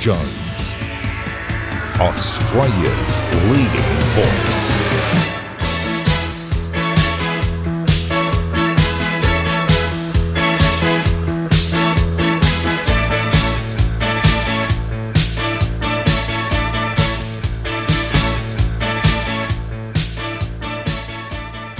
Jones, 0.00 0.74
Australia's 2.00 3.22
leading 3.50 3.90
voice. 4.16 4.80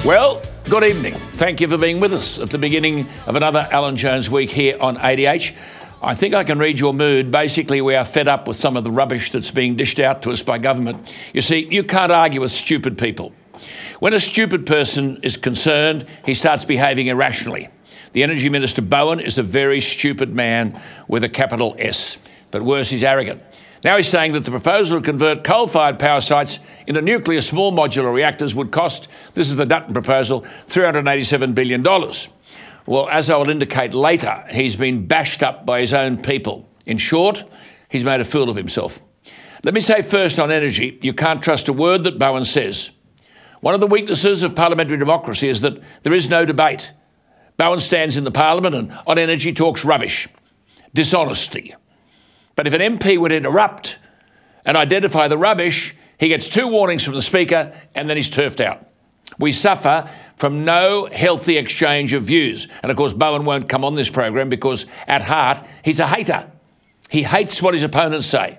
Well, 0.04 0.42
good 0.68 0.84
evening. 0.84 1.14
Thank 1.14 1.62
you 1.62 1.68
for 1.68 1.78
being 1.78 2.00
with 2.00 2.12
us 2.12 2.38
at 2.38 2.50
the 2.50 2.58
beginning 2.58 3.08
of 3.26 3.36
another 3.36 3.66
Alan 3.72 3.96
Jones 3.96 4.28
week 4.28 4.50
here 4.50 4.76
on 4.78 4.98
ADH. 4.98 5.56
I 6.02 6.14
think 6.14 6.32
I 6.32 6.44
can 6.44 6.58
read 6.58 6.80
your 6.80 6.94
mood. 6.94 7.30
Basically, 7.30 7.82
we 7.82 7.94
are 7.94 8.06
fed 8.06 8.26
up 8.26 8.48
with 8.48 8.56
some 8.56 8.74
of 8.74 8.84
the 8.84 8.90
rubbish 8.90 9.32
that's 9.32 9.50
being 9.50 9.76
dished 9.76 9.98
out 9.98 10.22
to 10.22 10.30
us 10.30 10.40
by 10.40 10.56
government. 10.56 11.14
You 11.34 11.42
see, 11.42 11.68
you 11.70 11.84
can't 11.84 12.10
argue 12.10 12.40
with 12.40 12.52
stupid 12.52 12.96
people. 12.96 13.34
When 13.98 14.14
a 14.14 14.20
stupid 14.20 14.64
person 14.64 15.20
is 15.22 15.36
concerned, 15.36 16.06
he 16.24 16.32
starts 16.32 16.64
behaving 16.64 17.08
irrationally. 17.08 17.68
The 18.12 18.22
Energy 18.22 18.48
Minister 18.48 18.80
Bowen 18.80 19.20
is 19.20 19.36
a 19.36 19.42
very 19.42 19.80
stupid 19.82 20.34
man 20.34 20.80
with 21.06 21.22
a 21.22 21.28
capital 21.28 21.76
S. 21.78 22.16
But 22.50 22.62
worse, 22.62 22.88
he's 22.88 23.04
arrogant. 23.04 23.42
Now 23.84 23.98
he's 23.98 24.08
saying 24.08 24.32
that 24.32 24.46
the 24.46 24.50
proposal 24.50 25.00
to 25.00 25.04
convert 25.04 25.44
coal 25.44 25.66
fired 25.66 25.98
power 25.98 26.22
sites 26.22 26.58
into 26.86 27.02
nuclear 27.02 27.42
small 27.42 27.72
modular 27.72 28.12
reactors 28.14 28.54
would 28.54 28.70
cost, 28.70 29.08
this 29.34 29.50
is 29.50 29.56
the 29.56 29.66
Dutton 29.66 29.92
proposal, 29.92 30.46
$387 30.66 31.54
billion. 31.54 31.82
Well, 32.90 33.08
as 33.08 33.30
I 33.30 33.36
will 33.36 33.50
indicate 33.50 33.94
later, 33.94 34.44
he's 34.50 34.74
been 34.74 35.06
bashed 35.06 35.44
up 35.44 35.64
by 35.64 35.78
his 35.78 35.92
own 35.92 36.20
people. 36.20 36.68
In 36.84 36.98
short, 36.98 37.44
he's 37.88 38.02
made 38.02 38.20
a 38.20 38.24
fool 38.24 38.50
of 38.50 38.56
himself. 38.56 39.00
Let 39.62 39.74
me 39.74 39.80
say 39.80 40.02
first 40.02 40.40
on 40.40 40.50
energy, 40.50 40.98
you 41.00 41.14
can't 41.14 41.40
trust 41.40 41.68
a 41.68 41.72
word 41.72 42.02
that 42.02 42.18
Bowen 42.18 42.44
says. 42.44 42.90
One 43.60 43.74
of 43.74 43.80
the 43.80 43.86
weaknesses 43.86 44.42
of 44.42 44.56
parliamentary 44.56 44.98
democracy 44.98 45.48
is 45.48 45.60
that 45.60 45.80
there 46.02 46.12
is 46.12 46.28
no 46.28 46.44
debate. 46.44 46.90
Bowen 47.56 47.78
stands 47.78 48.16
in 48.16 48.24
the 48.24 48.32
parliament 48.32 48.74
and 48.74 48.92
on 49.06 49.18
energy 49.18 49.52
talks 49.52 49.84
rubbish, 49.84 50.26
dishonesty, 50.92 51.76
but 52.56 52.66
if 52.66 52.72
an 52.72 52.80
MP 52.80 53.20
would 53.20 53.30
interrupt 53.30 53.98
and 54.64 54.76
identify 54.76 55.28
the 55.28 55.38
rubbish, 55.38 55.94
he 56.18 56.26
gets 56.26 56.48
two 56.48 56.66
warnings 56.66 57.04
from 57.04 57.14
the 57.14 57.22
Speaker 57.22 57.72
and 57.94 58.10
then 58.10 58.16
he's 58.16 58.28
turfed 58.28 58.60
out. 58.60 58.84
We 59.38 59.52
suffer 59.52 60.10
from 60.40 60.64
no 60.64 61.06
healthy 61.12 61.58
exchange 61.58 62.14
of 62.14 62.22
views. 62.22 62.66
And 62.82 62.90
of 62.90 62.96
course, 62.96 63.12
Bowen 63.12 63.44
won't 63.44 63.68
come 63.68 63.84
on 63.84 63.94
this 63.94 64.08
program 64.08 64.48
because 64.48 64.86
at 65.06 65.20
heart, 65.20 65.62
he's 65.84 66.00
a 66.00 66.06
hater. 66.06 66.50
He 67.10 67.24
hates 67.24 67.60
what 67.60 67.74
his 67.74 67.82
opponents 67.82 68.26
say. 68.26 68.58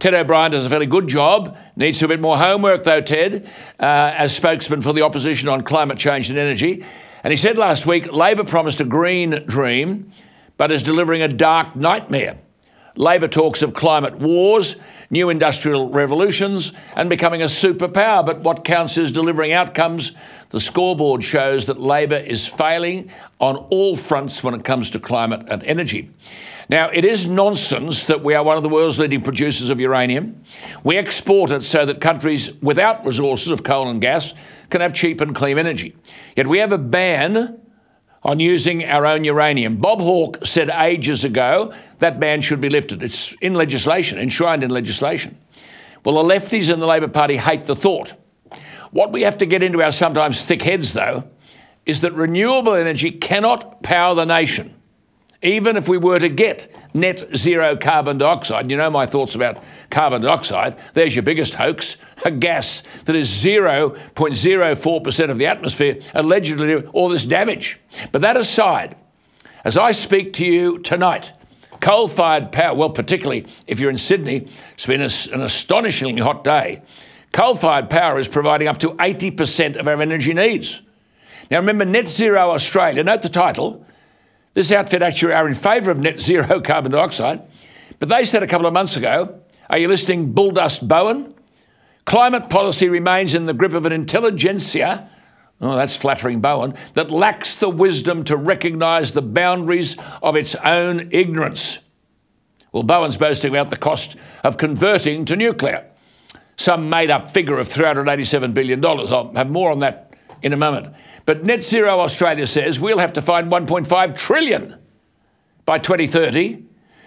Ted 0.00 0.12
O'Brien 0.12 0.50
does 0.50 0.66
a 0.66 0.68
fairly 0.68 0.86
good 0.86 1.06
job. 1.06 1.56
Needs 1.76 2.02
a 2.02 2.08
bit 2.08 2.20
more 2.20 2.36
homework, 2.36 2.82
though, 2.82 3.00
Ted, 3.00 3.48
uh, 3.78 4.12
as 4.16 4.34
spokesman 4.34 4.82
for 4.82 4.92
the 4.92 5.02
opposition 5.02 5.48
on 5.48 5.62
climate 5.62 5.98
change 5.98 6.30
and 6.30 6.36
energy. 6.36 6.84
And 7.22 7.30
he 7.30 7.36
said 7.36 7.58
last 7.58 7.86
week 7.86 8.12
Labor 8.12 8.42
promised 8.42 8.80
a 8.80 8.84
green 8.84 9.44
dream, 9.46 10.10
but 10.56 10.72
is 10.72 10.82
delivering 10.82 11.22
a 11.22 11.28
dark 11.28 11.76
nightmare. 11.76 12.40
Labor 12.96 13.26
talks 13.28 13.62
of 13.62 13.74
climate 13.74 14.18
wars, 14.18 14.76
new 15.10 15.28
industrial 15.28 15.90
revolutions, 15.90 16.72
and 16.94 17.10
becoming 17.10 17.42
a 17.42 17.46
superpower. 17.46 18.24
But 18.24 18.40
what 18.40 18.64
counts 18.64 18.96
is 18.96 19.10
delivering 19.10 19.52
outcomes. 19.52 20.12
The 20.54 20.60
scoreboard 20.60 21.24
shows 21.24 21.66
that 21.66 21.80
Labor 21.80 22.14
is 22.14 22.46
failing 22.46 23.10
on 23.40 23.56
all 23.56 23.96
fronts 23.96 24.44
when 24.44 24.54
it 24.54 24.62
comes 24.62 24.88
to 24.90 25.00
climate 25.00 25.48
and 25.48 25.64
energy. 25.64 26.10
Now, 26.68 26.90
it 26.90 27.04
is 27.04 27.28
nonsense 27.28 28.04
that 28.04 28.22
we 28.22 28.34
are 28.34 28.44
one 28.44 28.56
of 28.56 28.62
the 28.62 28.68
world's 28.68 28.96
leading 28.96 29.20
producers 29.20 29.68
of 29.68 29.80
uranium. 29.80 30.44
We 30.84 30.96
export 30.96 31.50
it 31.50 31.64
so 31.64 31.84
that 31.84 32.00
countries 32.00 32.54
without 32.62 33.04
resources 33.04 33.50
of 33.50 33.64
coal 33.64 33.88
and 33.88 34.00
gas 34.00 34.32
can 34.70 34.80
have 34.80 34.92
cheap 34.92 35.20
and 35.20 35.34
clean 35.34 35.58
energy. 35.58 35.96
Yet 36.36 36.46
we 36.46 36.58
have 36.58 36.70
a 36.70 36.78
ban 36.78 37.60
on 38.22 38.38
using 38.38 38.84
our 38.84 39.06
own 39.06 39.24
uranium. 39.24 39.78
Bob 39.78 40.00
Hawke 40.00 40.46
said 40.46 40.70
ages 40.70 41.24
ago 41.24 41.74
that 41.98 42.20
ban 42.20 42.42
should 42.42 42.60
be 42.60 42.68
lifted. 42.68 43.02
It's 43.02 43.34
in 43.40 43.54
legislation, 43.54 44.20
enshrined 44.20 44.62
in 44.62 44.70
legislation. 44.70 45.36
Well, 46.04 46.22
the 46.22 46.32
lefties 46.32 46.72
in 46.72 46.78
the 46.78 46.86
Labor 46.86 47.08
Party 47.08 47.38
hate 47.38 47.64
the 47.64 47.74
thought. 47.74 48.14
What 48.94 49.10
we 49.10 49.22
have 49.22 49.38
to 49.38 49.46
get 49.46 49.60
into 49.60 49.82
our 49.82 49.90
sometimes 49.90 50.40
thick 50.40 50.62
heads, 50.62 50.92
though, 50.92 51.24
is 51.84 52.02
that 52.02 52.12
renewable 52.12 52.74
energy 52.74 53.10
cannot 53.10 53.82
power 53.82 54.14
the 54.14 54.24
nation, 54.24 54.72
even 55.42 55.76
if 55.76 55.88
we 55.88 55.98
were 55.98 56.20
to 56.20 56.28
get 56.28 56.72
net 56.94 57.28
zero 57.34 57.74
carbon 57.74 58.18
dioxide. 58.18 58.70
You 58.70 58.76
know 58.76 58.90
my 58.90 59.04
thoughts 59.04 59.34
about 59.34 59.60
carbon 59.90 60.22
dioxide. 60.22 60.76
There's 60.94 61.16
your 61.16 61.24
biggest 61.24 61.54
hoax 61.54 61.96
a 62.24 62.30
gas 62.30 62.84
that 63.06 63.16
is 63.16 63.28
0.04% 63.28 65.30
of 65.30 65.38
the 65.38 65.46
atmosphere, 65.46 65.98
allegedly 66.14 66.68
do 66.68 66.88
all 66.92 67.08
this 67.08 67.24
damage. 67.24 67.80
But 68.12 68.22
that 68.22 68.36
aside, 68.36 68.94
as 69.64 69.76
I 69.76 69.90
speak 69.90 70.34
to 70.34 70.46
you 70.46 70.78
tonight, 70.78 71.32
coal 71.80 72.06
fired 72.06 72.52
power, 72.52 72.76
well, 72.76 72.90
particularly 72.90 73.48
if 73.66 73.80
you're 73.80 73.90
in 73.90 73.98
Sydney, 73.98 74.48
it's 74.74 74.86
been 74.86 75.00
an 75.00 75.42
astonishingly 75.42 76.22
hot 76.22 76.44
day. 76.44 76.82
Coal 77.34 77.56
fired 77.56 77.90
power 77.90 78.20
is 78.20 78.28
providing 78.28 78.68
up 78.68 78.78
to 78.78 78.90
80% 78.90 79.74
of 79.74 79.88
our 79.88 80.00
energy 80.00 80.32
needs. 80.32 80.80
Now, 81.50 81.58
remember, 81.58 81.84
Net 81.84 82.06
Zero 82.06 82.52
Australia, 82.52 83.02
note 83.02 83.22
the 83.22 83.28
title. 83.28 83.84
This 84.52 84.70
outfit 84.70 85.02
actually 85.02 85.32
are 85.32 85.48
in 85.48 85.54
favour 85.54 85.90
of 85.90 85.98
net 85.98 86.20
zero 86.20 86.60
carbon 86.64 86.92
dioxide, 86.92 87.42
but 87.98 88.08
they 88.08 88.24
said 88.24 88.44
a 88.44 88.46
couple 88.46 88.68
of 88.68 88.72
months 88.72 88.94
ago, 88.94 89.40
are 89.68 89.78
you 89.78 89.88
listening, 89.88 90.32
Bulldust 90.32 90.86
Bowen? 90.86 91.34
Climate 92.04 92.48
policy 92.48 92.88
remains 92.88 93.34
in 93.34 93.46
the 93.46 93.52
grip 93.52 93.72
of 93.72 93.84
an 93.84 93.90
intelligentsia, 93.90 95.10
oh, 95.60 95.74
that's 95.74 95.96
flattering 95.96 96.40
Bowen, 96.40 96.74
that 96.94 97.10
lacks 97.10 97.56
the 97.56 97.68
wisdom 97.68 98.22
to 98.24 98.36
recognise 98.36 99.10
the 99.10 99.22
boundaries 99.22 99.96
of 100.22 100.36
its 100.36 100.54
own 100.56 101.08
ignorance. 101.10 101.78
Well, 102.70 102.84
Bowen's 102.84 103.16
boasting 103.16 103.50
about 103.50 103.70
the 103.70 103.76
cost 103.76 104.14
of 104.44 104.56
converting 104.56 105.24
to 105.24 105.34
nuclear, 105.34 105.90
some 106.56 106.88
made 106.88 107.10
up 107.10 107.30
figure 107.30 107.58
of 107.58 107.68
$387 107.68 108.54
billion. 108.54 108.84
I'll 108.84 109.32
have 109.34 109.50
more 109.50 109.70
on 109.70 109.80
that 109.80 110.14
in 110.42 110.52
a 110.52 110.56
moment. 110.56 110.94
But 111.26 111.44
Net 111.44 111.64
Zero 111.64 112.00
Australia 112.00 112.46
says 112.46 112.78
we'll 112.78 112.98
have 112.98 113.14
to 113.14 113.22
find 113.22 113.50
1.5 113.50 114.16
trillion 114.16 114.76
by 115.64 115.78
2030 115.78 116.64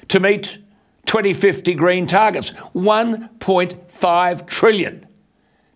to 0.08 0.20
meet 0.20 0.58
2050 1.06 1.74
green 1.76 2.08
targets. 2.08 2.52
1.5 2.74 3.88
5 3.98 4.46
trillion. 4.46 5.06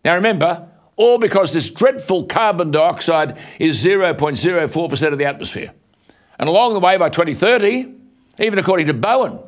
Now 0.06 0.16
remember, 0.16 0.68
all 0.96 1.18
because 1.18 1.52
this 1.52 1.70
dreadful 1.70 2.26
carbon 2.26 2.72
dioxide 2.72 3.40
is 3.59 3.84
0.04% 3.84 5.12
of 5.12 5.18
the 5.18 5.26
atmosphere. 5.26 5.74
And 6.38 6.48
along 6.48 6.74
the 6.74 6.80
way, 6.80 6.98
by 6.98 7.09
2030, 7.09 7.94
even 8.40 8.59
according 8.59 8.88
to 8.88 8.94
Bowen, 8.94 9.40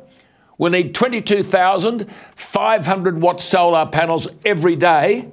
we'll 0.58 0.72
need 0.72 0.94
22,500 0.94 3.20
watt 3.20 3.40
solar 3.40 3.86
panels 3.86 4.28
every 4.44 4.76
day, 4.76 5.28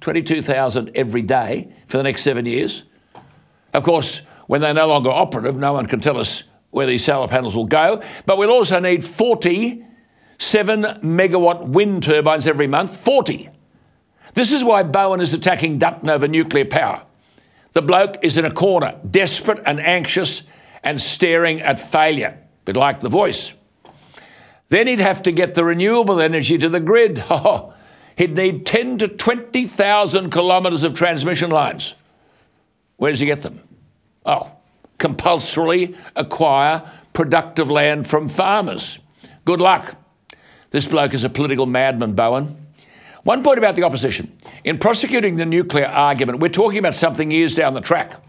22,000 0.00 0.90
every 0.94 1.22
day 1.22 1.72
for 1.86 1.96
the 1.96 2.02
next 2.02 2.22
seven 2.22 2.46
years. 2.46 2.84
Of 3.72 3.82
course, 3.82 4.20
when 4.46 4.60
they're 4.60 4.74
no 4.74 4.88
longer 4.88 5.10
operative, 5.10 5.56
no 5.56 5.72
one 5.72 5.86
can 5.86 6.00
tell 6.00 6.18
us 6.18 6.42
where 6.70 6.86
these 6.86 7.04
solar 7.04 7.28
panels 7.28 7.56
will 7.56 7.66
go. 7.66 8.02
But 8.26 8.38
we'll 8.38 8.50
also 8.50 8.80
need 8.80 9.04
40 9.04 9.84
seven 10.38 10.82
megawatt 10.82 11.68
wind 11.68 12.02
turbines 12.02 12.46
every 12.46 12.66
month, 12.66 12.96
40. 12.96 13.48
This 14.34 14.52
is 14.52 14.64
why 14.64 14.82
Bowen 14.82 15.20
is 15.20 15.32
attacking 15.32 15.78
Dutton 15.78 16.10
over 16.10 16.26
nuclear 16.26 16.64
power. 16.64 17.02
The 17.72 17.82
bloke 17.82 18.16
is 18.22 18.36
in 18.36 18.44
a 18.44 18.50
corner, 18.50 18.98
desperate 19.08 19.62
and 19.64 19.80
anxious 19.80 20.42
and 20.82 21.00
staring 21.00 21.60
at 21.60 21.80
failure, 21.80 22.38
a 22.38 22.64
bit 22.64 22.76
like 22.76 23.00
the 23.00 23.08
voice. 23.08 23.52
Then 24.68 24.86
he'd 24.86 25.00
have 25.00 25.22
to 25.22 25.32
get 25.32 25.54
the 25.54 25.64
renewable 25.64 26.20
energy 26.20 26.58
to 26.58 26.68
the 26.68 26.80
grid. 26.80 27.24
Oh, 27.30 27.74
he'd 28.16 28.36
need 28.36 28.64
10 28.64 28.98
to 28.98 29.08
20,000 29.08 30.30
kilometres 30.30 30.84
of 30.84 30.94
transmission 30.94 31.50
lines. 31.50 31.94
Where 32.96 33.10
does 33.10 33.20
he 33.20 33.26
get 33.26 33.42
them? 33.42 33.60
Oh, 34.24 34.52
compulsorily 34.98 35.96
acquire 36.14 36.88
productive 37.12 37.70
land 37.70 38.06
from 38.06 38.28
farmers. 38.28 38.98
Good 39.44 39.60
luck. 39.60 39.96
This 40.70 40.86
bloke 40.86 41.14
is 41.14 41.24
a 41.24 41.28
political 41.28 41.66
madman, 41.66 42.14
Bowen. 42.14 42.56
One 43.24 43.42
point 43.42 43.58
about 43.58 43.74
the 43.74 43.84
opposition. 43.84 44.36
In 44.64 44.78
prosecuting 44.78 45.36
the 45.36 45.46
nuclear 45.46 45.86
argument, 45.86 46.40
we're 46.40 46.48
talking 46.48 46.78
about 46.78 46.94
something 46.94 47.30
years 47.30 47.54
down 47.54 47.74
the 47.74 47.80
track. 47.80 48.20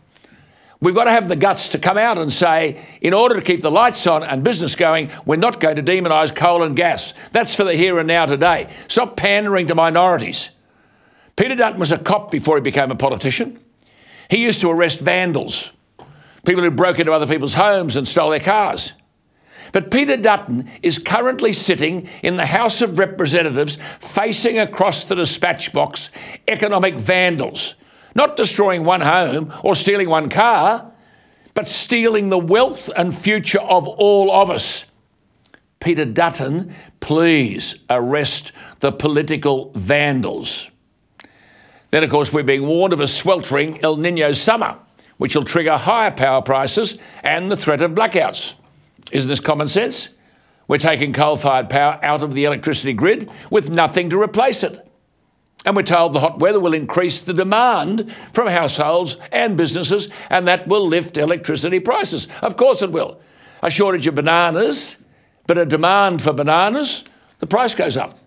We've 0.81 0.95
got 0.95 1.05
to 1.05 1.11
have 1.11 1.29
the 1.29 1.35
guts 1.35 1.69
to 1.69 1.79
come 1.79 1.97
out 1.97 2.17
and 2.17 2.31
say, 2.31 2.85
in 3.01 3.13
order 3.13 3.35
to 3.35 3.41
keep 3.41 3.61
the 3.61 3.71
lights 3.71 4.05
on 4.07 4.23
and 4.23 4.43
business 4.43 4.75
going, 4.75 5.09
we're 5.25 5.37
not 5.37 5.59
going 5.59 5.77
to 5.77 5.81
demonise 5.81 6.31
coal 6.31 6.63
and 6.63 6.75
gas. 6.75 7.13
That's 7.31 7.55
for 7.55 7.63
the 7.63 7.75
here 7.75 7.97
and 7.97 8.07
now 8.07 8.25
today. 8.25 8.71
Stop 8.87 9.15
pandering 9.15 9.67
to 9.67 9.75
minorities. 9.75 10.49
Peter 11.35 11.55
Dutton 11.55 11.79
was 11.79 11.91
a 11.91 11.97
cop 11.97 12.29
before 12.31 12.57
he 12.57 12.61
became 12.61 12.91
a 12.91 12.95
politician. 12.95 13.59
He 14.29 14.37
used 14.37 14.61
to 14.61 14.69
arrest 14.69 14.99
vandals, 14.99 15.71
people 16.45 16.63
who 16.63 16.71
broke 16.71 16.99
into 16.99 17.11
other 17.11 17.27
people's 17.27 17.53
homes 17.53 17.95
and 17.95 18.07
stole 18.07 18.29
their 18.29 18.39
cars. 18.39 18.93
But 19.71 19.91
Peter 19.91 20.15
Dutton 20.15 20.69
is 20.81 20.97
currently 20.97 21.51
sitting 21.51 22.07
in 22.23 22.37
the 22.37 22.45
House 22.45 22.81
of 22.81 22.97
Representatives 22.97 23.77
facing 23.99 24.57
across 24.57 25.03
the 25.03 25.15
dispatch 25.15 25.73
box 25.73 26.09
economic 26.47 26.95
vandals, 26.95 27.75
not 28.15 28.37
destroying 28.37 28.85
one 28.85 29.01
home 29.01 29.53
or 29.61 29.75
stealing 29.75 30.09
one 30.09 30.29
car, 30.29 30.91
but 31.53 31.67
stealing 31.67 32.29
the 32.29 32.37
wealth 32.37 32.89
and 32.95 33.15
future 33.15 33.59
of 33.59 33.87
all 33.87 34.31
of 34.31 34.49
us. 34.49 34.85
Peter 35.79 36.05
Dutton, 36.05 36.73
please 36.99 37.75
arrest 37.89 38.51
the 38.79 38.91
political 38.91 39.71
vandals. 39.75 40.69
Then, 41.91 42.03
of 42.03 42.09
course, 42.09 42.33
we're 42.33 42.43
being 42.43 42.65
warned 42.65 42.93
of 42.93 42.99
a 42.99 43.07
sweltering 43.07 43.83
El 43.83 43.97
Nino 43.97 44.33
summer, 44.33 44.79
which 45.17 45.35
will 45.35 45.45
trigger 45.45 45.77
higher 45.77 46.11
power 46.11 46.41
prices 46.41 46.97
and 47.23 47.51
the 47.51 47.57
threat 47.57 47.81
of 47.81 47.91
blackouts. 47.91 48.53
Isn't 49.11 49.29
this 49.29 49.39
common 49.39 49.67
sense? 49.67 50.07
We're 50.67 50.77
taking 50.77 51.13
coal 51.13 51.37
fired 51.37 51.69
power 51.69 51.99
out 52.01 52.23
of 52.23 52.33
the 52.33 52.45
electricity 52.45 52.93
grid 52.93 53.29
with 53.51 53.69
nothing 53.69 54.09
to 54.09 54.19
replace 54.19 54.63
it. 54.63 54.84
And 55.65 55.75
we're 55.75 55.83
told 55.83 56.13
the 56.13 56.19
hot 56.19 56.39
weather 56.39 56.59
will 56.59 56.73
increase 56.73 57.19
the 57.19 57.33
demand 57.33 58.15
from 58.31 58.47
households 58.47 59.17
and 59.31 59.57
businesses, 59.57 60.09
and 60.29 60.47
that 60.47 60.67
will 60.67 60.87
lift 60.87 61.17
electricity 61.17 61.79
prices. 61.79 62.27
Of 62.41 62.55
course, 62.55 62.81
it 62.81 62.91
will. 62.91 63.19
A 63.63 63.71
shortage 63.71 64.05
of 64.05 64.15
bananas, 64.15 64.95
but 65.47 65.57
a 65.57 65.65
demand 65.65 66.21
for 66.21 66.33
bananas, 66.33 67.03
the 67.39 67.47
price 67.47 67.73
goes 67.73 67.97
up. 67.97 68.19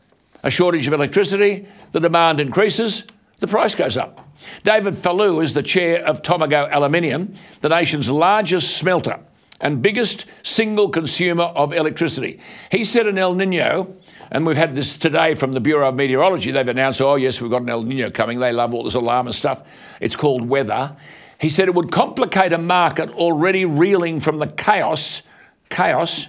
A 0.42 0.50
shortage 0.50 0.86
of 0.86 0.92
electricity, 0.92 1.66
the 1.92 2.00
demand 2.00 2.40
increases, 2.40 3.04
the 3.38 3.46
price 3.46 3.74
goes 3.74 3.96
up. 3.96 4.28
David 4.64 4.94
Fallu 4.94 5.42
is 5.42 5.54
the 5.54 5.62
chair 5.62 6.04
of 6.04 6.22
Tomago 6.22 6.68
Aluminium, 6.70 7.34
the 7.60 7.68
nation's 7.68 8.08
largest 8.08 8.76
smelter 8.76 9.20
and 9.60 9.82
biggest 9.82 10.24
single 10.42 10.88
consumer 10.88 11.44
of 11.44 11.72
electricity. 11.72 12.40
He 12.70 12.84
said 12.84 13.06
an 13.06 13.18
El 13.18 13.34
Nino, 13.34 13.96
and 14.30 14.46
we've 14.46 14.56
had 14.56 14.74
this 14.74 14.96
today 14.96 15.34
from 15.34 15.52
the 15.52 15.60
Bureau 15.60 15.88
of 15.88 15.94
Meteorology. 15.94 16.50
They've 16.50 16.68
announced, 16.68 17.00
oh, 17.00 17.14
yes, 17.14 17.40
we've 17.40 17.50
got 17.50 17.62
an 17.62 17.70
El 17.70 17.82
Nino 17.82 18.10
coming. 18.10 18.40
They 18.40 18.52
love 18.52 18.74
all 18.74 18.84
this 18.84 18.94
alarmist 18.94 19.38
stuff. 19.38 19.62
It's 20.00 20.16
called 20.16 20.48
weather. 20.48 20.96
He 21.40 21.48
said 21.48 21.68
it 21.68 21.74
would 21.74 21.90
complicate 21.90 22.52
a 22.52 22.58
market 22.58 23.10
already 23.10 23.64
reeling 23.64 24.20
from 24.20 24.38
the 24.38 24.46
chaos, 24.46 25.22
chaos 25.70 26.26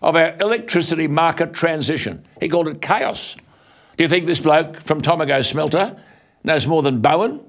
of 0.00 0.16
our 0.16 0.34
electricity 0.40 1.08
market 1.08 1.52
transition. 1.52 2.24
He 2.40 2.48
called 2.48 2.68
it 2.68 2.80
chaos. 2.80 3.36
Do 3.96 4.04
you 4.04 4.08
think 4.08 4.26
this 4.26 4.40
bloke 4.40 4.80
from 4.80 5.00
Tomago 5.00 5.42
Smelter 5.42 6.00
knows 6.44 6.66
more 6.66 6.82
than 6.82 7.00
Bowen? 7.00 7.40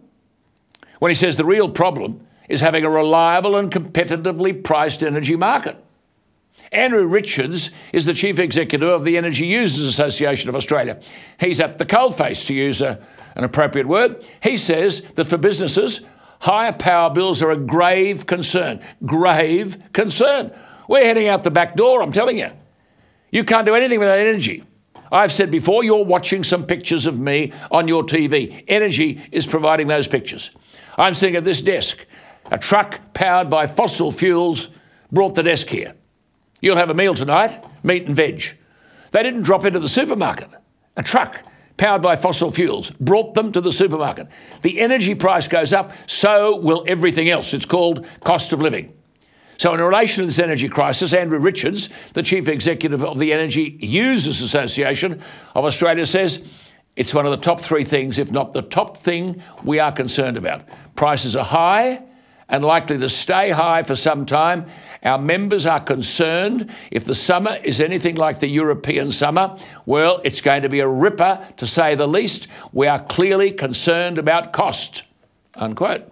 When 1.00 1.10
he 1.10 1.16
says 1.16 1.36
the 1.36 1.46
real 1.46 1.70
problem 1.70 2.26
is 2.50 2.62
having 2.62 2.84
a 2.84 2.90
reliable 2.90 3.56
and 3.56 3.72
competitively 3.72 4.64
priced 4.64 5.02
energy 5.02 5.36
market. 5.36 5.78
Andrew 6.74 7.06
Richards 7.06 7.70
is 7.94 8.06
the 8.06 8.14
Chief 8.14 8.40
Executive 8.40 8.90
of 8.90 9.04
the 9.04 9.16
Energy 9.16 9.46
Users 9.46 9.86
Association 9.86 10.50
of 10.50 10.56
Australia. 10.56 11.00
He's 11.40 11.60
at 11.60 11.78
the 11.78 11.86
coalface, 11.86 12.46
to 12.48 12.54
use 12.54 12.82
a, 12.82 13.00
an 13.36 13.44
appropriate 13.44 13.88
word. 13.88 14.28
He 14.42 14.58
says 14.58 15.04
that 15.16 15.26
for 15.26 15.38
businesses, 15.38 16.02
higher 16.42 16.74
power 16.74 17.12
bills 17.12 17.42
are 17.42 17.52
a 17.52 17.58
grave 17.58 18.26
concern. 18.26 18.80
Grave 19.06 19.78
concern. 19.94 20.52
We're 20.88 21.06
heading 21.06 21.28
out 21.28 21.44
the 21.44 21.52
back 21.52 21.76
door, 21.76 22.02
I'm 22.02 22.12
telling 22.12 22.40
you. 22.40 22.50
You 23.32 23.44
can't 23.44 23.66
do 23.66 23.76
anything 23.76 24.00
without 24.00 24.18
energy. 24.18 24.64
I've 25.12 25.32
said 25.32 25.52
before, 25.52 25.84
you're 25.84 26.04
watching 26.04 26.44
some 26.44 26.66
pictures 26.66 27.06
of 27.06 27.20
me 27.20 27.54
on 27.70 27.88
your 27.88 28.04
TV. 28.04 28.64
Energy 28.68 29.22
is 29.32 29.46
providing 29.46 29.88
those 29.88 30.08
pictures. 30.08 30.50
I'm 30.98 31.14
sitting 31.14 31.36
at 31.36 31.44
this 31.44 31.62
desk. 31.62 32.06
A 32.52 32.58
truck 32.58 33.14
powered 33.14 33.50
by 33.50 33.68
fossil 33.68 34.12
fuels 34.12 34.70
brought 35.12 35.36
the 35.36 35.44
desk 35.44 35.68
here. 35.68 35.94
You'll 36.64 36.78
have 36.78 36.90
a 36.90 36.94
meal 36.94 37.14
tonight, 37.14 37.62
meat 37.84 38.08
and 38.08 38.16
veg. 38.16 38.58
They 39.12 39.22
didn't 39.22 39.42
drop 39.44 39.66
into 39.66 39.80
the 39.80 39.90
supermarket. 39.90 40.50
A 40.96 41.04
truck 41.04 41.44
powered 41.76 42.02
by 42.02 42.16
fossil 42.16 42.52
fuels 42.52 42.90
brought 43.02 43.34
them 43.34 43.52
to 43.52 43.60
the 43.60 43.74
supermarket. 43.74 44.30
The 44.62 44.80
energy 44.80 45.14
price 45.14 45.46
goes 45.46 45.74
up, 45.74 45.92
so 46.08 46.56
will 46.56 46.86
everything 46.88 47.28
else. 47.28 47.54
It's 47.54 47.66
called 47.66 48.08
cost 48.24 48.54
of 48.54 48.62
living. 48.62 48.94
So, 49.58 49.74
in 49.74 49.82
relation 49.82 50.22
to 50.22 50.26
this 50.26 50.40
energy 50.40 50.70
crisis, 50.70 51.12
Andrew 51.12 51.38
Richards, 51.38 51.90
the 52.14 52.24
chief 52.24 52.48
executive 52.48 53.04
of 53.04 53.20
the 53.20 53.34
Energy 53.34 53.78
Users 53.82 54.40
Association 54.40 55.22
of 55.56 55.66
Australia, 55.66 56.06
says 56.06 56.46
it's 56.96 57.14
one 57.14 57.26
of 57.26 57.32
the 57.32 57.38
top 57.38 57.60
three 57.60 57.84
things, 57.84 58.18
if 58.18 58.32
not 58.32 58.54
the 58.54 58.62
top 58.62 58.96
thing, 58.96 59.44
we 59.66 59.80
are 59.80 59.92
concerned 59.92 60.38
about. 60.38 60.62
Prices 60.96 61.36
are 61.36 61.44
high 61.44 62.04
and 62.50 62.64
likely 62.64 62.98
to 63.00 63.10
stay 63.10 63.50
high 63.50 63.84
for 63.84 63.96
some 63.96 64.26
time. 64.26 64.66
Our 65.04 65.18
members 65.18 65.66
are 65.66 65.80
concerned 65.80 66.74
if 66.90 67.06
the 67.06 67.16
summer 67.16 67.58
is 67.64 67.82
anything 67.82 68.16
like 68.16 68.40
the 68.40 68.48
European 68.48 69.12
summer, 69.12 69.58
well, 69.86 70.22
it's 70.24 70.40
going 70.40 70.62
to 70.62 70.70
be 70.70 70.80
a 70.80 70.88
ripper 70.88 71.46
to 71.58 71.68
say 71.68 71.96
the 71.96 72.08
least. 72.08 72.48
We 72.72 72.88
are 72.88 73.04
clearly 73.04 73.52
concerned 73.52 74.18
about 74.18 74.54
cost. 74.54 75.04
Unquote. 75.56 76.10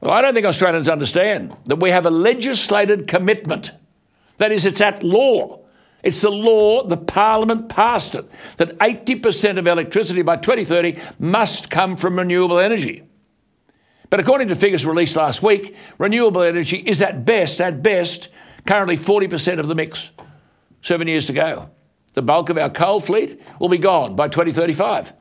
Well, 0.00 0.12
I 0.12 0.20
don't 0.20 0.34
think 0.34 0.46
Australians 0.46 0.88
understand 0.88 1.56
that 1.66 1.76
we 1.76 1.90
have 1.90 2.04
a 2.04 2.10
legislated 2.10 3.08
commitment. 3.08 3.72
That 4.36 4.52
is, 4.52 4.64
it's 4.66 4.80
at 4.80 5.02
law. 5.02 5.60
It's 6.02 6.20
the 6.20 6.30
law, 6.30 6.84
the 6.86 6.98
Parliament 6.98 7.68
passed 7.68 8.14
it, 8.14 8.30
that 8.58 8.78
80% 8.78 9.58
of 9.58 9.66
electricity 9.66 10.22
by 10.22 10.36
2030 10.36 11.00
must 11.18 11.70
come 11.70 11.96
from 11.96 12.18
renewable 12.18 12.58
energy. 12.58 13.02
But 14.10 14.20
according 14.20 14.48
to 14.48 14.54
figures 14.54 14.86
released 14.86 15.16
last 15.16 15.42
week, 15.42 15.74
renewable 15.98 16.42
energy 16.42 16.78
is 16.78 17.00
at 17.00 17.24
best, 17.24 17.60
at 17.60 17.82
best, 17.82 18.28
currently 18.66 18.96
40% 18.96 19.58
of 19.58 19.68
the 19.68 19.74
mix. 19.74 20.10
Seven 20.82 21.08
years 21.08 21.26
to 21.26 21.32
go. 21.32 21.70
The 22.14 22.22
bulk 22.22 22.48
of 22.48 22.58
our 22.58 22.70
coal 22.70 23.00
fleet 23.00 23.40
will 23.58 23.68
be 23.68 23.78
gone 23.78 24.16
by 24.16 24.28
2035. 24.28 25.12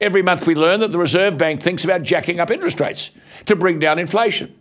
Every 0.00 0.22
month 0.22 0.46
we 0.46 0.54
learn 0.54 0.80
that 0.80 0.92
the 0.92 0.98
Reserve 0.98 1.38
Bank 1.38 1.62
thinks 1.62 1.84
about 1.84 2.02
jacking 2.02 2.40
up 2.40 2.50
interest 2.50 2.80
rates 2.80 3.10
to 3.46 3.56
bring 3.56 3.78
down 3.78 3.98
inflation. 3.98 4.54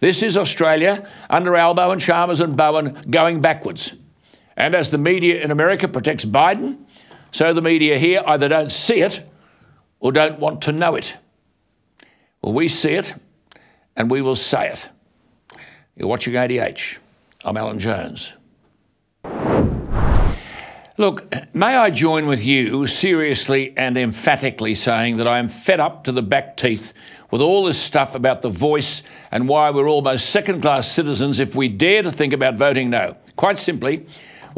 This 0.00 0.22
is 0.22 0.36
Australia 0.36 1.08
under 1.30 1.54
Albo 1.54 1.92
and 1.92 2.00
Chalmers 2.00 2.40
and 2.40 2.56
Bowen 2.56 3.00
going 3.10 3.40
backwards. 3.40 3.92
And 4.58 4.74
as 4.74 4.90
the 4.90 4.98
media 4.98 5.40
in 5.40 5.52
America 5.52 5.86
protects 5.86 6.24
Biden, 6.24 6.78
so 7.30 7.52
the 7.52 7.62
media 7.62 7.96
here 7.96 8.24
either 8.26 8.48
don't 8.48 8.72
see 8.72 9.00
it 9.02 9.22
or 10.00 10.10
don't 10.10 10.40
want 10.40 10.62
to 10.62 10.72
know 10.72 10.96
it. 10.96 11.14
Well, 12.42 12.52
we 12.52 12.66
see 12.66 12.94
it 12.94 13.14
and 13.94 14.10
we 14.10 14.20
will 14.20 14.34
say 14.34 14.68
it. 14.70 14.84
You're 15.94 16.08
watching 16.08 16.34
ADH. 16.34 16.98
I'm 17.44 17.56
Alan 17.56 17.78
Jones. 17.78 18.32
Look, 20.96 21.32
may 21.54 21.76
I 21.76 21.90
join 21.90 22.26
with 22.26 22.44
you 22.44 22.88
seriously 22.88 23.72
and 23.76 23.96
emphatically 23.96 24.74
saying 24.74 25.18
that 25.18 25.28
I 25.28 25.38
am 25.38 25.48
fed 25.48 25.78
up 25.78 26.02
to 26.04 26.12
the 26.12 26.22
back 26.22 26.56
teeth 26.56 26.92
with 27.30 27.40
all 27.40 27.64
this 27.64 27.78
stuff 27.78 28.16
about 28.16 28.42
the 28.42 28.50
voice 28.50 29.02
and 29.30 29.48
why 29.48 29.70
we're 29.70 29.88
almost 29.88 30.30
second 30.30 30.62
class 30.62 30.90
citizens 30.90 31.38
if 31.38 31.54
we 31.54 31.68
dare 31.68 32.02
to 32.02 32.10
think 32.10 32.32
about 32.32 32.56
voting 32.56 32.90
no. 32.90 33.16
Quite 33.36 33.58
simply, 33.58 34.08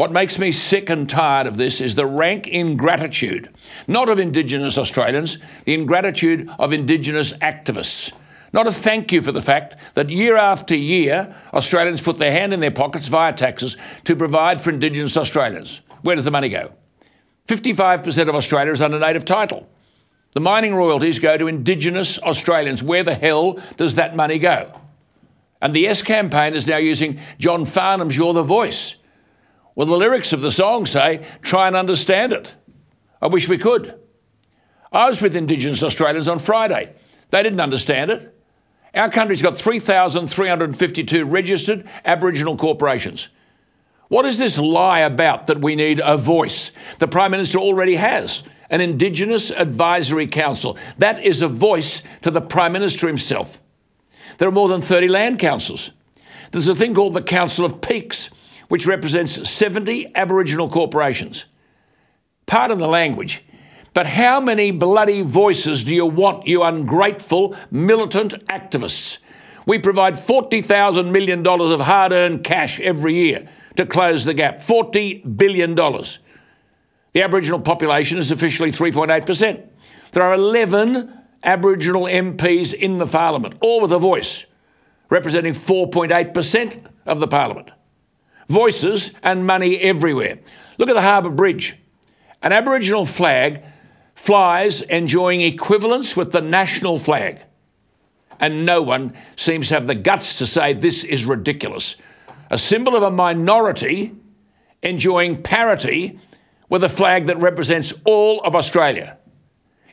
what 0.01 0.13
makes 0.13 0.39
me 0.39 0.51
sick 0.51 0.89
and 0.89 1.11
tired 1.11 1.47
of 1.47 1.59
this 1.59 1.79
is 1.79 1.95
the 1.95 2.07
rank 2.07 2.49
ingratitude, 2.49 3.51
not 3.87 4.09
of 4.09 4.19
Indigenous 4.19 4.79
Australians, 4.79 5.37
the 5.67 5.75
ingratitude 5.75 6.49
of 6.59 6.73
Indigenous 6.73 7.35
activists. 7.35 8.11
Not 8.55 8.67
a 8.67 8.73
thank 8.73 9.13
you 9.13 9.21
for 9.21 9.31
the 9.31 9.43
fact 9.43 9.77
that 9.93 10.09
year 10.09 10.39
after 10.39 10.75
year, 10.75 11.37
Australians 11.53 12.01
put 12.01 12.17
their 12.17 12.33
hand 12.33 12.55
in 12.55 12.61
their 12.61 12.71
pockets 12.71 13.09
via 13.09 13.35
taxes 13.35 13.77
to 14.05 14.17
provide 14.17 14.63
for 14.63 14.71
Indigenous 14.71 15.19
Australians. 15.19 15.83
Where 16.01 16.17
does 16.17 16.25
the 16.25 16.31
money 16.31 16.49
go? 16.49 16.73
55% 17.47 18.27
of 18.27 18.35
Australia 18.35 18.73
is 18.73 18.81
under 18.81 18.99
native 18.99 19.27
title. 19.27 19.69
The 20.33 20.41
mining 20.41 20.75
royalties 20.75 21.19
go 21.19 21.37
to 21.37 21.47
Indigenous 21.47 22.19
Australians. 22.21 22.83
Where 22.83 23.05
the 23.05 23.17
hell 23.17 23.59
does 23.77 23.97
that 23.97 24.17
money 24.17 24.39
go? 24.39 24.81
And 25.61 25.77
the 25.77 25.81
Yes 25.81 26.01
campaign 26.01 26.55
is 26.55 26.67
now 26.67 26.79
using 26.79 27.21
John 27.39 27.67
Farnham's 27.67 28.17
You're 28.17 28.33
the 28.33 28.43
Voice. 28.43 28.95
Well, 29.75 29.87
the 29.87 29.97
lyrics 29.97 30.33
of 30.33 30.41
the 30.41 30.53
song 30.53 30.87
say, 30.87 31.27
try 31.43 31.67
and 31.67 31.77
understand 31.77 32.33
it. 32.33 32.55
I 33.23 33.29
wish 33.29 33.49
we 33.49 33.59
could. 33.59 33.99
I 34.93 35.07
was 35.07 35.23
with 35.23 35.37
Indigenous 35.37 35.83
Australians 35.83 36.29
on 36.29 36.39
Friday. 36.39 36.93
They 37.31 37.43
didn't 37.43 37.61
understand 37.61 38.11
it. 38.11 38.35
Our 38.95 39.09
country's 39.09 39.43
got 39.43 39.57
3,352 39.57 41.25
registered 41.25 41.89
Aboriginal 42.05 42.57
corporations. 42.57 43.29
What 44.09 44.27
is 44.27 44.39
this 44.39 44.59
lie 44.59 45.01
about 45.01 45.47
that 45.47 45.61
we 45.61 45.77
need 45.77 46.01
a 46.05 46.17
voice? 46.17 46.73
The 46.99 47.07
Prime 47.07 47.31
Minister 47.31 47.59
already 47.59 47.95
has 47.95 48.43
an 48.69 48.81
Indigenous 48.81 49.51
Advisory 49.51 50.27
Council. 50.27 50.77
That 50.99 51.23
is 51.25 51.41
a 51.43 51.49
voice 51.49 52.03
to 52.23 52.33
the 52.33 52.41
Prime 52.41 52.73
Minister 52.73 53.07
himself. 53.07 53.61
There 54.39 54.49
are 54.49 54.53
more 54.53 54.69
than 54.69 54.83
30 54.83 55.07
land 55.07 55.39
councils. 55.39 55.93
There's 56.51 56.67
a 56.67 56.75
thing 56.75 56.95
called 56.95 57.15
the 57.15 57.23
Council 57.23 57.65
of 57.65 57.81
Peaks, 57.81 58.31
which 58.71 58.87
represents 58.87 59.51
70 59.51 60.13
Aboriginal 60.15 60.69
corporations. 60.69 61.45
Pardon 62.47 62.79
the 62.79 62.87
language, 62.87 63.43
but 63.95 64.07
how 64.07 64.41
many 64.41 64.71
bloody 64.71 65.23
voices 65.23 65.83
do 65.83 65.93
you 65.93 66.07
want, 66.07 66.47
you 66.47 66.63
ungrateful, 66.63 67.57
militant 67.73 68.33
activists? 68.47 69.19
We 69.67 69.81
provide 69.81 70.15
$40,000 70.15 71.11
million 71.11 71.45
of 71.45 71.81
hard 71.81 72.13
earned 72.13 72.45
cash 72.45 72.79
every 72.79 73.15
year 73.15 73.49
to 73.77 73.85
close 73.85 74.25
the 74.25 74.35
gap. 74.35 74.61
$40 74.61 75.37
billion. 75.37 75.75
The 75.75 77.23
Aboriginal 77.23 77.59
population 77.59 78.19
is 78.19 78.31
officially 78.31 78.71
3.8%. 78.71 79.67
There 80.13 80.23
are 80.23 80.35
11 80.35 81.13
Aboriginal 81.43 82.05
MPs 82.05 82.73
in 82.73 82.99
the 82.99 83.07
Parliament, 83.07 83.55
all 83.61 83.81
with 83.81 83.91
a 83.91 83.99
voice, 83.99 84.45
representing 85.09 85.55
4.8% 85.55 86.85
of 87.05 87.19
the 87.19 87.27
Parliament. 87.27 87.73
Voices 88.51 89.13
and 89.23 89.47
money 89.47 89.79
everywhere. 89.79 90.41
Look 90.77 90.89
at 90.89 90.95
the 90.95 91.03
Harbour 91.03 91.31
Bridge. 91.31 91.77
An 92.43 92.53
Aboriginal 92.53 93.07
flag 93.07 93.63
flies 94.17 94.81
enjoying 94.81 95.41
equivalence 95.41 96.17
with 96.17 96.33
the 96.33 96.41
national 96.41 96.99
flag. 96.99 97.43
And 98.41 98.67
no 98.67 98.83
one 98.83 99.15
seems 99.37 99.69
to 99.69 99.75
have 99.75 99.87
the 99.87 99.95
guts 99.95 100.37
to 100.39 100.49
say 100.49 100.73
this 100.73 101.05
is 101.05 101.25
ridiculous. 101.25 101.95
A 102.51 102.59
symbol 102.59 102.97
of 102.97 103.05
a 103.05 103.11
minority 103.13 104.17
enjoying 104.83 105.45
parity 105.45 106.19
with 106.69 106.83
a 106.83 106.89
flag 106.89 107.27
that 107.27 107.39
represents 107.39 107.93
all 108.05 108.41
of 108.41 108.57
Australia. 108.57 109.17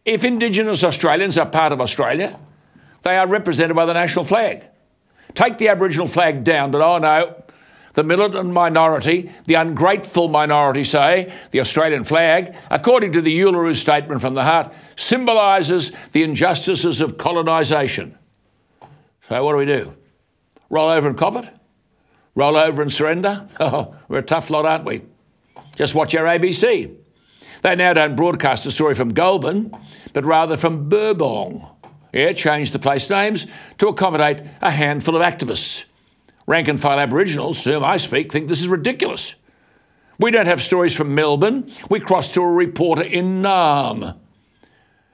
If 0.04 0.24
Indigenous 0.24 0.84
Australians 0.84 1.38
are 1.38 1.46
part 1.46 1.74
of 1.74 1.80
Australia, 1.80 2.40
they 3.04 3.20
are 3.20 3.28
represented 3.28 3.76
by 3.76 3.86
the 3.86 3.94
national 3.94 4.26
flag. 4.26 4.64
Take 5.36 5.60
the 5.60 5.68
Aboriginal 5.68 6.08
flag 6.08 6.44
down, 6.44 6.72
but 6.72 6.82
oh 6.82 6.98
no, 6.98 7.44
the 7.98 8.04
militant 8.04 8.54
minority, 8.54 9.32
the 9.48 9.56
ungrateful 9.56 10.28
minority 10.28 10.84
say, 10.84 11.34
the 11.50 11.60
Australian 11.60 12.04
flag, 12.04 12.56
according 12.70 13.12
to 13.12 13.24
the 13.24 13.40
Uluru 13.40 13.76
Statement 13.76 14.22
from 14.22 14.36
the 14.36 14.44
Heart, 14.44 14.72
symbolises 14.96 15.92
the 16.12 16.22
injustices 16.22 17.02
of 17.02 17.18
colonisation. 17.18 18.16
So 19.28 19.44
what 19.44 19.54
do 19.54 19.58
we 19.58 19.66
do? 19.66 19.96
Roll 20.70 20.90
over 20.90 21.08
and 21.08 21.18
cop 21.18 21.44
it? 21.44 21.50
Roll 22.36 22.56
over 22.56 22.84
and 22.84 22.94
surrender? 22.94 23.50
Oh, 23.60 23.96
we're 24.08 24.20
a 24.20 24.22
tough 24.22 24.52
lot, 24.52 24.68
aren't 24.68 24.86
we? 24.86 25.02
Just 25.76 25.96
watch 25.96 26.14
our 26.14 26.26
ABC. 26.26 26.96
They 27.64 27.76
now 27.76 27.94
don't 27.94 28.16
broadcast 28.16 28.64
a 28.68 28.72
story 28.72 28.94
from 28.94 29.16
Goulburn, 29.16 29.76
but 30.14 30.24
rather 30.24 30.56
from 30.56 30.88
Burbong. 30.88 31.68
Yeah, 32.14 32.32
change 32.34 32.70
the 32.70 32.80
place 32.80 33.10
names 33.10 33.48
to 33.80 33.88
accommodate 33.88 34.44
a 34.62 34.70
handful 34.70 35.16
of 35.16 35.24
activists 35.24 35.86
rank 36.48 36.68
and 36.68 36.80
file 36.80 37.00
Aboriginals, 37.00 37.62
to 37.64 37.74
whom 37.74 37.84
I 37.84 37.98
speak, 37.98 38.32
think 38.32 38.48
this 38.48 38.62
is 38.62 38.68
ridiculous. 38.68 39.36
We 40.18 40.32
don't 40.32 40.48
have 40.48 40.62
stories 40.62 40.96
from 40.96 41.14
Melbourne. 41.14 41.72
We 41.90 42.00
cross 42.00 42.32
to 42.32 42.42
a 42.42 42.52
reporter 42.52 43.04
in 43.04 43.44
Naarm. 43.44 44.18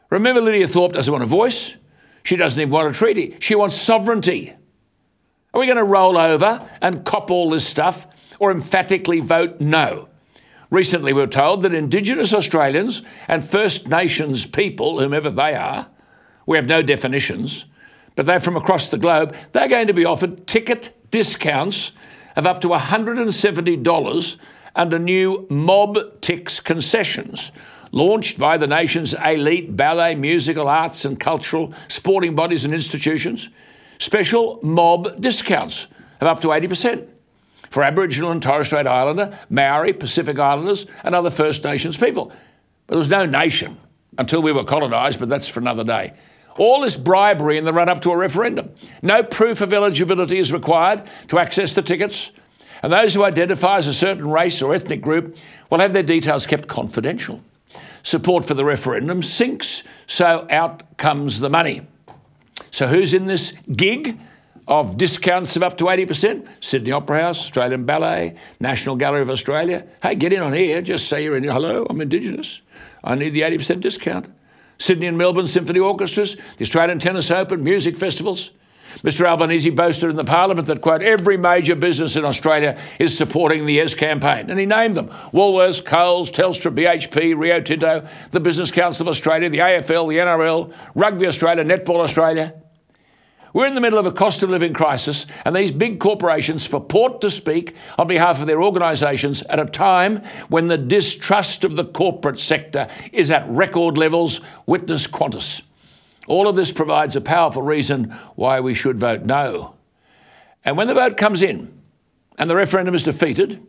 Remember, 0.09 0.39
Lydia 0.39 0.67
Thorpe 0.67 0.93
doesn't 0.93 1.11
want 1.11 1.23
a 1.23 1.27
voice. 1.27 1.75
She 2.21 2.37
doesn't 2.37 2.59
even 2.59 2.71
want 2.71 2.95
a 2.95 2.97
treaty. 2.97 3.35
She 3.39 3.55
wants 3.55 3.75
sovereignty. 3.75 4.53
Are 5.53 5.59
we 5.59 5.65
going 5.65 5.77
to 5.77 5.83
roll 5.83 6.17
over 6.17 6.69
and 6.81 7.03
cop 7.03 7.29
all 7.29 7.49
this 7.49 7.67
stuff 7.67 8.07
or 8.39 8.51
emphatically 8.51 9.19
vote 9.19 9.59
no? 9.59 10.07
Recently, 10.69 11.13
we 11.13 11.21
were 11.21 11.27
told 11.27 11.63
that 11.63 11.73
Indigenous 11.73 12.33
Australians 12.33 13.01
and 13.27 13.43
First 13.43 13.87
Nations 13.87 14.45
people, 14.45 14.99
whomever 14.99 15.29
they 15.29 15.53
are, 15.53 15.87
we 16.45 16.57
have 16.57 16.67
no 16.67 16.81
definitions, 16.81 17.65
but 18.15 18.25
they're 18.25 18.39
from 18.39 18.55
across 18.55 18.89
the 18.89 18.97
globe, 18.97 19.35
they're 19.51 19.67
going 19.67 19.87
to 19.87 19.93
be 19.93 20.05
offered 20.05 20.47
ticket 20.47 20.95
discounts 21.13 21.91
of 22.35 22.47
up 22.47 22.59
to 22.59 22.69
$170 22.69 24.37
under 24.75 24.97
new 24.97 25.45
Mobtix 25.47 26.61
concessions 26.63 27.51
launched 27.91 28.39
by 28.39 28.57
the 28.57 28.65
nation's 28.65 29.13
elite 29.13 29.77
ballet, 29.77 30.15
musical 30.15 30.67
arts, 30.67 31.05
and 31.05 31.19
cultural 31.19 31.71
sporting 31.87 32.35
bodies 32.35 32.65
and 32.65 32.73
institutions. 32.73 33.49
Special 33.99 34.59
mob 34.63 35.21
discounts 35.21 35.85
of 36.19 36.27
up 36.27 36.41
to 36.41 36.47
80% 36.47 37.07
for 37.69 37.83
Aboriginal 37.83 38.31
and 38.31 38.41
Torres 38.41 38.65
Strait 38.65 38.87
Islander, 38.87 39.37
Maori, 39.51 39.93
Pacific 39.93 40.39
Islanders, 40.39 40.87
and 41.03 41.13
other 41.13 41.29
First 41.29 41.63
Nations 41.63 41.95
people. 41.95 42.31
But 42.87 42.93
there 42.93 42.97
was 42.97 43.07
no 43.07 43.27
nation 43.27 43.77
until 44.17 44.41
we 44.41 44.51
were 44.51 44.63
colonised, 44.63 45.19
but 45.19 45.29
that's 45.29 45.47
for 45.47 45.59
another 45.59 45.83
day. 45.83 46.13
All 46.57 46.81
this 46.81 46.95
bribery 46.95 47.57
in 47.57 47.65
the 47.65 47.73
run 47.73 47.89
up 47.89 48.01
to 48.01 48.11
a 48.11 48.17
referendum. 48.17 48.71
No 49.01 49.23
proof 49.23 49.61
of 49.61 49.73
eligibility 49.73 50.37
is 50.37 50.51
required 50.51 51.03
to 51.29 51.39
access 51.39 51.73
the 51.73 51.81
tickets, 51.81 52.31
and 52.83 52.93
those 52.93 53.13
who 53.13 53.23
identify 53.23 53.77
as 53.77 53.87
a 53.87 53.93
certain 53.93 54.29
race 54.29 54.61
or 54.61 54.73
ethnic 54.73 55.01
group 55.01 55.37
will 55.69 55.79
have 55.79 55.93
their 55.93 56.03
details 56.03 56.45
kept 56.45 56.67
confidential. 56.67 57.41
Support 58.03 58.45
for 58.45 58.53
the 58.53 58.65
referendum 58.65 59.23
sinks, 59.23 59.81
so 60.05 60.45
out 60.49 60.97
comes 60.97 61.39
the 61.39 61.49
money. 61.49 61.87
So, 62.69 62.87
who's 62.87 63.13
in 63.13 63.25
this 63.25 63.53
gig 63.71 64.19
of 64.67 64.97
discounts 64.97 65.55
of 65.55 65.63
up 65.63 65.77
to 65.77 65.85
80%? 65.85 66.47
Sydney 66.59 66.91
Opera 66.91 67.21
House, 67.21 67.39
Australian 67.39 67.85
Ballet, 67.85 68.35
National 68.59 68.95
Gallery 68.95 69.21
of 69.21 69.29
Australia. 69.29 69.85
Hey, 70.01 70.15
get 70.15 70.33
in 70.33 70.41
on 70.41 70.53
here. 70.53 70.81
Just 70.81 71.07
say 71.07 71.23
you're 71.23 71.37
in. 71.37 71.43
Hello, 71.43 71.85
I'm 71.89 72.01
Indigenous. 72.01 72.61
I 73.03 73.15
need 73.15 73.29
the 73.29 73.41
80% 73.41 73.79
discount. 73.79 74.27
Sydney 74.77 75.07
and 75.07 75.17
Melbourne 75.17 75.47
Symphony 75.47 75.79
Orchestras, 75.79 76.35
the 76.57 76.63
Australian 76.63 76.99
Tennis 76.99 77.31
Open, 77.31 77.63
music 77.63 77.97
festivals. 77.97 78.51
Mr 79.01 79.25
Albanese 79.25 79.69
boasted 79.71 80.09
in 80.09 80.15
the 80.15 80.23
Parliament 80.23 80.67
that, 80.67 80.81
quote, 80.81 81.01
every 81.01 81.35
major 81.35 81.75
business 81.75 82.15
in 82.15 82.23
Australia 82.23 82.79
is 82.99 83.17
supporting 83.17 83.65
the 83.65 83.73
Yes 83.73 83.93
campaign. 83.93 84.49
And 84.49 84.59
he 84.59 84.65
named 84.65 84.95
them 84.95 85.07
Woolworths, 85.33 85.83
Coles, 85.83 86.31
Telstra, 86.31 86.73
BHP, 86.73 87.37
Rio 87.37 87.59
Tinto, 87.59 88.07
the 88.31 88.39
Business 88.39 88.71
Council 88.71 89.07
of 89.07 89.11
Australia, 89.11 89.49
the 89.49 89.59
AFL, 89.59 90.09
the 90.09 90.17
NRL, 90.17 90.73
Rugby 90.95 91.27
Australia, 91.27 91.63
Netball 91.63 92.03
Australia. 92.03 92.53
We're 93.53 93.67
in 93.67 93.75
the 93.75 93.81
middle 93.81 93.99
of 93.99 94.07
a 94.07 94.11
cost 94.11 94.41
of 94.41 94.49
living 94.49 94.73
crisis, 94.73 95.27
and 95.45 95.55
these 95.55 95.69
big 95.69 95.99
corporations 95.99 96.67
purport 96.67 97.21
to 97.21 97.29
speak 97.29 97.75
on 97.99 98.07
behalf 98.07 98.41
of 98.41 98.47
their 98.47 98.63
organisations 98.63 99.43
at 99.43 99.59
a 99.59 99.65
time 99.65 100.23
when 100.49 100.69
the 100.69 100.77
distrust 100.77 101.63
of 101.63 101.75
the 101.75 101.85
corporate 101.85 102.39
sector 102.39 102.89
is 103.11 103.29
at 103.29 103.47
record 103.47 103.95
levels. 103.95 104.41
Witness 104.65 105.05
Qantas. 105.05 105.61
All 106.25 106.47
of 106.47 106.55
this 106.55 106.71
provides 106.71 107.15
a 107.15 107.21
powerful 107.21 107.61
reason 107.61 108.09
why 108.35 108.59
we 108.59 108.73
should 108.73 108.97
vote 108.97 109.21
no. 109.21 109.75
And 110.65 110.75
when 110.75 110.87
the 110.87 110.95
vote 110.95 111.15
comes 111.15 111.43
in 111.43 111.79
and 112.39 112.49
the 112.49 112.55
referendum 112.55 112.95
is 112.95 113.03
defeated, 113.03 113.63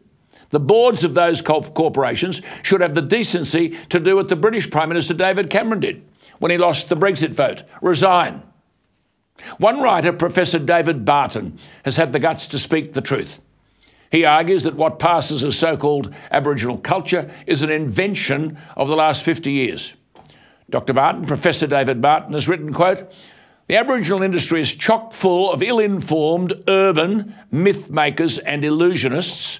the 0.48 0.60
boards 0.60 1.04
of 1.04 1.12
those 1.12 1.42
corporations 1.42 2.40
should 2.62 2.80
have 2.80 2.94
the 2.94 3.02
decency 3.02 3.76
to 3.90 4.00
do 4.00 4.16
what 4.16 4.28
the 4.28 4.36
British 4.36 4.70
Prime 4.70 4.88
Minister 4.88 5.12
David 5.12 5.50
Cameron 5.50 5.80
did 5.80 6.08
when 6.38 6.50
he 6.50 6.56
lost 6.56 6.88
the 6.88 6.96
Brexit 6.96 7.30
vote 7.30 7.64
resign. 7.82 8.42
One 9.58 9.80
writer, 9.80 10.12
Professor 10.12 10.58
David 10.58 11.04
Barton, 11.04 11.58
has 11.84 11.96
had 11.96 12.12
the 12.12 12.18
guts 12.18 12.46
to 12.48 12.58
speak 12.58 12.92
the 12.92 13.00
truth. 13.00 13.40
He 14.10 14.24
argues 14.24 14.62
that 14.62 14.76
what 14.76 14.98
passes 14.98 15.42
as 15.42 15.58
so 15.58 15.76
called 15.76 16.14
Aboriginal 16.30 16.78
culture 16.78 17.30
is 17.46 17.62
an 17.62 17.70
invention 17.70 18.58
of 18.76 18.88
the 18.88 18.96
last 18.96 19.22
50 19.22 19.50
years. 19.50 19.92
Dr. 20.70 20.92
Barton, 20.92 21.26
Professor 21.26 21.66
David 21.66 22.00
Barton, 22.00 22.32
has 22.32 22.48
written, 22.48 22.72
quote, 22.72 23.12
the 23.66 23.76
Aboriginal 23.76 24.22
industry 24.22 24.60
is 24.60 24.72
chock 24.72 25.14
full 25.14 25.50
of 25.50 25.62
ill 25.62 25.78
informed 25.78 26.52
urban 26.68 27.34
myth 27.50 27.90
makers 27.90 28.38
and 28.38 28.62
illusionists. 28.62 29.58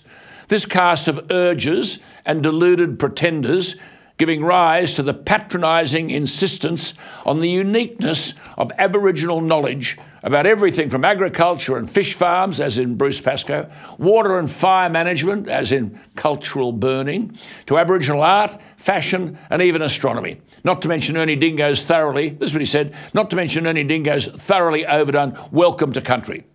This 0.48 0.66
cast 0.66 1.08
of 1.08 1.30
urges 1.30 1.98
and 2.26 2.42
deluded 2.42 2.98
pretenders 2.98 3.76
giving 4.16 4.44
rise 4.44 4.94
to 4.94 5.02
the 5.02 5.14
patronising 5.14 6.10
insistence 6.10 6.94
on 7.26 7.40
the 7.40 7.50
uniqueness 7.50 8.34
of 8.56 8.70
Aboriginal 8.78 9.40
knowledge 9.40 9.98
about 10.22 10.46
everything 10.46 10.88
from 10.88 11.04
agriculture 11.04 11.76
and 11.76 11.90
fish 11.90 12.14
farms, 12.14 12.58
as 12.58 12.78
in 12.78 12.94
Bruce 12.94 13.20
Pascoe, 13.20 13.70
water 13.98 14.38
and 14.38 14.50
fire 14.50 14.88
management, 14.88 15.48
as 15.48 15.70
in 15.70 16.00
cultural 16.16 16.72
burning, 16.72 17.38
to 17.66 17.76
Aboriginal 17.76 18.22
art, 18.22 18.56
fashion, 18.78 19.38
and 19.50 19.60
even 19.60 19.82
astronomy. 19.82 20.40
Not 20.62 20.80
to 20.82 20.88
mention 20.88 21.18
Ernie 21.18 21.36
Dingo's 21.36 21.82
thoroughly, 21.82 22.30
this 22.30 22.50
is 22.50 22.54
what 22.54 22.62
he 22.62 22.66
said, 22.66 22.94
not 23.12 23.28
to 23.30 23.36
mention 23.36 23.66
Ernie 23.66 23.84
Dingo's 23.84 24.26
thoroughly 24.26 24.86
overdone 24.86 25.38
welcome 25.50 25.92
to 25.92 26.00
country. 26.00 26.46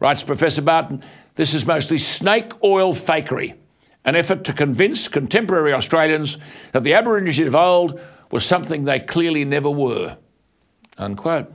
Writes 0.00 0.22
Professor 0.22 0.62
Barton, 0.62 1.02
this 1.34 1.52
is 1.52 1.66
mostly 1.66 1.98
snake 1.98 2.52
oil 2.64 2.94
fakery 2.94 3.54
an 4.08 4.16
effort 4.16 4.42
to 4.42 4.54
convince 4.54 5.06
contemporary 5.06 5.70
Australians 5.70 6.38
that 6.72 6.82
the 6.82 6.94
Aborigines 6.94 7.46
of 7.46 7.54
old 7.54 8.00
was 8.30 8.42
something 8.42 8.84
they 8.84 8.98
clearly 8.98 9.44
never 9.44 9.68
were. 9.68 10.16
Unquote. 10.96 11.52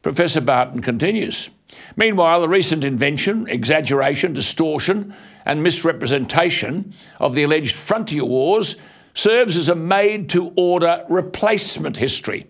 Professor 0.00 0.40
Barton 0.40 0.80
continues. 0.80 1.50
Meanwhile, 1.94 2.40
the 2.40 2.48
recent 2.48 2.82
invention, 2.82 3.46
exaggeration, 3.46 4.32
distortion, 4.32 5.14
and 5.44 5.62
misrepresentation 5.62 6.94
of 7.20 7.34
the 7.34 7.42
alleged 7.42 7.76
frontier 7.76 8.24
wars 8.24 8.76
serves 9.12 9.54
as 9.54 9.68
a 9.68 9.74
made 9.74 10.30
to 10.30 10.50
order 10.56 11.04
replacement 11.10 11.98
history 11.98 12.46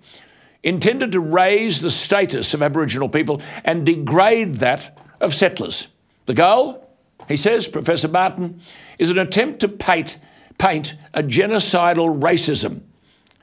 intended 0.62 1.10
to 1.10 1.18
raise 1.18 1.80
the 1.80 1.90
status 1.90 2.54
of 2.54 2.62
Aboriginal 2.62 3.08
people 3.08 3.42
and 3.64 3.84
degrade 3.84 4.56
that 4.56 4.96
of 5.20 5.34
settlers. 5.34 5.88
The 6.26 6.34
goal, 6.34 6.88
he 7.26 7.36
says, 7.36 7.66
Professor 7.66 8.06
Barton, 8.06 8.60
is 9.02 9.10
an 9.10 9.18
attempt 9.18 9.58
to 9.58 9.68
paint, 9.68 10.16
paint 10.58 10.94
a 11.12 11.24
genocidal 11.24 12.20
racism 12.20 12.82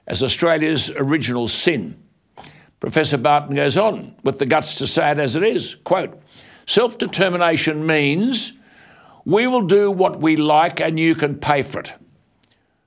as 0.08 0.24
Australia's 0.24 0.90
original 0.92 1.50
sin. 1.50 2.02
Professor 2.80 3.18
Barton 3.18 3.58
goes 3.58 3.76
on 3.76 4.16
with 4.24 4.40
the 4.40 4.46
guts 4.46 4.76
to 4.76 4.88
say 4.88 5.12
it 5.12 5.20
as 5.20 5.36
it 5.36 5.44
is. 5.44 5.76
Quote, 5.84 6.18
self 6.66 6.98
determination 6.98 7.86
means 7.86 8.54
we 9.26 9.48
will 9.48 9.64
do 9.64 9.92
what 9.92 10.22
we 10.22 10.38
like 10.38 10.80
and 10.80 10.98
you 10.98 11.14
can 11.14 11.38
pay 11.38 11.62
for 11.62 11.82
it. 11.82 11.94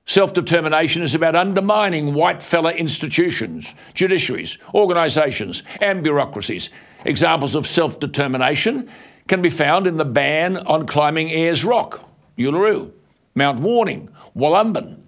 Self 0.07 0.33
determination 0.33 1.03
is 1.03 1.13
about 1.13 1.35
undermining 1.35 2.15
white 2.15 2.41
fella 2.41 2.73
institutions, 2.73 3.67
judiciaries, 3.93 4.57
organisations, 4.73 5.61
and 5.79 6.01
bureaucracies. 6.01 6.71
Examples 7.05 7.53
of 7.53 7.67
self 7.67 7.99
determination 7.99 8.89
can 9.27 9.43
be 9.43 9.49
found 9.51 9.85
in 9.85 9.97
the 9.97 10.05
ban 10.05 10.57
on 10.57 10.87
climbing 10.87 11.29
Ayers 11.29 11.63
Rock, 11.63 12.09
Uluru, 12.37 12.91
Mount 13.35 13.59
Warning, 13.59 14.09
Wollumbin, 14.35 14.99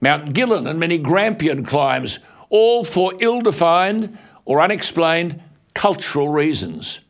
Mount 0.00 0.32
Gillen, 0.32 0.66
and 0.66 0.78
many 0.78 0.98
Grampian 0.98 1.64
climbs, 1.64 2.18
all 2.48 2.84
for 2.84 3.12
ill 3.20 3.40
defined 3.40 4.18
or 4.44 4.60
unexplained 4.60 5.42
cultural 5.74 6.28
reasons. 6.28 7.00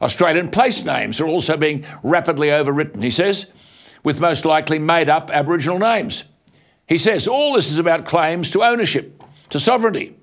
Australian 0.00 0.48
place 0.48 0.84
names 0.84 1.20
are 1.20 1.26
also 1.26 1.56
being 1.56 1.84
rapidly 2.02 2.48
overwritten, 2.48 3.02
he 3.02 3.10
says, 3.10 3.46
with 4.04 4.20
most 4.20 4.44
likely 4.44 4.78
made 4.78 5.08
up 5.08 5.30
Aboriginal 5.30 5.78
names. 5.78 6.22
He 6.86 6.98
says 6.98 7.26
all 7.26 7.54
this 7.54 7.70
is 7.70 7.78
about 7.78 8.06
claims 8.06 8.50
to 8.52 8.62
ownership, 8.62 9.22
to 9.50 9.58
sovereignty. 9.58 10.16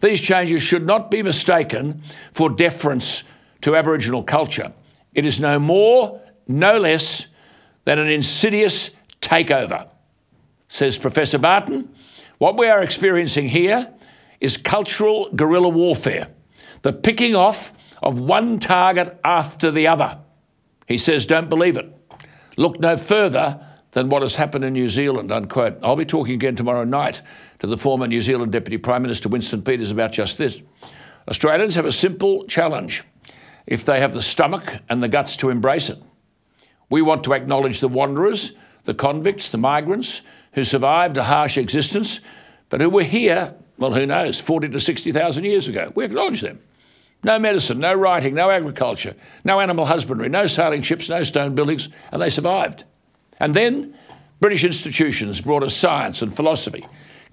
These 0.00 0.20
changes 0.20 0.62
should 0.62 0.84
not 0.86 1.10
be 1.10 1.22
mistaken 1.22 2.02
for 2.32 2.50
deference 2.50 3.22
to 3.62 3.74
Aboriginal 3.74 4.22
culture. 4.22 4.72
It 5.14 5.24
is 5.24 5.40
no 5.40 5.58
more, 5.58 6.20
no 6.46 6.78
less 6.78 7.26
than 7.86 7.98
an 7.98 8.08
insidious 8.08 8.90
takeover. 9.22 9.88
Says 10.68 10.98
Professor 10.98 11.38
Barton, 11.38 11.88
what 12.38 12.58
we 12.58 12.66
are 12.66 12.82
experiencing 12.82 13.48
here 13.48 13.94
is 14.40 14.58
cultural 14.58 15.30
guerrilla 15.34 15.70
warfare, 15.70 16.28
the 16.82 16.92
picking 16.92 17.34
off 17.34 17.72
of 18.02 18.18
one 18.20 18.58
target 18.58 19.18
after 19.24 19.70
the 19.70 19.86
other. 19.86 20.18
He 20.86 20.98
says, 20.98 21.24
don't 21.24 21.48
believe 21.48 21.76
it. 21.76 21.90
Look 22.56 22.78
no 22.78 22.96
further 22.96 23.64
than 23.92 24.08
what 24.08 24.22
has 24.22 24.34
happened 24.34 24.64
in 24.64 24.74
New 24.74 24.88
Zealand, 24.88 25.32
unquote. 25.32 25.78
I'll 25.82 25.96
be 25.96 26.04
talking 26.04 26.34
again 26.34 26.56
tomorrow 26.56 26.84
night 26.84 27.22
to 27.60 27.66
the 27.66 27.78
former 27.78 28.06
New 28.06 28.20
Zealand 28.20 28.52
Deputy 28.52 28.76
Prime 28.76 29.02
Minister 29.02 29.28
Winston 29.28 29.62
Peters 29.62 29.90
about 29.90 30.12
just 30.12 30.36
this. 30.36 30.60
Australians 31.28 31.76
have 31.76 31.86
a 31.86 31.92
simple 31.92 32.44
challenge 32.46 33.04
if 33.66 33.84
they 33.84 34.00
have 34.00 34.12
the 34.12 34.22
stomach 34.22 34.76
and 34.88 35.02
the 35.02 35.08
guts 35.08 35.36
to 35.36 35.50
embrace 35.50 35.88
it. 35.88 35.98
We 36.88 37.02
want 37.02 37.24
to 37.24 37.32
acknowledge 37.32 37.80
the 37.80 37.88
wanderers, 37.88 38.52
the 38.84 38.94
convicts, 38.94 39.48
the 39.48 39.58
migrants 39.58 40.22
who 40.52 40.64
survived 40.64 41.16
a 41.16 41.24
harsh 41.24 41.58
existence, 41.58 42.20
but 42.68 42.80
who 42.80 42.88
were 42.88 43.02
here, 43.02 43.54
well, 43.78 43.92
who 43.92 44.06
knows, 44.06 44.40
40 44.40 44.70
to 44.70 44.80
60,000 44.80 45.44
years 45.44 45.68
ago. 45.68 45.92
We 45.94 46.04
acknowledge 46.04 46.40
them. 46.40 46.60
No 47.22 47.38
medicine, 47.38 47.80
no 47.80 47.94
writing, 47.94 48.34
no 48.34 48.50
agriculture, 48.50 49.14
no 49.44 49.60
animal 49.60 49.86
husbandry, 49.86 50.28
no 50.28 50.46
sailing 50.46 50.82
ships, 50.82 51.08
no 51.08 51.22
stone 51.22 51.54
buildings, 51.54 51.88
and 52.12 52.22
they 52.22 52.30
survived. 52.30 52.84
And 53.38 53.54
then 53.54 53.96
British 54.40 54.64
institutions 54.64 55.40
brought 55.40 55.62
us 55.62 55.76
science 55.76 56.22
and 56.22 56.34
philosophy 56.34 56.86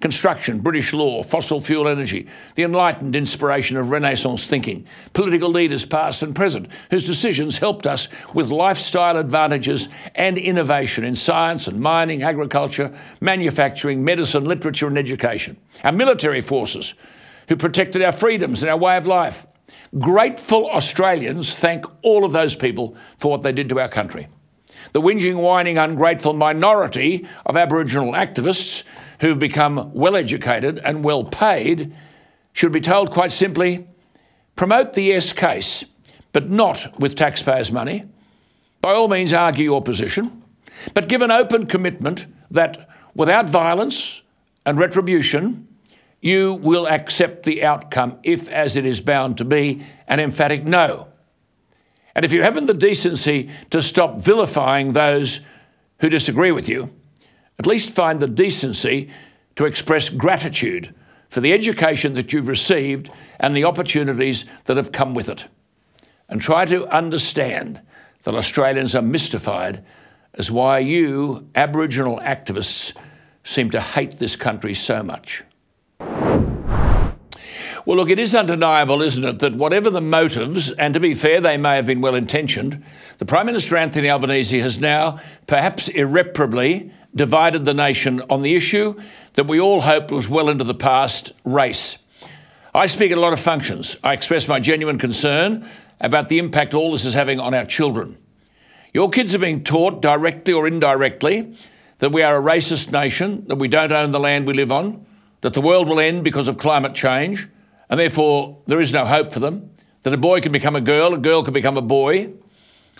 construction, 0.04 0.58
British 0.58 0.92
law, 0.92 1.22
fossil 1.22 1.62
fuel 1.62 1.88
energy, 1.88 2.26
the 2.56 2.62
enlightened 2.62 3.16
inspiration 3.16 3.78
of 3.78 3.88
Renaissance 3.88 4.44
thinking, 4.44 4.86
political 5.14 5.48
leaders 5.48 5.86
past 5.86 6.20
and 6.20 6.36
present, 6.36 6.68
whose 6.90 7.04
decisions 7.04 7.56
helped 7.56 7.86
us 7.86 8.08
with 8.34 8.50
lifestyle 8.50 9.16
advantages 9.16 9.88
and 10.14 10.36
innovation 10.36 11.04
in 11.04 11.16
science 11.16 11.66
and 11.66 11.80
mining, 11.80 12.22
agriculture, 12.22 12.94
manufacturing, 13.22 14.04
medicine, 14.04 14.44
literature, 14.44 14.88
and 14.88 14.98
education. 14.98 15.56
Our 15.82 15.92
military 15.92 16.42
forces, 16.42 16.92
who 17.48 17.56
protected 17.56 18.02
our 18.02 18.12
freedoms 18.12 18.62
and 18.62 18.70
our 18.70 18.76
way 18.76 18.98
of 18.98 19.06
life. 19.06 19.46
Grateful 19.98 20.68
Australians 20.68 21.56
thank 21.56 21.86
all 22.02 22.26
of 22.26 22.32
those 22.32 22.54
people 22.54 22.94
for 23.16 23.30
what 23.30 23.42
they 23.42 23.52
did 23.52 23.70
to 23.70 23.80
our 23.80 23.88
country. 23.88 24.28
The 24.92 25.00
whinging, 25.00 25.36
whining, 25.36 25.78
ungrateful 25.78 26.34
minority 26.34 27.26
of 27.46 27.56
Aboriginal 27.56 28.12
activists 28.12 28.82
who've 29.20 29.38
become 29.38 29.92
well 29.94 30.16
educated 30.16 30.78
and 30.84 31.04
well 31.04 31.24
paid 31.24 31.94
should 32.52 32.72
be 32.72 32.80
told 32.80 33.10
quite 33.10 33.32
simply 33.32 33.86
promote 34.56 34.92
the 34.92 35.02
yes 35.02 35.32
case, 35.32 35.84
but 36.32 36.48
not 36.48 36.98
with 37.00 37.14
taxpayers' 37.16 37.72
money. 37.72 38.04
By 38.80 38.92
all 38.92 39.08
means, 39.08 39.32
argue 39.32 39.64
your 39.64 39.82
position, 39.82 40.42
but 40.92 41.08
give 41.08 41.22
an 41.22 41.30
open 41.30 41.66
commitment 41.66 42.26
that 42.50 42.88
without 43.14 43.48
violence 43.48 44.22
and 44.66 44.78
retribution, 44.78 45.66
you 46.20 46.54
will 46.54 46.86
accept 46.86 47.42
the 47.42 47.64
outcome 47.64 48.18
if, 48.22 48.48
as 48.48 48.76
it 48.76 48.86
is 48.86 49.00
bound 49.00 49.38
to 49.38 49.44
be, 49.44 49.84
an 50.08 50.20
emphatic 50.20 50.64
no. 50.64 51.08
And 52.14 52.24
if 52.24 52.32
you 52.32 52.42
haven't 52.42 52.66
the 52.66 52.74
decency 52.74 53.50
to 53.70 53.82
stop 53.82 54.18
vilifying 54.18 54.92
those 54.92 55.40
who 56.00 56.08
disagree 56.08 56.52
with 56.52 56.68
you, 56.68 56.90
at 57.58 57.66
least 57.66 57.90
find 57.90 58.20
the 58.20 58.26
decency 58.26 59.10
to 59.56 59.64
express 59.64 60.08
gratitude 60.08 60.94
for 61.28 61.40
the 61.40 61.52
education 61.52 62.14
that 62.14 62.32
you've 62.32 62.48
received 62.48 63.10
and 63.38 63.56
the 63.56 63.64
opportunities 63.64 64.44
that 64.64 64.76
have 64.76 64.92
come 64.92 65.14
with 65.14 65.28
it. 65.28 65.46
And 66.28 66.40
try 66.40 66.64
to 66.64 66.86
understand 66.88 67.80
that 68.22 68.34
Australians 68.34 68.94
are 68.94 69.02
mystified 69.02 69.84
as 70.34 70.50
why 70.50 70.78
you, 70.78 71.48
Aboriginal 71.54 72.18
activists, 72.20 72.92
seem 73.44 73.70
to 73.70 73.80
hate 73.80 74.18
this 74.18 74.36
country 74.36 74.74
so 74.74 75.02
much. 75.02 75.44
Well, 77.86 77.98
look, 77.98 78.08
it 78.08 78.18
is 78.18 78.34
undeniable, 78.34 79.02
isn't 79.02 79.24
it, 79.24 79.38
that 79.40 79.56
whatever 79.56 79.90
the 79.90 80.00
motives, 80.00 80.70
and 80.70 80.94
to 80.94 81.00
be 81.00 81.14
fair, 81.14 81.40
they 81.42 81.58
may 81.58 81.76
have 81.76 81.84
been 81.84 82.00
well 82.00 82.14
intentioned, 82.14 82.82
the 83.18 83.26
Prime 83.26 83.44
Minister 83.44 83.76
Anthony 83.76 84.08
Albanese 84.08 84.58
has 84.60 84.78
now, 84.78 85.20
perhaps 85.46 85.88
irreparably, 85.88 86.90
divided 87.14 87.64
the 87.64 87.74
nation 87.74 88.22
on 88.28 88.42
the 88.42 88.54
issue 88.54 89.00
that 89.34 89.46
we 89.46 89.60
all 89.60 89.82
hoped 89.82 90.10
was 90.10 90.28
well 90.28 90.48
into 90.48 90.64
the 90.64 90.74
past 90.74 91.32
race. 91.44 91.96
I 92.74 92.86
speak 92.86 93.12
at 93.12 93.18
a 93.18 93.20
lot 93.20 93.32
of 93.32 93.40
functions. 93.40 93.96
I 94.02 94.12
express 94.12 94.48
my 94.48 94.58
genuine 94.58 94.98
concern 94.98 95.68
about 96.00 96.28
the 96.28 96.38
impact 96.38 96.74
all 96.74 96.92
this 96.92 97.04
is 97.04 97.14
having 97.14 97.38
on 97.38 97.54
our 97.54 97.64
children. 97.64 98.18
Your 98.92 99.10
kids 99.10 99.34
are 99.34 99.38
being 99.38 99.64
taught, 99.64 100.02
directly 100.02 100.52
or 100.52 100.66
indirectly, 100.66 101.56
that 101.98 102.12
we 102.12 102.22
are 102.22 102.36
a 102.36 102.42
racist 102.42 102.90
nation, 102.90 103.44
that 103.46 103.56
we 103.56 103.68
don't 103.68 103.92
own 103.92 104.12
the 104.12 104.20
land 104.20 104.46
we 104.46 104.54
live 104.54 104.72
on, 104.72 105.06
that 105.40 105.54
the 105.54 105.60
world 105.60 105.88
will 105.88 106.00
end 106.00 106.24
because 106.24 106.48
of 106.48 106.58
climate 106.58 106.94
change, 106.94 107.48
and 107.88 107.98
therefore 108.00 108.58
there 108.66 108.80
is 108.80 108.92
no 108.92 109.04
hope 109.04 109.32
for 109.32 109.40
them, 109.40 109.70
that 110.02 110.12
a 110.12 110.18
boy 110.18 110.40
can 110.40 110.52
become 110.52 110.76
a 110.76 110.80
girl, 110.80 111.14
a 111.14 111.18
girl 111.18 111.42
can 111.42 111.54
become 111.54 111.76
a 111.76 111.82
boy, 111.82 112.32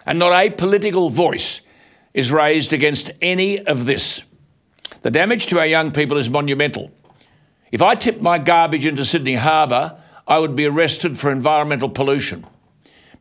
and 0.06 0.18
not 0.18 0.32
a 0.32 0.50
political 0.50 1.10
voice 1.10 1.60
is 2.14 2.30
raised 2.32 2.72
against 2.72 3.10
any 3.20 3.58
of 3.66 3.84
this. 3.84 4.22
The 5.02 5.10
damage 5.10 5.46
to 5.48 5.58
our 5.58 5.66
young 5.66 5.90
people 5.90 6.16
is 6.16 6.30
monumental. 6.30 6.90
If 7.72 7.82
I 7.82 7.96
tipped 7.96 8.22
my 8.22 8.38
garbage 8.38 8.86
into 8.86 9.04
Sydney 9.04 9.34
Harbour, 9.34 10.00
I 10.26 10.38
would 10.38 10.56
be 10.56 10.64
arrested 10.64 11.18
for 11.18 11.30
environmental 11.30 11.90
pollution. 11.90 12.46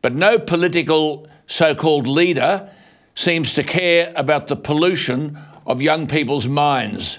But 0.00 0.14
no 0.14 0.38
political 0.38 1.26
so 1.46 1.74
called 1.74 2.06
leader 2.06 2.70
seems 3.14 3.52
to 3.54 3.64
care 3.64 4.12
about 4.16 4.46
the 4.46 4.56
pollution 4.56 5.38
of 5.66 5.82
young 5.82 6.06
people's 6.06 6.46
minds. 6.46 7.18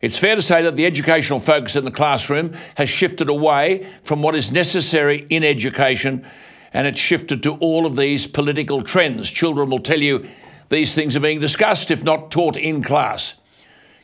It's 0.00 0.18
fair 0.18 0.34
to 0.34 0.42
say 0.42 0.62
that 0.62 0.76
the 0.76 0.86
educational 0.86 1.40
focus 1.40 1.76
in 1.76 1.84
the 1.84 1.90
classroom 1.90 2.56
has 2.76 2.88
shifted 2.88 3.28
away 3.28 3.86
from 4.02 4.22
what 4.22 4.34
is 4.34 4.50
necessary 4.50 5.26
in 5.28 5.44
education 5.44 6.26
and 6.72 6.86
it's 6.86 6.98
shifted 6.98 7.42
to 7.42 7.52
all 7.54 7.84
of 7.84 7.96
these 7.96 8.26
political 8.26 8.82
trends. 8.82 9.28
Children 9.28 9.70
will 9.70 9.80
tell 9.80 10.00
you 10.00 10.26
these 10.70 10.94
things 10.94 11.14
are 11.16 11.20
being 11.20 11.40
discussed, 11.40 11.90
if 11.90 12.02
not 12.02 12.30
taught 12.30 12.56
in 12.56 12.82
class. 12.82 13.34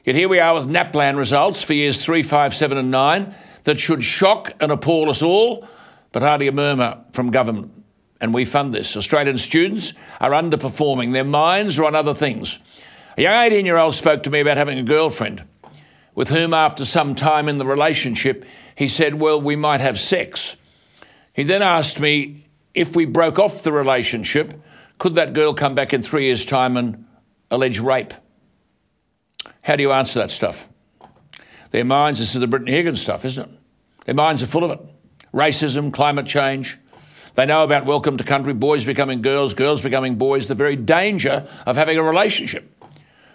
Yet 0.04 0.14
here 0.14 0.28
we 0.28 0.38
are 0.38 0.54
with 0.54 0.68
NAPLAN 0.68 1.16
results 1.16 1.62
for 1.62 1.72
years 1.72 2.04
3, 2.04 2.22
5, 2.22 2.54
7, 2.54 2.76
and 2.76 2.90
9 2.90 3.34
that 3.64 3.78
should 3.78 4.04
shock 4.04 4.52
and 4.60 4.70
appall 4.70 5.08
us 5.08 5.22
all, 5.22 5.66
but 6.12 6.22
hardly 6.22 6.48
a 6.48 6.52
murmur 6.52 7.02
from 7.12 7.30
government. 7.30 7.72
And 8.20 8.34
we 8.34 8.44
fund 8.44 8.74
this. 8.74 8.96
Australian 8.96 9.38
students 9.38 9.92
are 10.20 10.30
underperforming, 10.30 11.12
their 11.12 11.24
minds 11.24 11.78
are 11.78 11.84
on 11.84 11.94
other 11.94 12.14
things. 12.14 12.58
A 13.16 13.22
young 13.22 13.44
18 13.44 13.64
year 13.64 13.76
old 13.76 13.94
spoke 13.94 14.22
to 14.24 14.30
me 14.30 14.40
about 14.40 14.56
having 14.56 14.78
a 14.78 14.82
girlfriend 14.82 15.44
with 16.14 16.28
whom, 16.28 16.54
after 16.54 16.84
some 16.84 17.14
time 17.14 17.48
in 17.48 17.58
the 17.58 17.66
relationship, 17.66 18.44
he 18.74 18.88
said, 18.88 19.16
Well, 19.16 19.40
we 19.40 19.54
might 19.54 19.80
have 19.80 20.00
sex. 20.00 20.56
He 21.32 21.42
then 21.42 21.62
asked 21.62 22.00
me 22.00 22.46
if 22.74 22.96
we 22.96 23.04
broke 23.04 23.38
off 23.38 23.62
the 23.62 23.72
relationship, 23.72 24.54
could 24.98 25.14
that 25.14 25.32
girl 25.32 25.54
come 25.54 25.74
back 25.74 25.92
in 25.92 26.02
three 26.02 26.24
years' 26.26 26.44
time 26.44 26.76
and 26.76 27.06
allege 27.50 27.78
rape? 27.78 28.14
How 29.62 29.76
do 29.76 29.82
you 29.82 29.92
answer 29.92 30.18
that 30.18 30.30
stuff? 30.30 30.68
Their 31.70 31.84
minds, 31.84 32.18
this 32.20 32.34
is 32.34 32.40
the 32.40 32.46
Brittany 32.46 32.72
Higgins 32.72 33.02
stuff, 33.02 33.24
isn't 33.24 33.50
it? 33.50 33.58
Their 34.06 34.14
minds 34.14 34.42
are 34.42 34.46
full 34.46 34.64
of 34.64 34.70
it. 34.70 34.80
Racism, 35.34 35.92
climate 35.92 36.26
change. 36.26 36.78
They 37.34 37.44
know 37.44 37.64
about 37.64 37.84
welcome 37.84 38.16
to 38.16 38.24
country, 38.24 38.54
boys 38.54 38.84
becoming 38.84 39.20
girls, 39.20 39.52
girls 39.52 39.82
becoming 39.82 40.14
boys, 40.14 40.46
the 40.46 40.54
very 40.54 40.76
danger 40.76 41.46
of 41.66 41.76
having 41.76 41.98
a 41.98 42.02
relationship. 42.02 42.72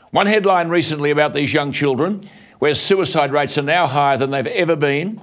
One 0.10 0.26
headline 0.26 0.70
recently 0.70 1.12
about 1.12 1.34
these 1.34 1.54
young 1.54 1.72
children 1.72 2.22
where 2.60 2.74
suicide 2.74 3.32
rates 3.32 3.58
are 3.58 3.64
now 3.64 3.88
higher 3.88 4.18
than 4.18 4.32
they've 4.32 4.48
ever 4.48 4.76
been. 4.76 5.22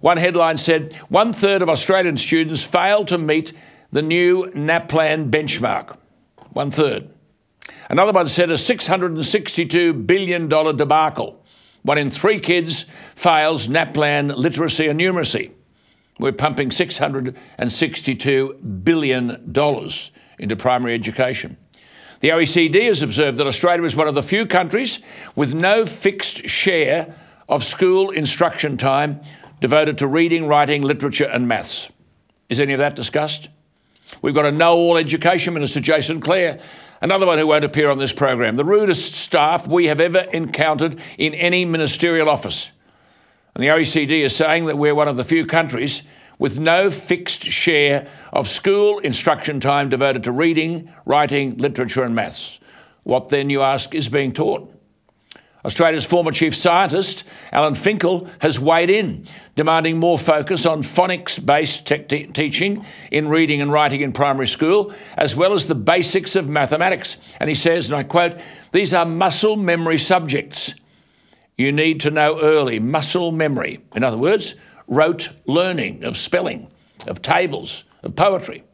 One 0.00 0.16
headline 0.16 0.58
said 0.58 0.94
one 1.08 1.32
third 1.32 1.62
of 1.62 1.68
Australian 1.68 2.16
students 2.16 2.62
fail 2.62 3.04
to 3.06 3.18
meet 3.18 3.52
the 3.92 4.02
new 4.02 4.50
NAPLAN 4.54 5.30
benchmark. 5.30 5.96
One 6.52 6.70
third. 6.70 7.10
Another 7.88 8.12
one 8.12 8.28
said 8.28 8.50
a 8.50 8.54
$662 8.54 10.06
billion 10.06 10.48
debacle. 10.48 11.44
One 11.82 11.98
in 11.98 12.10
three 12.10 12.38
kids 12.38 12.84
fails 13.14 13.66
NAPLAN 13.66 14.36
literacy 14.36 14.88
and 14.88 15.00
numeracy. 15.00 15.52
We're 16.18 16.32
pumping 16.32 16.70
$662 16.70 18.84
billion 18.84 19.54
into 20.38 20.56
primary 20.56 20.94
education. 20.94 21.56
The 22.20 22.28
OECD 22.28 22.84
has 22.84 23.00
observed 23.00 23.38
that 23.38 23.46
Australia 23.46 23.84
is 23.84 23.96
one 23.96 24.06
of 24.06 24.14
the 24.14 24.22
few 24.22 24.44
countries 24.44 24.98
with 25.34 25.54
no 25.54 25.86
fixed 25.86 26.48
share 26.48 27.16
of 27.48 27.64
school 27.64 28.10
instruction 28.10 28.76
time 28.76 29.22
devoted 29.60 29.96
to 29.98 30.06
reading, 30.06 30.46
writing, 30.46 30.82
literature, 30.82 31.24
and 31.24 31.48
maths. 31.48 31.90
Is 32.50 32.60
any 32.60 32.74
of 32.74 32.78
that 32.78 32.94
discussed? 32.94 33.48
We've 34.22 34.34
got 34.34 34.46
a 34.46 34.52
know 34.52 34.76
all 34.76 34.96
education 34.96 35.54
minister, 35.54 35.80
Jason 35.80 36.20
Clare, 36.20 36.60
another 37.00 37.26
one 37.26 37.38
who 37.38 37.46
won't 37.46 37.64
appear 37.64 37.90
on 37.90 37.98
this 37.98 38.12
program. 38.12 38.56
The 38.56 38.64
rudest 38.64 39.14
staff 39.14 39.66
we 39.66 39.86
have 39.86 40.00
ever 40.00 40.20
encountered 40.32 41.00
in 41.18 41.34
any 41.34 41.64
ministerial 41.64 42.28
office. 42.28 42.70
And 43.54 43.64
the 43.64 43.68
OECD 43.68 44.20
is 44.20 44.34
saying 44.34 44.66
that 44.66 44.78
we're 44.78 44.94
one 44.94 45.08
of 45.08 45.16
the 45.16 45.24
few 45.24 45.46
countries 45.46 46.02
with 46.38 46.58
no 46.58 46.90
fixed 46.90 47.44
share 47.44 48.08
of 48.32 48.48
school 48.48 48.98
instruction 49.00 49.60
time 49.60 49.88
devoted 49.88 50.24
to 50.24 50.32
reading, 50.32 50.90
writing, 51.04 51.56
literature, 51.58 52.02
and 52.02 52.14
maths. 52.14 52.58
What 53.02 53.28
then, 53.28 53.50
you 53.50 53.62
ask, 53.62 53.94
is 53.94 54.08
being 54.08 54.32
taught? 54.32 54.72
Australia's 55.64 56.04
former 56.04 56.32
chief 56.32 56.54
scientist, 56.54 57.22
Alan 57.52 57.74
Finkel, 57.74 58.28
has 58.38 58.58
weighed 58.58 58.88
in, 58.88 59.24
demanding 59.56 59.98
more 59.98 60.18
focus 60.18 60.64
on 60.64 60.82
phonics 60.82 61.44
based 61.44 61.86
te- 61.86 62.26
teaching 62.26 62.84
in 63.10 63.28
reading 63.28 63.60
and 63.60 63.70
writing 63.70 64.00
in 64.00 64.12
primary 64.12 64.46
school, 64.46 64.94
as 65.18 65.36
well 65.36 65.52
as 65.52 65.66
the 65.66 65.74
basics 65.74 66.34
of 66.34 66.48
mathematics. 66.48 67.16
And 67.38 67.50
he 67.50 67.54
says, 67.54 67.86
and 67.86 67.94
I 67.94 68.04
quote, 68.04 68.40
these 68.72 68.94
are 68.94 69.04
muscle 69.04 69.56
memory 69.56 69.98
subjects. 69.98 70.74
You 71.58 71.72
need 71.72 72.00
to 72.00 72.10
know 72.10 72.40
early 72.40 72.78
muscle 72.78 73.32
memory. 73.32 73.80
In 73.94 74.02
other 74.02 74.16
words, 74.16 74.54
rote 74.86 75.28
learning 75.44 76.04
of 76.04 76.16
spelling, 76.16 76.68
of 77.06 77.20
tables, 77.20 77.84
of 78.02 78.16
poetry. 78.16 78.64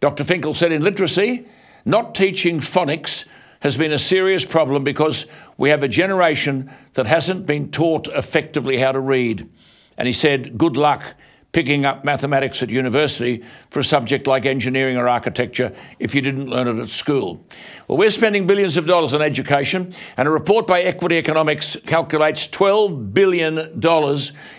Dr. 0.00 0.24
Finkel 0.24 0.52
said 0.52 0.70
in 0.70 0.82
literacy, 0.82 1.46
not 1.86 2.14
teaching 2.14 2.60
phonics 2.60 3.24
has 3.60 3.76
been 3.76 3.92
a 3.92 3.98
serious 3.98 4.44
problem 4.44 4.84
because 4.84 5.26
we 5.56 5.70
have 5.70 5.82
a 5.82 5.88
generation 5.88 6.70
that 6.94 7.06
hasn't 7.06 7.46
been 7.46 7.70
taught 7.70 8.08
effectively 8.08 8.78
how 8.78 8.92
to 8.92 9.00
read. 9.00 9.48
And 9.96 10.06
he 10.06 10.12
said, 10.12 10.58
good 10.58 10.76
luck 10.76 11.14
picking 11.52 11.84
up 11.84 12.04
mathematics 12.04 12.62
at 12.62 12.70
university 12.70 13.42
for 13.70 13.80
a 13.80 13.84
subject 13.84 14.26
like 14.26 14.46
engineering 14.46 14.96
or 14.96 15.08
architecture 15.08 15.74
if 15.98 16.14
you 16.14 16.20
didn't 16.20 16.48
learn 16.48 16.68
it 16.68 16.80
at 16.80 16.88
school. 16.88 17.44
Well, 17.88 17.98
we're 17.98 18.10
spending 18.10 18.46
billions 18.46 18.76
of 18.76 18.86
dollars 18.86 19.14
on 19.14 19.22
education, 19.22 19.92
and 20.16 20.28
a 20.28 20.30
report 20.30 20.66
by 20.66 20.82
Equity 20.82 21.18
Economics 21.18 21.76
calculates 21.86 22.46
$12 22.48 23.12
billion 23.12 23.80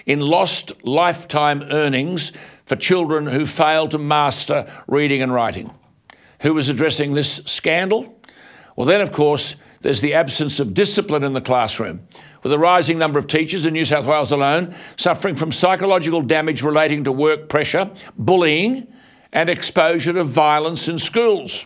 in 0.06 0.20
lost 0.20 0.84
lifetime 0.84 1.64
earnings 1.72 2.34
for 2.66 2.76
children 2.76 3.28
who 3.28 3.46
fail 3.46 3.88
to 3.88 3.98
master 3.98 4.70
reading 4.88 5.22
and 5.22 5.34
writing. 5.34 5.72
Who 6.42 6.58
is 6.58 6.68
addressing 6.68 7.14
this 7.14 7.38
scandal? 7.46 8.18
Well, 8.76 8.88
then, 8.88 9.02
of 9.02 9.12
course, 9.12 9.56
there's 9.82 10.02
the 10.02 10.14
absence 10.14 10.60
of 10.60 10.74
discipline 10.74 11.24
in 11.24 11.34
the 11.34 11.42
classroom 11.42 12.08
with 12.44 12.54
a 12.54 12.58
rising 12.58 12.98
number 12.98 13.20
of 13.20 13.28
teachers 13.28 13.66
in 13.66 13.74
New 13.74 13.86
South 13.86 14.06
Wales 14.06 14.32
alone 14.32 14.76
suffering 14.98 15.36
from 15.36 15.52
psychological 15.52 16.22
damage 16.22 16.64
relating 16.64 17.04
to 17.04 17.12
work 17.12 17.50
pressure, 17.50 17.92
bullying, 18.18 18.88
and 19.34 19.50
exposure 19.50 20.14
to 20.14 20.24
violence 20.24 20.88
in 20.88 21.00
schools. 21.00 21.66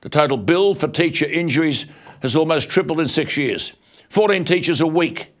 The 0.00 0.08
total 0.08 0.36
bill 0.36 0.74
for 0.74 0.88
teacher 0.88 1.26
injuries 1.26 1.86
has 2.20 2.36
almost 2.36 2.68
tripled 2.70 3.00
in 3.00 3.08
six 3.08 3.36
years. 3.36 3.72
14 4.08 4.44
teachers 4.44 4.80
a 4.80 4.86
week 4.86 5.32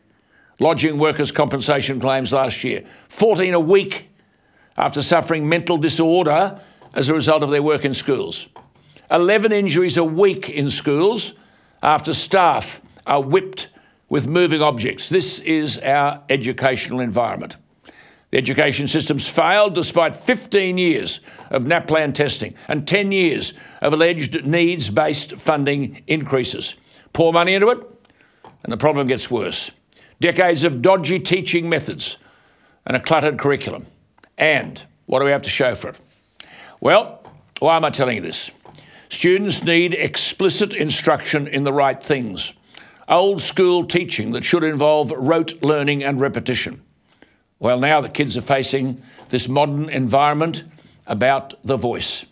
lodging 0.60 0.98
workers' 0.98 1.32
compensation 1.32 2.00
claims 2.00 2.32
last 2.32 2.62
year. 2.62 2.84
14 3.08 3.54
a 3.54 3.60
week 3.60 4.10
after 4.76 5.02
suffering 5.02 5.48
mental 5.48 5.76
disorder 5.76 6.60
as 6.94 7.08
a 7.08 7.14
result 7.14 7.42
of 7.42 7.50
their 7.50 7.62
work 7.62 7.84
in 7.84 7.94
schools. 7.94 8.46
11 9.12 9.52
injuries 9.52 9.98
a 9.98 10.04
week 10.04 10.48
in 10.48 10.70
schools 10.70 11.34
after 11.82 12.14
staff 12.14 12.80
are 13.06 13.22
whipped 13.22 13.68
with 14.08 14.26
moving 14.26 14.62
objects. 14.62 15.10
This 15.10 15.38
is 15.40 15.76
our 15.78 16.22
educational 16.30 16.98
environment. 16.98 17.56
The 18.30 18.38
education 18.38 18.88
system's 18.88 19.28
failed 19.28 19.74
despite 19.74 20.16
15 20.16 20.78
years 20.78 21.20
of 21.50 21.64
NAPLAN 21.64 22.14
testing 22.14 22.54
and 22.66 22.88
10 22.88 23.12
years 23.12 23.52
of 23.82 23.92
alleged 23.92 24.46
needs 24.46 24.88
based 24.88 25.32
funding 25.32 26.02
increases. 26.06 26.74
Pour 27.12 27.34
money 27.34 27.52
into 27.52 27.68
it, 27.68 27.78
and 28.62 28.72
the 28.72 28.78
problem 28.78 29.06
gets 29.06 29.30
worse. 29.30 29.70
Decades 30.22 30.64
of 30.64 30.80
dodgy 30.80 31.20
teaching 31.20 31.68
methods 31.68 32.16
and 32.86 32.96
a 32.96 33.00
cluttered 33.00 33.38
curriculum. 33.38 33.84
And 34.38 34.82
what 35.04 35.18
do 35.18 35.26
we 35.26 35.32
have 35.32 35.42
to 35.42 35.50
show 35.50 35.74
for 35.74 35.88
it? 35.88 35.96
Well, 36.80 37.22
why 37.58 37.76
am 37.76 37.84
I 37.84 37.90
telling 37.90 38.16
you 38.16 38.22
this? 38.22 38.50
Students 39.12 39.62
need 39.62 39.92
explicit 39.92 40.72
instruction 40.72 41.46
in 41.46 41.64
the 41.64 41.72
right 41.72 42.02
things 42.02 42.54
old 43.10 43.42
school 43.42 43.84
teaching 43.84 44.30
that 44.30 44.42
should 44.42 44.64
involve 44.64 45.10
rote 45.10 45.62
learning 45.62 46.02
and 46.02 46.18
repetition. 46.18 46.82
Well, 47.58 47.78
now 47.78 48.00
the 48.00 48.08
kids 48.08 48.38
are 48.38 48.42
facing 48.42 49.02
this 49.28 49.48
modern 49.48 49.90
environment 49.90 50.64
about 51.06 51.54
the 51.62 51.76
voice. 51.76 52.24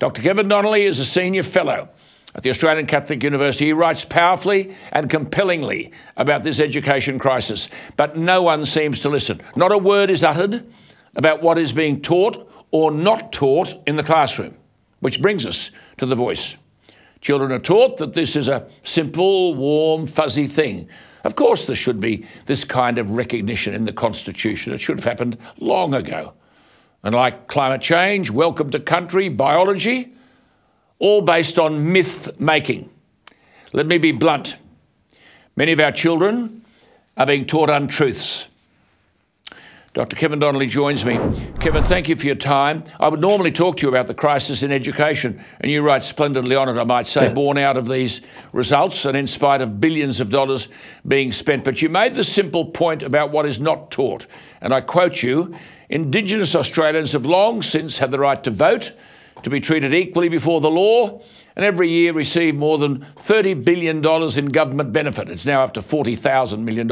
Dr. 0.00 0.20
Kevin 0.20 0.48
Donnelly 0.48 0.82
is 0.82 0.98
a 0.98 1.04
senior 1.04 1.44
fellow 1.44 1.88
at 2.34 2.42
the 2.42 2.50
Australian 2.50 2.86
Catholic 2.86 3.22
University. 3.22 3.66
He 3.66 3.72
writes 3.72 4.04
powerfully 4.04 4.76
and 4.90 5.08
compellingly 5.08 5.92
about 6.16 6.42
this 6.42 6.58
education 6.58 7.20
crisis, 7.20 7.68
but 7.96 8.16
no 8.16 8.42
one 8.42 8.66
seems 8.66 8.98
to 8.98 9.08
listen. 9.08 9.40
Not 9.54 9.70
a 9.70 9.78
word 9.78 10.10
is 10.10 10.24
uttered 10.24 10.66
about 11.14 11.40
what 11.40 11.56
is 11.56 11.72
being 11.72 12.02
taught 12.02 12.50
or 12.72 12.90
not 12.90 13.32
taught 13.32 13.74
in 13.86 13.94
the 13.94 14.02
classroom, 14.02 14.56
which 14.98 15.22
brings 15.22 15.46
us 15.46 15.70
to 15.98 16.06
the 16.06 16.14
voice. 16.14 16.56
Children 17.20 17.52
are 17.52 17.58
taught 17.58 17.96
that 17.98 18.12
this 18.12 18.36
is 18.36 18.48
a 18.48 18.68
simple, 18.82 19.54
warm, 19.54 20.06
fuzzy 20.06 20.46
thing. 20.46 20.88
Of 21.24 21.36
course, 21.36 21.64
there 21.64 21.76
should 21.76 22.00
be 22.00 22.26
this 22.46 22.64
kind 22.64 22.98
of 22.98 23.10
recognition 23.10 23.72
in 23.72 23.84
the 23.84 23.92
Constitution. 23.92 24.74
It 24.74 24.78
should 24.78 24.98
have 24.98 25.04
happened 25.04 25.38
long 25.58 25.94
ago. 25.94 26.34
And 27.02 27.14
like 27.14 27.46
climate 27.48 27.80
change, 27.80 28.30
welcome 28.30 28.70
to 28.70 28.80
country, 28.80 29.28
biology, 29.30 30.12
all 30.98 31.22
based 31.22 31.58
on 31.58 31.92
myth 31.92 32.38
making. 32.38 32.90
Let 33.72 33.86
me 33.86 33.98
be 33.98 34.12
blunt. 34.12 34.56
Many 35.56 35.72
of 35.72 35.80
our 35.80 35.92
children 35.92 36.64
are 37.16 37.26
being 37.26 37.46
taught 37.46 37.70
untruths. 37.70 38.46
Dr. 39.94 40.16
Kevin 40.16 40.40
Donnelly 40.40 40.66
joins 40.66 41.04
me. 41.04 41.20
Kevin, 41.60 41.84
thank 41.84 42.08
you 42.08 42.16
for 42.16 42.26
your 42.26 42.34
time. 42.34 42.82
I 42.98 43.06
would 43.06 43.20
normally 43.20 43.52
talk 43.52 43.76
to 43.76 43.82
you 43.82 43.88
about 43.88 44.08
the 44.08 44.14
crisis 44.14 44.60
in 44.64 44.72
education, 44.72 45.40
and 45.60 45.70
you 45.70 45.82
write 45.82 46.02
splendidly 46.02 46.56
on 46.56 46.68
it, 46.68 46.76
I 46.76 46.82
might 46.82 47.06
say, 47.06 47.32
born 47.32 47.58
out 47.58 47.76
of 47.76 47.86
these 47.86 48.20
results 48.52 49.04
and 49.04 49.16
in 49.16 49.28
spite 49.28 49.62
of 49.62 49.78
billions 49.78 50.18
of 50.18 50.30
dollars 50.30 50.66
being 51.06 51.30
spent. 51.30 51.62
But 51.62 51.80
you 51.80 51.88
made 51.88 52.16
the 52.16 52.24
simple 52.24 52.64
point 52.64 53.04
about 53.04 53.30
what 53.30 53.46
is 53.46 53.60
not 53.60 53.92
taught. 53.92 54.26
And 54.60 54.74
I 54.74 54.80
quote 54.80 55.22
you 55.22 55.54
Indigenous 55.88 56.56
Australians 56.56 57.12
have 57.12 57.24
long 57.24 57.62
since 57.62 57.98
had 57.98 58.10
the 58.10 58.18
right 58.18 58.42
to 58.42 58.50
vote, 58.50 58.94
to 59.44 59.50
be 59.50 59.60
treated 59.60 59.94
equally 59.94 60.28
before 60.28 60.60
the 60.60 60.70
law, 60.70 61.22
and 61.54 61.64
every 61.64 61.88
year 61.88 62.12
receive 62.12 62.56
more 62.56 62.78
than 62.78 63.06
$30 63.14 63.64
billion 63.64 64.04
in 64.36 64.46
government 64.46 64.92
benefit. 64.92 65.30
It's 65.30 65.44
now 65.44 65.62
up 65.62 65.74
to 65.74 65.80
$40,000 65.80 66.58
million. 66.58 66.88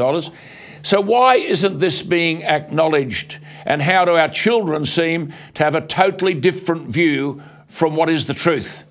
So, 0.83 0.99
why 0.99 1.35
isn't 1.35 1.77
this 1.77 2.01
being 2.01 2.43
acknowledged? 2.43 3.39
And 3.65 3.81
how 3.81 4.03
do 4.03 4.15
our 4.15 4.27
children 4.27 4.83
seem 4.83 5.33
to 5.53 5.63
have 5.63 5.75
a 5.75 5.81
totally 5.81 6.33
different 6.33 6.89
view 6.89 7.41
from 7.67 7.95
what 7.95 8.09
is 8.09 8.25
the 8.25 8.33
truth? 8.33 8.83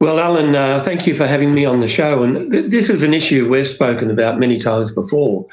Well, 0.00 0.18
Alan, 0.18 0.56
uh, 0.56 0.82
thank 0.82 1.06
you 1.06 1.14
for 1.14 1.26
having 1.26 1.52
me 1.52 1.66
on 1.66 1.80
the 1.80 1.88
show. 1.88 2.22
And 2.22 2.50
th- 2.50 2.70
this 2.70 2.88
is 2.88 3.02
an 3.02 3.12
issue 3.12 3.50
we've 3.50 3.66
spoken 3.66 4.10
about 4.10 4.38
many 4.38 4.58
times 4.58 4.90
before. 4.90 5.46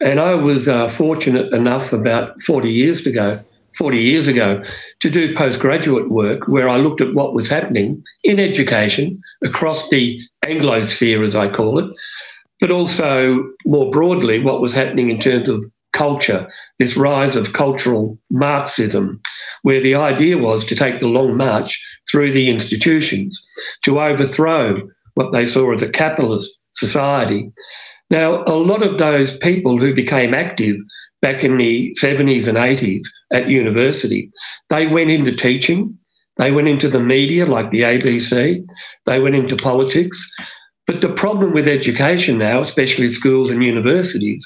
And 0.00 0.18
I 0.18 0.34
was 0.34 0.66
uh, 0.66 0.88
fortunate 0.88 1.52
enough 1.52 1.92
about 1.92 2.40
40 2.40 2.72
years 2.72 3.06
ago, 3.06 3.38
40 3.76 3.98
years 3.98 4.26
ago, 4.28 4.64
to 5.00 5.10
do 5.10 5.34
postgraduate 5.34 6.08
work 6.08 6.48
where 6.48 6.70
I 6.70 6.78
looked 6.78 7.02
at 7.02 7.12
what 7.12 7.34
was 7.34 7.48
happening 7.48 8.02
in 8.24 8.40
education 8.40 9.20
across 9.44 9.90
the 9.90 10.18
Anglosphere, 10.46 11.22
as 11.22 11.36
I 11.36 11.50
call 11.50 11.78
it, 11.78 11.94
but 12.60 12.70
also 12.70 13.50
more 13.64 13.90
broadly 13.90 14.40
what 14.40 14.60
was 14.60 14.72
happening 14.72 15.08
in 15.08 15.18
terms 15.18 15.48
of 15.48 15.64
culture, 15.92 16.48
this 16.78 16.96
rise 16.96 17.36
of 17.36 17.52
cultural 17.52 18.18
Marxism, 18.30 19.20
where 19.62 19.80
the 19.80 19.94
idea 19.94 20.38
was 20.38 20.64
to 20.64 20.74
take 20.74 21.00
the 21.00 21.08
long 21.08 21.36
march 21.36 21.82
through 22.10 22.32
the 22.32 22.48
institutions 22.48 23.38
to 23.84 24.00
overthrow 24.00 24.80
what 25.14 25.32
they 25.32 25.46
saw 25.46 25.74
as 25.74 25.82
a 25.82 25.90
capitalist 25.90 26.58
society. 26.72 27.50
Now, 28.10 28.44
a 28.44 28.54
lot 28.54 28.82
of 28.82 28.98
those 28.98 29.36
people 29.38 29.78
who 29.78 29.94
became 29.94 30.34
active 30.34 30.76
back 31.20 31.44
in 31.44 31.56
the 31.56 31.94
70s 32.00 32.46
and 32.46 32.56
80s 32.56 33.02
at 33.32 33.48
university, 33.48 34.30
they 34.68 34.86
went 34.86 35.10
into 35.10 35.34
teaching, 35.34 35.96
they 36.36 36.50
went 36.50 36.68
into 36.68 36.88
the 36.88 37.00
media 37.00 37.46
like 37.46 37.70
the 37.70 37.82
ABC, 37.82 38.64
they 39.06 39.20
went 39.20 39.34
into 39.34 39.56
politics, 39.56 40.18
but 40.90 41.02
the 41.02 41.08
problem 41.08 41.52
with 41.52 41.68
education 41.68 42.36
now, 42.36 42.60
especially 42.60 43.08
schools 43.10 43.48
and 43.48 43.62
universities, 43.62 44.44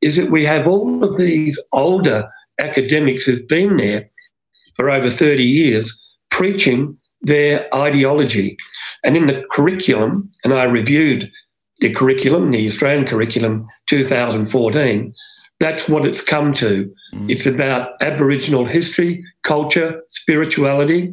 is 0.00 0.14
that 0.14 0.30
we 0.30 0.44
have 0.44 0.68
all 0.68 1.02
of 1.02 1.16
these 1.16 1.60
older 1.72 2.30
academics 2.60 3.24
who've 3.24 3.48
been 3.48 3.76
there 3.76 4.08
for 4.76 4.88
over 4.88 5.10
30 5.10 5.42
years 5.42 5.92
preaching 6.30 6.96
their 7.22 7.68
ideology. 7.74 8.56
And 9.02 9.16
in 9.16 9.26
the 9.26 9.44
curriculum, 9.50 10.30
and 10.44 10.54
I 10.54 10.62
reviewed 10.62 11.28
the 11.80 11.92
curriculum, 11.92 12.52
the 12.52 12.68
Australian 12.68 13.04
curriculum 13.04 13.66
2014, 13.88 15.12
that's 15.58 15.88
what 15.88 16.06
it's 16.06 16.20
come 16.20 16.54
to. 16.54 16.88
Mm. 17.12 17.28
It's 17.28 17.46
about 17.46 18.00
Aboriginal 18.00 18.64
history, 18.64 19.24
culture, 19.42 20.00
spirituality, 20.06 21.12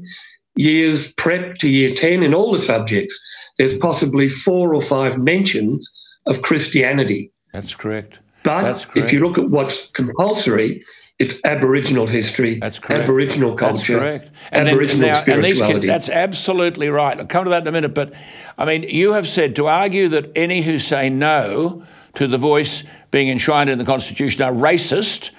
years 0.56 1.12
prep 1.14 1.58
to 1.58 1.68
year 1.68 1.96
10 1.96 2.22
in 2.22 2.36
all 2.36 2.52
the 2.52 2.60
subjects 2.60 3.20
there's 3.58 3.78
possibly 3.78 4.30
four 4.30 4.74
or 4.74 4.82
five 4.82 5.18
mentions 5.18 5.90
of 6.26 6.42
Christianity. 6.42 7.32
That's 7.54 7.74
correct. 7.74 8.20
But 8.44 8.62
That's 8.62 8.86
correct. 8.86 8.98
if 8.98 9.14
you 9.14 9.26
look 9.26 9.38
at 9.38 9.50
what's 9.50 9.88
compulsory, 9.88 10.84
it's 11.20 11.36
Aboriginal 11.44 12.06
history, 12.06 12.60
that's 12.60 12.78
correct. 12.78 13.02
Aboriginal 13.02 13.56
culture, 13.56 13.94
that's 13.94 14.04
correct. 14.04 14.30
And 14.52 14.70
Aboriginal 14.70 15.08
now, 15.08 15.22
spirituality. 15.22 15.80
These, 15.80 15.88
that's 15.88 16.10
absolutely 16.10 16.90
right. 16.90 17.20
I'll 17.20 17.26
come 17.26 17.46
to 17.46 17.50
that 17.50 17.64
in 17.64 17.68
a 17.68 17.72
minute. 17.72 17.96
But 17.96 18.14
I 18.58 18.66
mean, 18.66 18.84
you 18.84 19.14
have 19.14 19.28
said 19.28 19.56
to 19.56 19.68
argue 19.68 20.08
that 20.10 20.32
any 20.36 20.62
who 20.62 20.78
say 20.78 21.10
no 21.10 21.84
to 22.14 22.28
the 22.28 22.38
voice 22.38 22.84
being 23.10 23.30
enshrined 23.30 23.70
in 23.70 23.80
the 23.80 23.86
Constitution 23.86 24.44
are 24.44 24.52
racist 24.52 25.32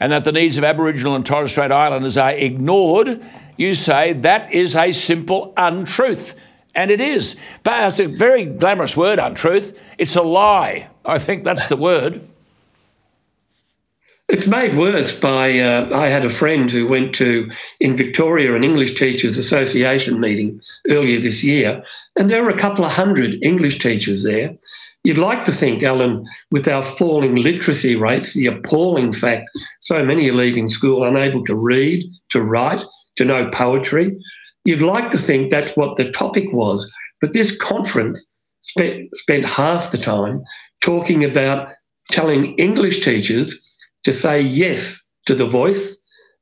and 0.00 0.10
that 0.12 0.24
the 0.24 0.32
needs 0.32 0.56
of 0.56 0.64
Aboriginal 0.64 1.14
and 1.14 1.24
Torres 1.24 1.50
Strait 1.50 1.70
Islanders 1.70 2.16
are 2.16 2.32
ignored, 2.32 3.22
you 3.56 3.74
say 3.74 4.14
that 4.14 4.52
is 4.52 4.74
a 4.74 4.90
simple 4.92 5.52
untruth. 5.56 6.34
And 6.76 6.90
it 6.90 7.00
is. 7.00 7.34
But 7.64 7.88
it's 7.88 7.98
a 7.98 8.06
very 8.06 8.44
glamorous 8.44 8.96
word, 8.96 9.18
untruth. 9.18 9.76
It's 9.98 10.14
a 10.14 10.22
lie. 10.22 10.88
I 11.04 11.18
think 11.18 11.42
that's 11.42 11.66
the 11.66 11.76
word. 11.76 12.20
It's 14.28 14.46
made 14.46 14.76
worse 14.76 15.12
by. 15.12 15.58
Uh, 15.58 15.88
I 15.96 16.08
had 16.08 16.24
a 16.24 16.30
friend 16.30 16.70
who 16.70 16.86
went 16.86 17.14
to, 17.14 17.48
in 17.80 17.96
Victoria, 17.96 18.54
an 18.54 18.64
English 18.64 18.98
Teachers 18.98 19.38
Association 19.38 20.20
meeting 20.20 20.60
earlier 20.90 21.20
this 21.20 21.42
year, 21.42 21.82
and 22.16 22.28
there 22.28 22.42
were 22.42 22.50
a 22.50 22.58
couple 22.58 22.84
of 22.84 22.92
hundred 22.92 23.38
English 23.42 23.78
teachers 23.78 24.24
there. 24.24 24.54
You'd 25.04 25.18
like 25.18 25.44
to 25.44 25.52
think, 25.52 25.84
Alan, 25.84 26.26
with 26.50 26.66
our 26.66 26.82
falling 26.82 27.36
literacy 27.36 27.94
rates, 27.94 28.34
the 28.34 28.48
appalling 28.48 29.12
fact 29.12 29.48
so 29.80 30.04
many 30.04 30.28
are 30.28 30.34
leaving 30.34 30.66
school 30.66 31.04
unable 31.04 31.44
to 31.44 31.54
read, 31.54 32.04
to 32.30 32.42
write, 32.42 32.84
to 33.14 33.24
know 33.24 33.48
poetry, 33.52 34.18
You'd 34.66 34.82
like 34.82 35.12
to 35.12 35.18
think 35.18 35.50
that's 35.50 35.76
what 35.76 35.94
the 35.94 36.10
topic 36.10 36.52
was, 36.52 36.92
but 37.20 37.32
this 37.32 37.56
conference 37.56 38.28
spent, 38.62 39.08
spent 39.14 39.44
half 39.44 39.92
the 39.92 39.98
time 39.98 40.42
talking 40.80 41.24
about 41.24 41.68
telling 42.10 42.56
English 42.56 43.04
teachers 43.04 43.54
to 44.02 44.12
say 44.12 44.40
yes 44.40 45.00
to 45.26 45.36
the 45.36 45.46
voice, 45.46 45.96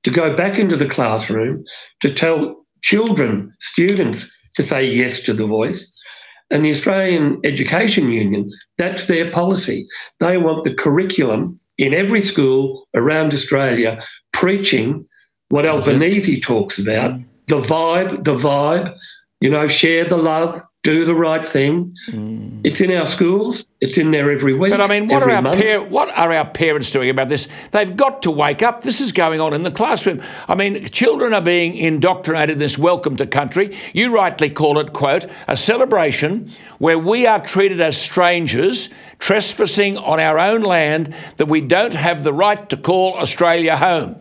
to 0.05 0.11
go 0.11 0.35
back 0.35 0.59
into 0.59 0.75
the 0.75 0.89
classroom, 0.89 1.65
to 2.01 2.13
tell 2.13 2.65
children, 2.83 3.53
students 3.61 4.31
to 4.55 4.63
say 4.63 4.83
yes 4.83 5.23
to 5.25 5.35
the 5.35 5.47
voice. 5.47 5.95
And 6.51 6.65
the 6.65 6.71
Australian 6.71 7.41
Education 7.45 8.11
Union, 8.11 8.51
that's 8.79 9.07
their 9.07 9.31
policy. 9.31 9.87
They 10.21 10.39
want 10.39 10.65
the 10.65 10.73
curriculum 10.73 11.61
in 11.77 11.93
every 11.93 12.23
school 12.23 12.89
around 12.95 13.35
Australia 13.35 14.03
preaching 14.33 15.07
what 15.51 15.67
Albanese 15.67 16.41
talks 16.41 16.79
about 16.79 17.21
the 17.46 17.61
vibe, 17.61 18.24
the 18.24 18.35
vibe, 18.35 18.96
you 19.40 19.50
know, 19.50 19.68
share 19.68 20.04
the 20.04 20.16
love, 20.16 20.62
do 20.85 21.07
the 21.07 21.14
right 21.14 21.48
thing. 21.48 21.92
Mm. 22.11 22.61
It's 22.62 22.80
in 22.80 22.90
our 22.90 23.07
schools. 23.07 23.64
It's 23.80 23.96
in 23.96 24.11
there 24.11 24.30
every 24.30 24.52
week. 24.52 24.70
But 24.70 24.83
I 24.83 24.87
mean, 24.87 25.09
what 25.09 25.22
are 25.22 25.30
our 25.30 25.42
par- 25.42 25.83
what 25.83 26.11
are 26.11 26.33
our 26.33 26.44
parents 26.44 26.90
doing 26.90 27.09
about 27.09 27.30
this? 27.30 27.48
They've 27.70 27.96
got 27.96 28.22
to 28.22 28.30
wake 28.30 28.62
up. 28.62 28.83
This 28.83 29.00
is 29.00 29.11
going 29.11 29.40
on 29.40 29.54
in 29.54 29.62
the 29.62 29.70
classroom. 29.70 30.22
I 30.46 30.54
mean, 30.54 30.85
children 30.87 31.33
are 31.33 31.40
being 31.40 31.74
indoctrinated 31.74 32.54
in 32.54 32.59
this 32.59 32.78
welcome 32.78 33.16
to 33.16 33.26
country. 33.26 33.76
You 33.94 34.14
rightly 34.14 34.50
call 34.50 34.78
it, 34.78 34.92
quote, 34.92 35.26
a 35.48 35.57
celebration 35.57 36.52
where 36.78 36.98
we 36.98 37.26
are 37.26 37.42
treated 37.42 37.80
as 37.80 37.96
strangers, 37.96 38.90
trespassing 39.18 39.96
on 39.96 40.20
our 40.20 40.38
own 40.38 40.62
land 40.62 41.14
that 41.38 41.46
we 41.46 41.62
don't 41.62 41.94
have 41.94 42.24
the 42.24 42.33
right 42.33 42.68
to 42.68 42.76
call 42.76 43.14
Australia 43.14 43.76
home. 43.76 44.20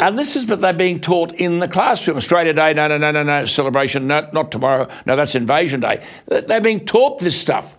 And 0.00 0.18
this 0.18 0.36
is 0.36 0.44
but 0.44 0.60
they're 0.60 0.72
being 0.72 1.00
taught 1.00 1.32
in 1.34 1.58
the 1.58 1.68
classroom. 1.68 2.16
Australia 2.16 2.52
Day, 2.52 2.74
no, 2.74 2.88
no, 2.88 2.98
no, 2.98 3.10
no, 3.10 3.22
no, 3.22 3.46
celebration, 3.46 4.06
no, 4.06 4.28
not 4.32 4.52
tomorrow. 4.52 4.88
No, 5.06 5.16
that's 5.16 5.34
Invasion 5.34 5.80
Day. 5.80 6.04
They're 6.26 6.60
being 6.60 6.84
taught 6.84 7.18
this 7.18 7.38
stuff. 7.38 7.76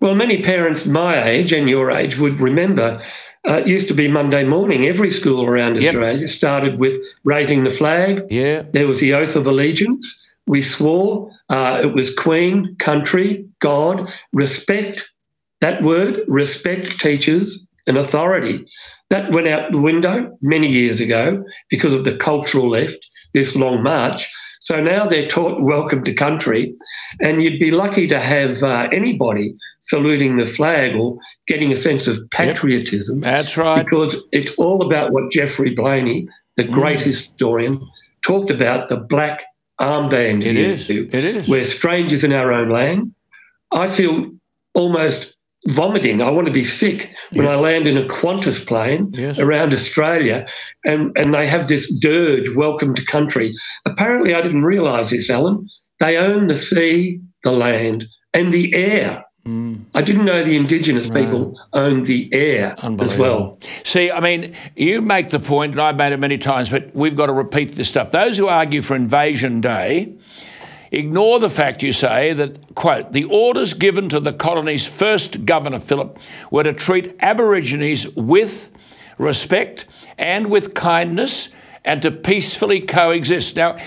Well, 0.00 0.14
many 0.14 0.42
parents 0.42 0.84
my 0.84 1.22
age 1.22 1.52
and 1.52 1.70
your 1.70 1.90
age 1.90 2.18
would 2.18 2.40
remember 2.40 3.02
uh, 3.48 3.54
it 3.58 3.66
used 3.68 3.88
to 3.88 3.94
be 3.94 4.08
Monday 4.08 4.44
morning. 4.44 4.86
Every 4.86 5.10
school 5.10 5.46
around 5.46 5.76
yep. 5.76 5.94
Australia 5.94 6.28
started 6.28 6.78
with 6.78 7.00
raising 7.24 7.62
the 7.64 7.70
flag. 7.70 8.24
Yeah. 8.28 8.62
There 8.72 8.88
was 8.88 8.98
the 8.98 9.14
oath 9.14 9.36
of 9.36 9.46
allegiance. 9.46 10.24
We 10.46 10.62
swore 10.62 11.30
uh, 11.48 11.80
it 11.82 11.94
was 11.94 12.12
Queen, 12.12 12.74
country, 12.78 13.48
God, 13.60 14.08
respect. 14.32 15.08
That 15.60 15.82
word, 15.82 16.20
respect 16.26 17.00
teachers 17.00 17.65
and 17.86 17.96
authority. 17.96 18.66
That 19.10 19.30
went 19.32 19.48
out 19.48 19.70
the 19.70 19.78
window 19.78 20.36
many 20.42 20.66
years 20.66 21.00
ago 21.00 21.44
because 21.70 21.92
of 21.92 22.04
the 22.04 22.16
cultural 22.16 22.68
left, 22.68 23.06
this 23.34 23.54
long 23.54 23.82
march. 23.82 24.28
So 24.60 24.82
now 24.82 25.06
they're 25.06 25.28
taught 25.28 25.60
welcome 25.60 26.02
to 26.02 26.12
country, 26.12 26.74
and 27.20 27.40
you'd 27.40 27.60
be 27.60 27.70
lucky 27.70 28.08
to 28.08 28.18
have 28.18 28.64
uh, 28.64 28.88
anybody 28.90 29.52
saluting 29.80 30.36
the 30.36 30.46
flag 30.46 30.96
or 30.96 31.18
getting 31.46 31.70
a 31.70 31.76
sense 31.76 32.08
of 32.08 32.18
patriotism. 32.30 33.22
Yep, 33.22 33.24
that's 33.24 33.56
right. 33.56 33.84
Because 33.84 34.16
it's 34.32 34.50
all 34.58 34.84
about 34.84 35.12
what 35.12 35.30
Geoffrey 35.30 35.72
Blainey, 35.72 36.26
the 36.56 36.64
mm. 36.64 36.72
great 36.72 36.98
mm. 36.98 37.04
historian, 37.04 37.80
talked 38.22 38.50
about 38.50 38.88
the 38.88 38.96
black 38.96 39.44
armband. 39.80 40.44
It 40.44 40.56
is. 40.56 40.90
It 40.90 41.14
is. 41.14 41.48
We're 41.48 41.64
strangers 41.64 42.24
in 42.24 42.32
our 42.32 42.50
own 42.50 42.68
land. 42.68 43.14
I 43.72 43.88
feel 43.88 44.32
almost 44.74 45.35
vomiting. 45.68 46.22
I 46.22 46.30
want 46.30 46.46
to 46.46 46.52
be 46.52 46.64
sick 46.64 47.10
when 47.32 47.46
I 47.46 47.56
land 47.56 47.86
in 47.86 47.96
a 47.96 48.06
Qantas 48.06 48.64
plane 48.64 49.10
yes. 49.12 49.38
around 49.38 49.74
Australia 49.74 50.46
and, 50.84 51.16
and 51.16 51.34
they 51.34 51.46
have 51.46 51.68
this 51.68 51.92
dirge, 51.98 52.54
welcome 52.54 52.94
to 52.94 53.04
country. 53.04 53.52
Apparently, 53.84 54.34
I 54.34 54.40
didn't 54.40 54.64
realise 54.64 55.10
this, 55.10 55.28
Alan. 55.30 55.66
They 55.98 56.16
own 56.16 56.46
the 56.46 56.56
sea, 56.56 57.20
the 57.42 57.52
land, 57.52 58.04
and 58.34 58.52
the 58.52 58.74
air. 58.74 59.24
Mm. 59.46 59.84
I 59.94 60.02
didn't 60.02 60.24
know 60.24 60.42
the 60.42 60.56
indigenous 60.56 61.08
people 61.08 61.58
owned 61.72 62.06
the 62.06 62.28
air 62.32 62.74
as 63.00 63.16
well. 63.16 63.58
See, 63.84 64.10
I 64.10 64.18
mean, 64.20 64.56
you 64.74 65.00
make 65.00 65.28
the 65.28 65.38
point, 65.38 65.72
and 65.72 65.80
I've 65.80 65.96
made 65.96 66.12
it 66.12 66.18
many 66.18 66.36
times, 66.36 66.68
but 66.68 66.94
we've 66.94 67.16
got 67.16 67.26
to 67.26 67.32
repeat 67.32 67.72
this 67.72 67.88
stuff. 67.88 68.10
Those 68.10 68.36
who 68.36 68.48
argue 68.48 68.82
for 68.82 68.96
Invasion 68.96 69.60
Day 69.60 70.16
ignore 70.96 71.38
the 71.38 71.50
fact, 71.50 71.82
you 71.82 71.92
say, 71.92 72.32
that, 72.32 72.74
quote, 72.74 73.12
the 73.12 73.24
orders 73.24 73.74
given 73.74 74.08
to 74.08 74.20
the 74.20 74.32
colony's 74.32 74.86
first 74.86 75.44
governor, 75.44 75.78
Phillip, 75.78 76.18
were 76.50 76.62
to 76.62 76.72
treat 76.72 77.14
Aborigines 77.20 78.08
with 78.14 78.70
respect 79.18 79.86
and 80.18 80.50
with 80.50 80.74
kindness 80.74 81.48
and 81.84 82.02
to 82.02 82.10
peacefully 82.10 82.80
coexist. 82.80 83.56
Now, 83.56 83.78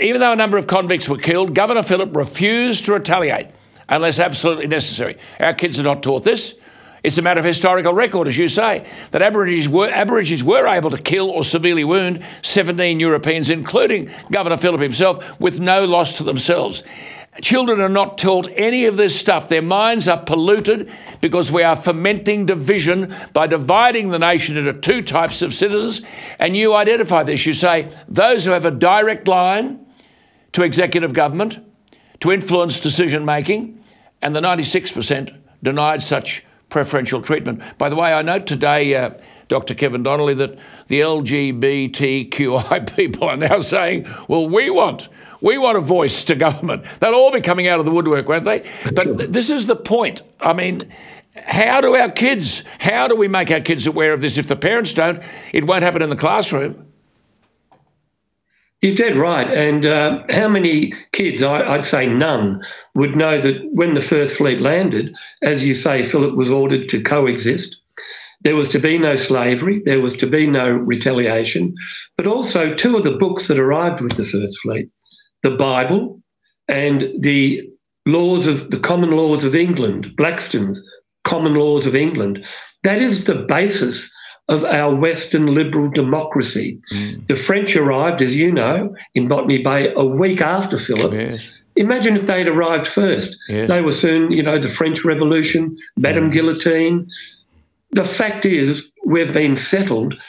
even 0.00 0.20
though 0.20 0.32
a 0.32 0.36
number 0.36 0.58
of 0.58 0.66
convicts 0.66 1.08
were 1.08 1.18
killed, 1.18 1.54
Governor 1.54 1.82
Phillip 1.82 2.14
refused 2.14 2.86
to 2.86 2.92
retaliate 2.92 3.48
unless 3.88 4.18
absolutely 4.18 4.66
necessary. 4.66 5.16
Our 5.38 5.54
kids 5.54 5.78
are 5.78 5.82
not 5.82 6.02
taught 6.02 6.24
this. 6.24 6.54
It's 7.02 7.16
a 7.16 7.22
matter 7.22 7.40
of 7.40 7.46
historical 7.46 7.94
record, 7.94 8.28
as 8.28 8.36
you 8.36 8.48
say, 8.48 8.86
that 9.10 9.22
Aborigines 9.22 9.68
were, 9.68 9.88
Aborigines 9.88 10.44
were 10.44 10.66
able 10.66 10.90
to 10.90 10.98
kill 10.98 11.30
or 11.30 11.44
severely 11.44 11.84
wound 11.84 12.24
17 12.42 13.00
Europeans, 13.00 13.48
including 13.48 14.10
Governor 14.30 14.58
Phillip 14.58 14.80
himself, 14.80 15.40
with 15.40 15.60
no 15.60 15.84
loss 15.84 16.14
to 16.18 16.24
themselves. 16.24 16.82
Children 17.40 17.80
are 17.80 17.88
not 17.88 18.18
taught 18.18 18.50
any 18.54 18.84
of 18.84 18.96
this 18.96 19.18
stuff. 19.18 19.48
Their 19.48 19.62
minds 19.62 20.08
are 20.08 20.22
polluted 20.22 20.90
because 21.20 21.50
we 21.50 21.62
are 21.62 21.76
fomenting 21.76 22.44
division 22.44 23.14
by 23.32 23.46
dividing 23.46 24.10
the 24.10 24.18
nation 24.18 24.56
into 24.56 24.74
two 24.74 25.00
types 25.00 25.40
of 25.40 25.54
citizens. 25.54 26.04
And 26.38 26.56
you 26.56 26.74
identify 26.74 27.22
this. 27.22 27.46
You 27.46 27.54
say 27.54 27.90
those 28.08 28.44
who 28.44 28.50
have 28.50 28.66
a 28.66 28.70
direct 28.70 29.26
line 29.26 29.86
to 30.52 30.62
executive 30.62 31.14
government 31.14 31.60
to 32.18 32.32
influence 32.32 32.80
decision 32.80 33.24
making, 33.24 33.82
and 34.20 34.36
the 34.36 34.40
96% 34.40 35.34
denied 35.62 36.02
such 36.02 36.44
preferential 36.70 37.20
treatment. 37.20 37.62
By 37.76 37.88
the 37.88 37.96
way, 37.96 38.14
I 38.14 38.22
note 38.22 38.46
today, 38.46 38.94
uh, 38.94 39.10
Dr. 39.48 39.74
Kevin 39.74 40.02
Donnelly, 40.02 40.34
that 40.34 40.58
the 40.86 41.00
LGBTQI 41.00 42.96
people 42.96 43.28
are 43.28 43.36
now 43.36 43.60
saying, 43.60 44.08
well, 44.28 44.48
we 44.48 44.70
want. 44.70 45.08
We 45.42 45.58
want 45.58 45.76
a 45.78 45.80
voice 45.80 46.24
to 46.24 46.34
government. 46.34 46.84
They'll 47.00 47.14
all 47.14 47.32
be 47.32 47.40
coming 47.40 47.66
out 47.66 47.80
of 47.80 47.86
the 47.86 47.90
woodwork, 47.90 48.28
won't 48.28 48.44
they? 48.44 48.68
But 48.92 49.18
th- 49.18 49.30
this 49.30 49.50
is 49.50 49.66
the 49.66 49.76
point. 49.76 50.22
I 50.38 50.52
mean, 50.52 50.82
how 51.34 51.80
do 51.80 51.94
our 51.94 52.10
kids, 52.10 52.62
how 52.78 53.08
do 53.08 53.16
we 53.16 53.26
make 53.26 53.50
our 53.50 53.60
kids 53.60 53.86
aware 53.86 54.12
of 54.12 54.20
this? 54.20 54.36
If 54.36 54.48
the 54.48 54.56
parents 54.56 54.92
don't, 54.92 55.22
it 55.52 55.64
won't 55.64 55.82
happen 55.82 56.02
in 56.02 56.10
the 56.10 56.16
classroom. 56.16 56.89
You're 58.82 58.94
dead 58.94 59.16
right. 59.16 59.46
And 59.46 59.84
uh, 59.84 60.24
how 60.30 60.48
many 60.48 60.94
kids, 61.12 61.42
I, 61.42 61.76
would 61.76 61.84
say 61.84 62.06
none, 62.06 62.62
would 62.94 63.14
know 63.14 63.38
that 63.40 63.62
when 63.72 63.94
the 63.94 64.00
First 64.00 64.36
Fleet 64.36 64.60
landed, 64.60 65.14
as 65.42 65.62
you 65.62 65.74
say, 65.74 66.02
Phillip 66.02 66.34
was 66.34 66.48
ordered 66.50 66.88
to 66.88 67.02
coexist. 67.02 67.76
There 68.42 68.56
was 68.56 68.70
to 68.70 68.78
be 68.78 68.96
no 68.96 69.16
slavery, 69.16 69.82
there 69.84 70.00
was 70.00 70.14
to 70.14 70.26
be 70.26 70.46
no 70.46 70.70
retaliation, 70.70 71.74
but 72.16 72.26
also 72.26 72.74
two 72.74 72.96
of 72.96 73.04
the 73.04 73.10
books 73.18 73.48
that 73.48 73.58
arrived 73.58 74.00
with 74.00 74.16
the 74.16 74.24
First 74.24 74.58
Fleet 74.60 74.88
the 75.42 75.50
Bible 75.50 76.20
and 76.68 77.10
the 77.18 77.62
laws 78.06 78.46
of 78.46 78.70
the 78.70 78.78
common 78.78 79.10
laws 79.10 79.42
of 79.44 79.54
England, 79.54 80.14
Blackstone's 80.16 80.82
common 81.24 81.54
laws 81.54 81.86
of 81.86 81.96
England. 81.96 82.44
That 82.82 83.00
is 83.00 83.24
the 83.24 83.34
basis 83.34 84.10
of 84.50 84.64
our 84.64 84.94
Western 84.94 85.54
liberal 85.54 85.88
democracy. 85.88 86.78
Mm. 86.92 87.26
The 87.28 87.36
French 87.36 87.76
arrived, 87.76 88.20
as 88.20 88.34
you 88.34 88.52
know, 88.52 88.94
in 89.14 89.28
Botany 89.28 89.62
Bay 89.62 89.92
a 89.94 90.04
week 90.04 90.40
after 90.40 90.76
Phillip. 90.76 91.12
Yes. 91.12 91.48
Imagine 91.76 92.16
if 92.16 92.26
they'd 92.26 92.48
arrived 92.48 92.86
first. 92.86 93.36
Yes. 93.48 93.68
They 93.68 93.80
were 93.80 93.92
soon, 93.92 94.32
you 94.32 94.42
know, 94.42 94.58
the 94.58 94.68
French 94.68 95.04
Revolution, 95.04 95.76
Madame 95.96 96.28
mm. 96.28 96.32
Guillotine. 96.32 97.08
The 97.92 98.04
fact 98.04 98.44
is, 98.44 98.82
we've 99.06 99.32
been 99.32 99.56
settled 99.56 100.20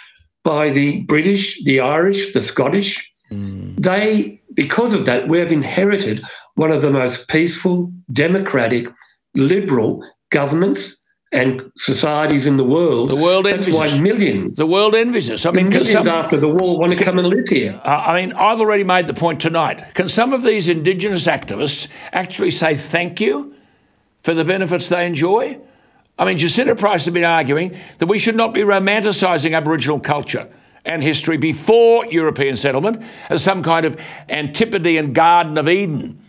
by 0.44 0.70
the 0.70 1.02
British, 1.04 1.62
the 1.64 1.80
Irish, 1.80 2.32
the 2.34 2.42
Scottish. 2.42 3.04
Mm. 3.32 3.76
They, 3.82 4.40
because 4.54 4.94
of 4.94 5.06
that, 5.08 5.28
we've 5.28 5.52
inherited 5.52 6.22
one 6.56 6.72
of 6.72 6.84
the 6.84 6.92
most 6.92 7.28
peaceful, 7.28 7.92
democratic, 8.14 8.88
liberal 9.34 10.06
governments 10.30 11.01
and 11.32 11.72
societies 11.76 12.46
in 12.46 12.58
the 12.58 12.64
world. 12.64 13.10
The 13.10 13.16
world 13.16 13.48
envies 13.48 13.78
That's 13.78 13.94
why 13.94 14.00
millions. 14.00 14.56
The 14.58 14.66
world 14.66 14.96
envies 14.96 15.30
us. 15.30 15.46
I 15.46 15.52
mean, 15.52 15.70
millions 15.70 15.92
some, 15.92 16.08
after 16.08 16.38
the 16.38 16.50
war 16.50 16.78
want 16.78 16.98
to 16.98 17.04
come 17.04 17.18
and 17.18 17.28
live 17.28 17.48
here. 17.48 17.80
I 17.86 18.20
mean, 18.20 18.34
I've 18.34 18.60
already 18.60 18.84
made 18.84 19.08
the 19.08 19.14
point 19.14 19.40
tonight. 19.40 19.94
Can 19.94 20.10
some 20.10 20.34
of 20.34 20.44
these 20.44 20.68
Indigenous 20.68 21.28
activists 21.28 21.88
actually 22.12 22.52
say 22.52 22.76
thank 22.76 23.22
you 23.22 23.56
for 24.24 24.34
the 24.34 24.44
benefits 24.44 24.90
they 24.90 25.06
enjoy? 25.06 25.60
I 26.20 26.26
mean, 26.26 26.38
Jacinta 26.38 26.76
Price 26.76 27.06
has 27.06 27.14
been 27.14 27.24
arguing 27.24 27.78
that 28.00 28.08
we 28.08 28.20
should 28.20 28.36
not 28.36 28.54
be 28.54 28.62
romanticising 28.62 29.56
Aboriginal 29.56 30.02
culture 30.02 30.50
and 30.84 31.02
history 31.02 31.38
before 31.38 32.06
European 32.08 32.58
settlement 32.58 33.02
as 33.30 33.42
some 33.42 33.64
kind 33.64 33.86
of 33.86 33.98
Antipodean 34.30 35.14
Garden 35.14 35.58
of 35.58 35.70
Eden 35.70 36.22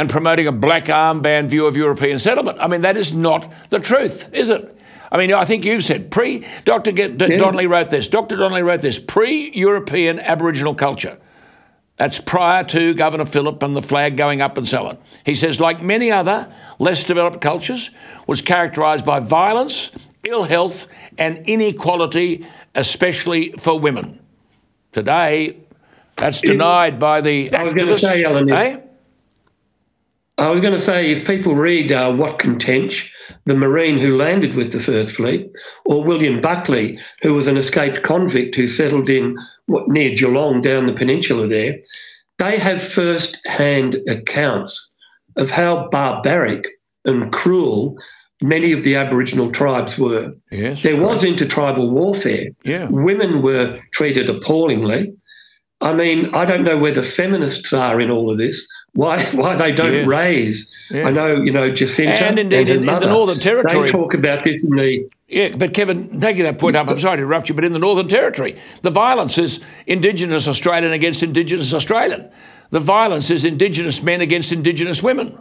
and 0.00 0.08
promoting 0.08 0.46
a 0.46 0.52
black 0.52 0.86
armband 0.86 1.50
view 1.50 1.66
of 1.66 1.76
European 1.76 2.18
settlement. 2.18 2.56
I 2.58 2.68
mean, 2.68 2.80
that 2.80 2.96
is 2.96 3.14
not 3.14 3.52
the 3.68 3.78
truth, 3.78 4.30
is 4.32 4.48
it? 4.48 4.80
I 5.12 5.18
mean, 5.18 5.30
I 5.30 5.44
think 5.44 5.62
you've 5.62 5.84
said 5.84 6.10
pre. 6.10 6.46
Dr. 6.64 6.92
Yeah. 6.92 7.36
Donnelly 7.36 7.66
wrote 7.66 7.90
this. 7.90 8.08
Dr. 8.08 8.38
Donnelly 8.38 8.62
wrote 8.62 8.80
this 8.80 8.98
pre 8.98 9.50
European 9.50 10.18
Aboriginal 10.18 10.74
culture. 10.74 11.18
That's 11.98 12.18
prior 12.18 12.64
to 12.64 12.94
Governor 12.94 13.26
Phillip 13.26 13.62
and 13.62 13.76
the 13.76 13.82
flag 13.82 14.16
going 14.16 14.40
up 14.40 14.56
and 14.56 14.66
so 14.66 14.86
on. 14.86 14.96
He 15.26 15.34
says, 15.34 15.60
like 15.60 15.82
many 15.82 16.10
other 16.10 16.50
less 16.78 17.04
developed 17.04 17.42
cultures, 17.42 17.90
was 18.26 18.40
characterised 18.40 19.04
by 19.04 19.20
violence, 19.20 19.90
ill 20.24 20.44
health, 20.44 20.86
and 21.18 21.46
inequality, 21.46 22.46
especially 22.74 23.52
for 23.58 23.78
women. 23.78 24.18
Today, 24.92 25.58
that's 26.16 26.40
denied 26.40 26.98
by 26.98 27.20
the. 27.20 27.54
I 27.54 27.64
was 27.64 27.74
going 27.74 27.88
to 27.88 27.98
say, 27.98 28.24
Alan. 28.24 28.50
Eh? 28.50 28.80
I 30.40 30.48
was 30.48 30.60
going 30.60 30.72
to 30.72 30.80
say, 30.80 31.10
if 31.10 31.26
people 31.26 31.54
read 31.54 31.92
uh, 31.92 32.14
Watkin 32.16 32.58
Tench, 32.58 33.10
the 33.44 33.54
Marine 33.54 33.98
who 33.98 34.16
landed 34.16 34.54
with 34.54 34.72
the 34.72 34.80
First 34.80 35.12
Fleet, 35.12 35.46
or 35.84 36.02
William 36.02 36.40
Buckley, 36.40 36.98
who 37.20 37.34
was 37.34 37.46
an 37.46 37.58
escaped 37.58 38.02
convict 38.02 38.54
who 38.54 38.66
settled 38.66 39.10
in 39.10 39.36
what, 39.66 39.86
near 39.88 40.14
Geelong 40.14 40.62
down 40.62 40.86
the 40.86 40.94
peninsula 40.94 41.46
there, 41.46 41.78
they 42.38 42.58
have 42.58 42.82
first 42.82 43.38
hand 43.46 43.98
accounts 44.08 44.94
of 45.36 45.50
how 45.50 45.88
barbaric 45.90 46.66
and 47.04 47.30
cruel 47.32 47.98
many 48.40 48.72
of 48.72 48.82
the 48.82 48.96
Aboriginal 48.96 49.52
tribes 49.52 49.98
were. 49.98 50.32
Yes, 50.50 50.82
there 50.82 51.00
was 51.00 51.22
intertribal 51.22 51.90
warfare. 51.90 52.46
Yeah. 52.64 52.88
Women 52.88 53.42
were 53.42 53.78
treated 53.92 54.30
appallingly. 54.30 55.12
I 55.82 55.92
mean, 55.92 56.34
I 56.34 56.46
don't 56.46 56.64
know 56.64 56.78
where 56.78 56.94
the 56.94 57.02
feminists 57.02 57.74
are 57.74 58.00
in 58.00 58.10
all 58.10 58.30
of 58.30 58.38
this 58.38 58.66
why 58.92 59.24
why 59.34 59.56
they 59.56 59.72
don't 59.72 59.92
yes. 59.92 60.06
raise. 60.06 60.76
Yes. 60.90 61.06
I 61.06 61.10
know 61.10 61.36
you 61.36 61.52
know 61.52 61.70
Jacinta 61.72 62.12
and 62.12 62.38
indeed 62.38 62.68
and 62.68 62.80
in, 62.80 62.84
mother, 62.84 63.02
in, 63.02 63.08
the 63.08 63.14
Northern 63.14 63.38
Territory 63.38 63.86
they 63.86 63.92
talk 63.92 64.14
about 64.14 64.44
this 64.44 64.64
in 64.64 64.70
the. 64.70 65.08
Yeah, 65.28 65.54
but 65.56 65.74
Kevin, 65.74 66.20
taking 66.20 66.42
that 66.42 66.58
point 66.58 66.74
up, 66.74 66.88
I'm 66.88 66.98
sorry 66.98 67.18
to 67.18 67.22
interrupt 67.22 67.48
you, 67.48 67.54
but 67.54 67.64
in 67.64 67.72
the 67.72 67.78
Northern 67.78 68.08
Territory, 68.08 68.58
the 68.82 68.90
violence 68.90 69.38
is 69.38 69.60
Indigenous 69.86 70.48
Australian 70.48 70.92
against 70.92 71.22
Indigenous 71.22 71.72
Australian. 71.72 72.28
The 72.70 72.80
violence 72.80 73.30
is 73.30 73.44
Indigenous 73.44 74.02
men 74.02 74.20
against 74.20 74.50
Indigenous 74.50 75.04
women. 75.04 75.38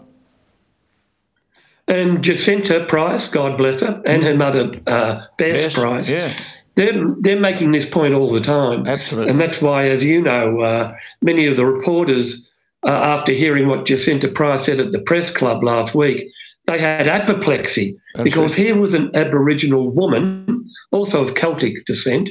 And 1.87 2.23
Jacinta 2.23 2.85
Price, 2.85 3.27
God 3.27 3.57
bless 3.57 3.81
her, 3.81 3.99
and 4.05 4.23
her 4.23 4.35
mother, 4.35 4.71
uh, 4.85 5.25
Bess, 5.39 5.61
Bess 5.63 5.73
Price, 5.73 6.07
yeah. 6.07 6.39
they're, 6.75 7.07
they're 7.21 7.39
making 7.39 7.71
this 7.71 7.89
point 7.89 8.13
all 8.13 8.31
the 8.31 8.41
time. 8.41 8.85
Absolutely. 8.85 9.31
And 9.31 9.39
that's 9.39 9.59
why, 9.59 9.87
as 9.87 10.03
you 10.03 10.21
know, 10.21 10.59
uh, 10.59 10.95
many 11.23 11.47
of 11.47 11.55
the 11.57 11.65
reporters 11.65 12.48
uh, 12.85 12.91
after 12.91 13.31
hearing 13.31 13.67
what 13.67 13.85
Jacinta 13.85 14.27
Price 14.27 14.65
said 14.65 14.79
at 14.79 14.91
the 14.91 15.01
press 15.01 15.29
club 15.29 15.63
last 15.63 15.93
week, 15.93 16.31
they 16.65 16.79
had 16.79 17.07
apoplexy 17.07 17.95
because 18.23 18.53
here 18.53 18.77
was 18.77 18.93
an 18.93 19.09
Aboriginal 19.15 19.89
woman, 19.89 20.63
also 20.91 21.23
of 21.23 21.35
Celtic 21.35 21.85
descent, 21.85 22.29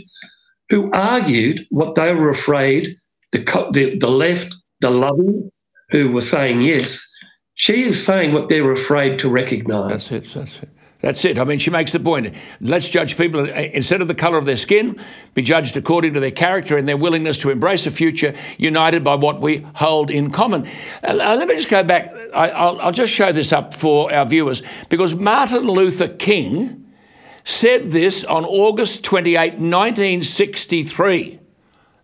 who 0.71 0.91
argued 0.93 1.67
what 1.71 1.95
they 1.97 2.15
were 2.15 2.31
afraid 2.31 2.97
the, 3.33 3.39
the, 3.73 3.99
the 3.99 4.11
left, 4.11 4.55
the 4.81 4.91
loving, 4.91 5.51
who 5.91 6.13
were 6.13 6.23
saying 6.23 6.61
yes, 6.61 7.05
she 7.55 7.83
is 7.83 8.03
saying 8.03 8.33
what 8.33 8.49
they're 8.49 8.73
afraid 8.73 9.19
to 9.19 9.29
recognise. 9.29 10.09
That's 10.09 10.13
it. 10.13 10.35
That's 10.35 10.59
it. 10.59 10.69
That's 11.01 11.25
it. 11.25 11.39
I 11.39 11.45
mean, 11.45 11.61
she 11.61 11.71
makes 11.71 11.93
the 11.93 12.01
point. 12.01 12.35
Let's 12.61 12.89
judge 12.89 13.17
people 13.17 13.49
instead 13.49 14.03
of 14.03 14.09
the 14.09 14.15
colour 14.17 14.37
of 14.37 14.47
their 14.47 14.57
skin, 14.57 15.01
be 15.33 15.43
judged 15.43 15.77
according 15.77 16.15
to 16.15 16.21
their 16.21 16.33
character 16.33 16.77
and 16.77 16.89
their 16.89 16.97
willingness 16.97 17.39
to 17.39 17.51
embrace 17.51 17.87
a 17.87 17.93
future 17.93 18.35
united 18.57 19.05
by 19.05 19.15
what 19.15 19.41
we 19.41 19.65
hold 19.77 20.11
in 20.11 20.31
common. 20.33 20.67
Uh, 21.05 21.11
uh 21.13 21.37
let 21.37 21.47
me 21.47 21.55
just 21.55 21.69
go 21.69 21.85
back. 21.85 22.13
I, 22.35 22.85
will 22.85 22.93
just 22.93 23.13
show 23.13 23.31
this 23.31 23.53
up 23.53 23.75
for 23.75 24.13
our 24.13 24.27
viewers 24.27 24.63
because 24.89 25.15
Martin 25.15 25.69
Luther 25.69 26.09
King 26.09 26.93
said 27.45 27.87
this 27.87 28.25
on 28.25 28.45
August 28.45 29.05
28, 29.05 29.53
1963. 29.53 31.39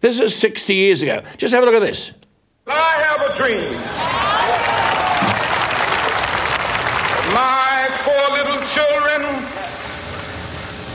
This 0.01 0.21
is 0.21 0.37
60 0.37 0.75
years 0.75 1.03
ago. 1.03 1.23
Just 1.37 1.53
have 1.53 1.63
a 1.63 1.67
look 1.67 1.75
at 1.75 1.81
this. 1.83 2.13
I 2.67 2.73
have 2.73 3.21
a 3.31 3.37
dream 3.37 3.75
My 7.35 7.89
poor 8.05 8.37
little 8.37 8.61
children 8.73 9.23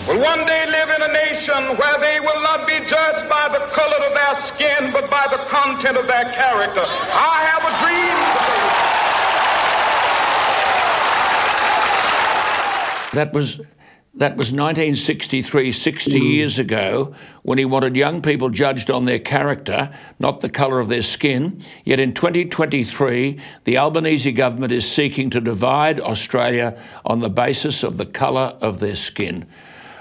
will 0.10 0.22
one 0.22 0.46
day 0.46 0.66
live 0.66 0.90
in 0.90 1.02
a 1.04 1.14
nation 1.14 1.78
where 1.78 2.00
they 2.00 2.20
will 2.20 2.42
not 2.42 2.66
be 2.66 2.80
judged 2.90 3.30
by 3.30 3.48
the 3.48 3.60
color 3.74 3.98
of 4.08 4.14
their 4.14 4.36
skin, 4.48 4.92
but 4.92 5.10
by 5.10 5.28
the 5.30 5.38
content 5.46 5.98
of 5.98 6.08
their 6.08 6.26
character. 6.34 6.84
I 6.84 7.44
have 7.46 7.64
a 7.64 7.74
dream 7.84 8.18
today. 8.34 8.90
That 13.14 13.34
was 13.34 13.62
that 14.16 14.36
was 14.36 14.52
1963, 14.52 15.72
60 15.72 16.12
mm. 16.12 16.34
years 16.34 16.58
ago, 16.58 17.14
when 17.44 17.58
he 17.58 17.64
wanted 17.64 17.96
young 17.96 18.22
people 18.22 18.50
judged 18.50 18.90
on 18.90 19.06
their 19.06 19.20
character, 19.20 19.96
not 20.18 20.42
the 20.42 20.50
colour 20.50 20.80
of 20.80 20.90
their 20.90 21.04
skin. 21.04 21.62
Yet 21.86 22.00
in 22.00 22.14
2023, 22.14 23.40
the 23.64 23.78
Albanese 23.78 24.32
government 24.32 24.74
is 24.74 24.92
seeking 24.92 25.30
to 25.30 25.40
divide 25.40 26.02
Australia 26.02 26.78
on 27.06 27.20
the 27.20 27.30
basis 27.30 27.84
of 27.84 27.98
the 27.98 28.06
colour 28.06 28.58
of 28.60 28.80
their 28.80 28.96
skin. 28.96 29.46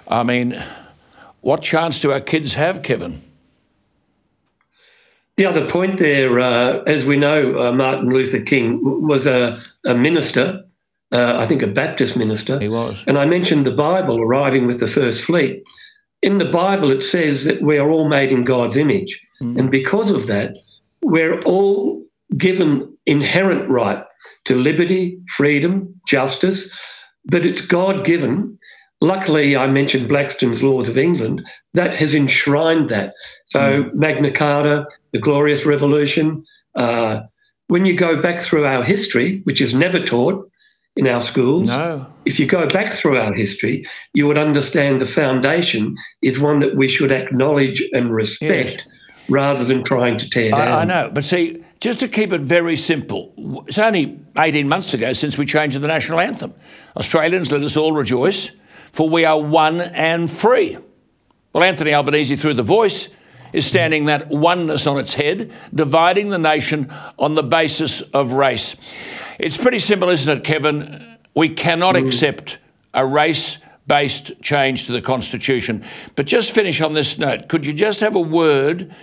I 0.08 0.22
mean, 0.22 0.62
what 1.40 1.62
chance 1.62 2.00
do 2.00 2.10
our 2.12 2.20
kids 2.20 2.54
have, 2.54 2.82
Kevin? 2.82 3.22
The 5.36 5.46
other 5.46 5.68
point 5.68 5.98
there, 5.98 6.40
uh, 6.40 6.82
as 6.84 7.04
we 7.04 7.16
know, 7.16 7.60
uh, 7.60 7.72
Martin 7.72 8.10
Luther 8.10 8.40
King 8.40 8.80
was 8.82 9.26
a, 9.26 9.62
a 9.84 9.94
minister 9.94 10.64
uh, 11.12 11.38
I 11.38 11.46
think, 11.46 11.62
a 11.62 11.66
Baptist 11.66 12.16
minister. 12.16 12.58
He 12.58 12.68
was. 12.68 13.04
And 13.06 13.18
I 13.18 13.24
mentioned 13.24 13.66
the 13.66 13.74
Bible 13.74 14.20
arriving 14.20 14.66
with 14.66 14.80
the 14.80 14.88
first 14.88 15.22
fleet. 15.22 15.62
In 16.22 16.38
the 16.38 16.44
Bible, 16.44 16.90
it 16.90 17.02
says 17.02 17.44
that 17.44 17.62
we 17.62 17.78
are 17.78 17.90
all 17.90 18.08
made 18.08 18.32
in 18.32 18.44
God's 18.44 18.76
image. 18.76 19.18
Mm. 19.40 19.58
And 19.58 19.70
because 19.70 20.10
of 20.10 20.26
that, 20.26 20.56
we're 21.02 21.40
all 21.42 22.02
given 22.36 22.94
inherent 23.06 23.68
right 23.70 24.04
to 24.44 24.54
liberty, 24.54 25.18
freedom, 25.36 25.98
justice, 26.06 26.70
but 27.24 27.46
it's 27.46 27.60
God 27.62 28.04
given. 28.04 28.57
Luckily, 29.00 29.56
I 29.56 29.68
mentioned 29.68 30.08
Blackstone's 30.08 30.62
Laws 30.62 30.88
of 30.88 30.98
England, 30.98 31.46
that 31.74 31.94
has 31.94 32.14
enshrined 32.14 32.88
that. 32.88 33.14
So, 33.44 33.84
mm. 33.84 33.94
Magna 33.94 34.30
Carta, 34.30 34.86
the 35.12 35.20
Glorious 35.20 35.64
Revolution, 35.64 36.44
uh, 36.74 37.20
when 37.68 37.84
you 37.84 37.94
go 37.94 38.20
back 38.20 38.40
through 38.40 38.66
our 38.66 38.82
history, 38.82 39.40
which 39.44 39.60
is 39.60 39.72
never 39.72 40.04
taught, 40.04 40.50
in 40.98 41.06
our 41.06 41.20
schools. 41.20 41.68
No. 41.68 42.04
If 42.24 42.40
you 42.40 42.46
go 42.46 42.66
back 42.66 42.92
through 42.92 43.18
our 43.18 43.32
history, 43.32 43.86
you 44.14 44.26
would 44.26 44.36
understand 44.36 45.00
the 45.00 45.06
foundation 45.06 45.96
is 46.22 46.40
one 46.40 46.58
that 46.58 46.74
we 46.74 46.88
should 46.88 47.12
acknowledge 47.12 47.80
and 47.94 48.12
respect 48.12 48.84
yes. 48.84 48.96
rather 49.28 49.64
than 49.64 49.84
trying 49.84 50.18
to 50.18 50.28
tear 50.28 50.50
down. 50.50 50.68
I, 50.68 50.80
I, 50.80 50.84
know, 50.84 51.10
but 51.14 51.24
see, 51.24 51.62
just 51.80 52.00
to 52.00 52.08
keep 52.08 52.32
it 52.32 52.40
very 52.40 52.76
simple, 52.76 53.32
it's 53.68 53.78
only 53.78 54.18
18 54.36 54.68
months 54.68 54.92
ago 54.92 55.12
since 55.12 55.38
we 55.38 55.46
changed 55.46 55.78
the 55.80 55.86
national 55.86 56.18
anthem. 56.18 56.52
Australians, 56.96 57.52
let 57.52 57.62
us 57.62 57.76
all 57.76 57.92
rejoice, 57.92 58.50
for 58.92 59.08
we 59.08 59.24
are 59.24 59.40
one 59.40 59.80
and 59.80 60.30
free. 60.30 60.78
Well, 61.52 61.64
Anthony 61.64 61.94
Albanese, 61.94 62.36
through 62.36 62.54
the 62.54 62.62
voice, 62.62 63.08
is 63.52 63.66
standing 63.66 64.06
that 64.06 64.28
oneness 64.28 64.86
on 64.86 64.98
its 64.98 65.14
head, 65.14 65.52
dividing 65.74 66.30
the 66.30 66.38
nation 66.38 66.92
on 67.18 67.34
the 67.34 67.42
basis 67.42 68.00
of 68.00 68.34
race. 68.34 68.74
It's 69.38 69.56
pretty 69.56 69.78
simple, 69.78 70.08
isn't 70.08 70.38
it, 70.38 70.44
Kevin? 70.44 71.16
We 71.34 71.50
cannot 71.50 71.94
mm. 71.94 72.06
accept 72.06 72.58
a 72.92 73.06
race 73.06 73.58
based 73.86 74.32
change 74.42 74.84
to 74.86 74.92
the 74.92 75.00
Constitution. 75.00 75.84
But 76.14 76.26
just 76.26 76.52
finish 76.52 76.80
on 76.80 76.92
this 76.92 77.18
note. 77.18 77.48
Could 77.48 77.64
you 77.64 77.72
just 77.72 78.00
have 78.00 78.14
a 78.14 78.20
word 78.20 78.94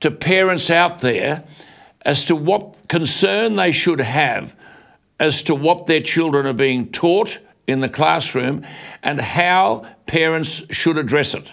to 0.00 0.10
parents 0.10 0.68
out 0.68 0.98
there 0.98 1.44
as 2.04 2.24
to 2.24 2.34
what 2.34 2.82
concern 2.88 3.54
they 3.56 3.70
should 3.70 4.00
have 4.00 4.56
as 5.20 5.42
to 5.44 5.54
what 5.54 5.86
their 5.86 6.00
children 6.00 6.46
are 6.46 6.52
being 6.52 6.90
taught 6.90 7.38
in 7.66 7.80
the 7.80 7.88
classroom 7.88 8.66
and 9.02 9.20
how 9.20 9.86
parents 10.06 10.62
should 10.70 10.98
address 10.98 11.34
it? 11.34 11.52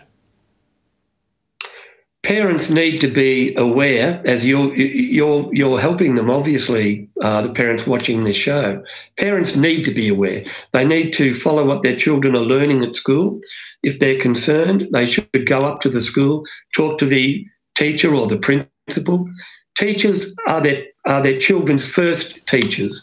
parents 2.24 2.70
need 2.70 3.00
to 3.00 3.08
be 3.08 3.56
aware 3.56 4.22
as 4.26 4.46
you're 4.46 4.76
you're 4.76 5.50
you're 5.54 5.80
helping 5.80 6.16
them 6.16 6.30
obviously 6.30 7.10
uh, 7.24 7.42
the 7.42 7.52
parents 7.52 7.88
watching 7.88 8.24
this 8.24 8.36
show. 8.36 8.84
Parents 9.18 9.56
need 9.56 9.84
to 9.84 9.92
be 9.92 10.10
aware. 10.10 10.44
They 10.72 10.86
need 10.86 11.12
to 11.14 11.34
follow 11.34 11.66
what 11.66 11.84
their 11.84 11.96
children 11.96 12.36
are 12.36 12.40
learning 12.54 12.84
at 12.84 12.96
school. 12.96 13.40
If 13.84 14.00
they're 14.00 14.20
concerned 14.20 14.88
they 14.92 15.06
should 15.06 15.46
go 15.46 15.66
up 15.66 15.82
to 15.82 15.90
the 15.90 16.02
school 16.02 16.46
talk 16.76 17.00
to 17.00 17.06
the 17.06 17.46
teacher 17.76 18.14
or 18.14 18.28
the 18.28 18.38
principal. 18.38 19.26
Teachers 19.78 20.36
are 20.48 20.62
their 20.62 20.86
are 21.06 21.24
their 21.24 21.40
children's 21.40 21.86
first 21.86 22.46
teachers 22.48 23.02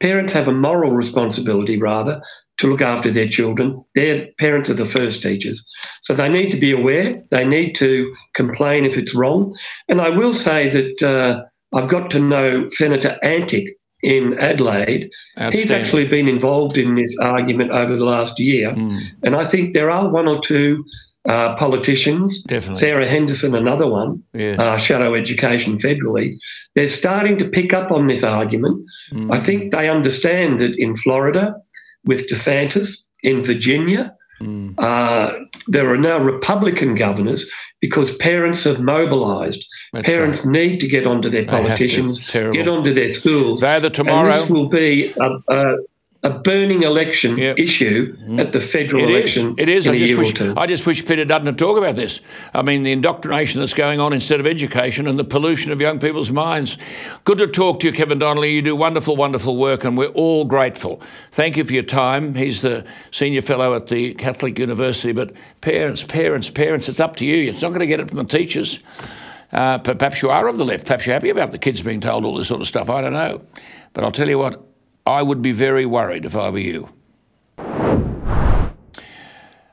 parents 0.00 0.32
have 0.32 0.48
a 0.48 0.52
moral 0.52 0.92
responsibility 0.92 1.78
rather 1.78 2.20
to 2.58 2.66
look 2.66 2.82
after 2.82 3.10
their 3.10 3.28
children. 3.28 3.82
Their 3.94 4.28
parents 4.38 4.68
are 4.68 4.74
the 4.74 4.84
first 4.84 5.22
teachers. 5.22 5.64
So 6.02 6.14
they 6.14 6.28
need 6.28 6.50
to 6.50 6.58
be 6.58 6.72
aware. 6.72 7.22
They 7.30 7.44
need 7.44 7.74
to 7.76 8.14
complain 8.34 8.84
if 8.84 8.96
it's 8.96 9.14
wrong. 9.14 9.56
And 9.88 10.00
I 10.00 10.10
will 10.10 10.34
say 10.34 10.68
that 10.68 11.02
uh, 11.02 11.42
I've 11.76 11.88
got 11.88 12.10
to 12.10 12.18
know 12.18 12.68
Senator 12.68 13.18
Antic 13.22 13.76
in 14.02 14.38
Adelaide. 14.38 15.10
He's 15.52 15.70
actually 15.70 16.08
been 16.08 16.28
involved 16.28 16.76
in 16.78 16.94
this 16.94 17.16
argument 17.20 17.70
over 17.70 17.96
the 17.96 18.04
last 18.04 18.38
year. 18.38 18.72
Mm. 18.72 18.98
And 19.24 19.36
I 19.36 19.46
think 19.46 19.72
there 19.72 19.90
are 19.90 20.10
one 20.10 20.28
or 20.28 20.40
two 20.42 20.84
uh, 21.28 21.54
politicians, 21.56 22.42
Definitely. 22.44 22.80
Sarah 22.80 23.06
Henderson, 23.06 23.54
another 23.54 23.86
one, 23.86 24.22
yes. 24.32 24.58
uh, 24.58 24.78
Shadow 24.78 25.14
Education 25.14 25.78
federally, 25.78 26.32
they're 26.74 26.88
starting 26.88 27.36
to 27.38 27.48
pick 27.48 27.72
up 27.72 27.90
on 27.90 28.06
this 28.06 28.22
argument. 28.22 28.82
Mm. 29.12 29.32
I 29.32 29.40
think 29.40 29.72
they 29.72 29.88
understand 29.90 30.60
that 30.60 30.74
in 30.78 30.96
Florida, 30.96 31.54
with 32.04 32.28
DeSantis 32.28 32.96
in 33.22 33.42
Virginia. 33.42 34.14
Mm. 34.40 34.74
Uh, 34.78 35.34
there 35.66 35.92
are 35.92 35.98
now 35.98 36.18
Republican 36.18 36.94
governors 36.94 37.44
because 37.80 38.14
parents 38.16 38.64
have 38.64 38.80
mobilised. 38.80 39.64
Parents 40.02 40.44
right. 40.44 40.52
need 40.52 40.80
to 40.80 40.88
get 40.88 41.06
onto 41.06 41.28
their 41.28 41.44
politicians, 41.44 42.26
get 42.30 42.68
onto 42.68 42.94
their 42.94 43.10
schools. 43.10 43.60
They're 43.60 43.80
the 43.80 43.90
tomorrow. 43.90 44.30
And 44.30 44.42
this 44.42 44.50
will 44.50 44.68
be 44.68 45.12
a, 45.20 45.30
a, 45.48 45.76
a 46.22 46.28
burning 46.28 46.82
election 46.82 47.38
yep. 47.38 47.58
issue 47.58 48.14
at 48.38 48.52
the 48.52 48.60
federal 48.60 49.02
it 49.02 49.10
election. 49.10 49.52
Is. 49.52 49.54
It 49.58 49.68
is. 49.70 49.86
I 49.86 49.96
just, 49.96 50.18
wish, 50.18 50.38
I 50.38 50.66
just 50.66 50.84
wish 50.84 51.06
Peter 51.06 51.24
Dutton 51.24 51.54
talk 51.56 51.78
about 51.78 51.96
this. 51.96 52.20
I 52.52 52.60
mean, 52.60 52.82
the 52.82 52.92
indoctrination 52.92 53.58
that's 53.60 53.72
going 53.72 54.00
on 54.00 54.12
instead 54.12 54.38
of 54.38 54.46
education 54.46 55.06
and 55.06 55.18
the 55.18 55.24
pollution 55.24 55.72
of 55.72 55.80
young 55.80 55.98
people's 55.98 56.30
minds. 56.30 56.76
Good 57.24 57.38
to 57.38 57.46
talk 57.46 57.80
to 57.80 57.86
you, 57.86 57.92
Kevin 57.94 58.18
Donnelly. 58.18 58.52
You 58.52 58.60
do 58.60 58.76
wonderful, 58.76 59.16
wonderful 59.16 59.56
work, 59.56 59.82
and 59.82 59.96
we're 59.96 60.08
all 60.08 60.44
grateful. 60.44 61.00
Thank 61.32 61.56
you 61.56 61.64
for 61.64 61.72
your 61.72 61.84
time. 61.84 62.34
He's 62.34 62.60
the 62.60 62.84
senior 63.10 63.40
fellow 63.40 63.74
at 63.74 63.86
the 63.86 64.12
Catholic 64.12 64.58
University. 64.58 65.12
But 65.12 65.32
parents, 65.62 66.02
parents, 66.02 66.50
parents, 66.50 66.86
it's 66.86 67.00
up 67.00 67.16
to 67.16 67.24
you. 67.24 67.50
It's 67.50 67.62
not 67.62 67.68
going 67.68 67.80
to 67.80 67.86
get 67.86 67.98
it 67.98 68.08
from 68.08 68.18
the 68.18 68.24
teachers. 68.24 68.80
Uh, 69.52 69.78
perhaps 69.78 70.20
you 70.20 70.28
are 70.28 70.48
of 70.48 70.58
the 70.58 70.66
left. 70.66 70.84
Perhaps 70.84 71.06
you're 71.06 71.14
happy 71.14 71.30
about 71.30 71.52
the 71.52 71.58
kids 71.58 71.80
being 71.80 72.02
told 72.02 72.26
all 72.26 72.36
this 72.36 72.48
sort 72.48 72.60
of 72.60 72.66
stuff. 72.66 72.90
I 72.90 73.00
don't 73.00 73.14
know. 73.14 73.40
But 73.94 74.04
I'll 74.04 74.12
tell 74.12 74.28
you 74.28 74.38
what, 74.38 74.69
I 75.10 75.22
would 75.22 75.42
be 75.42 75.50
very 75.50 75.86
worried 75.86 76.24
if 76.24 76.36
I 76.36 76.50
were 76.50 76.60
you. 76.60 76.88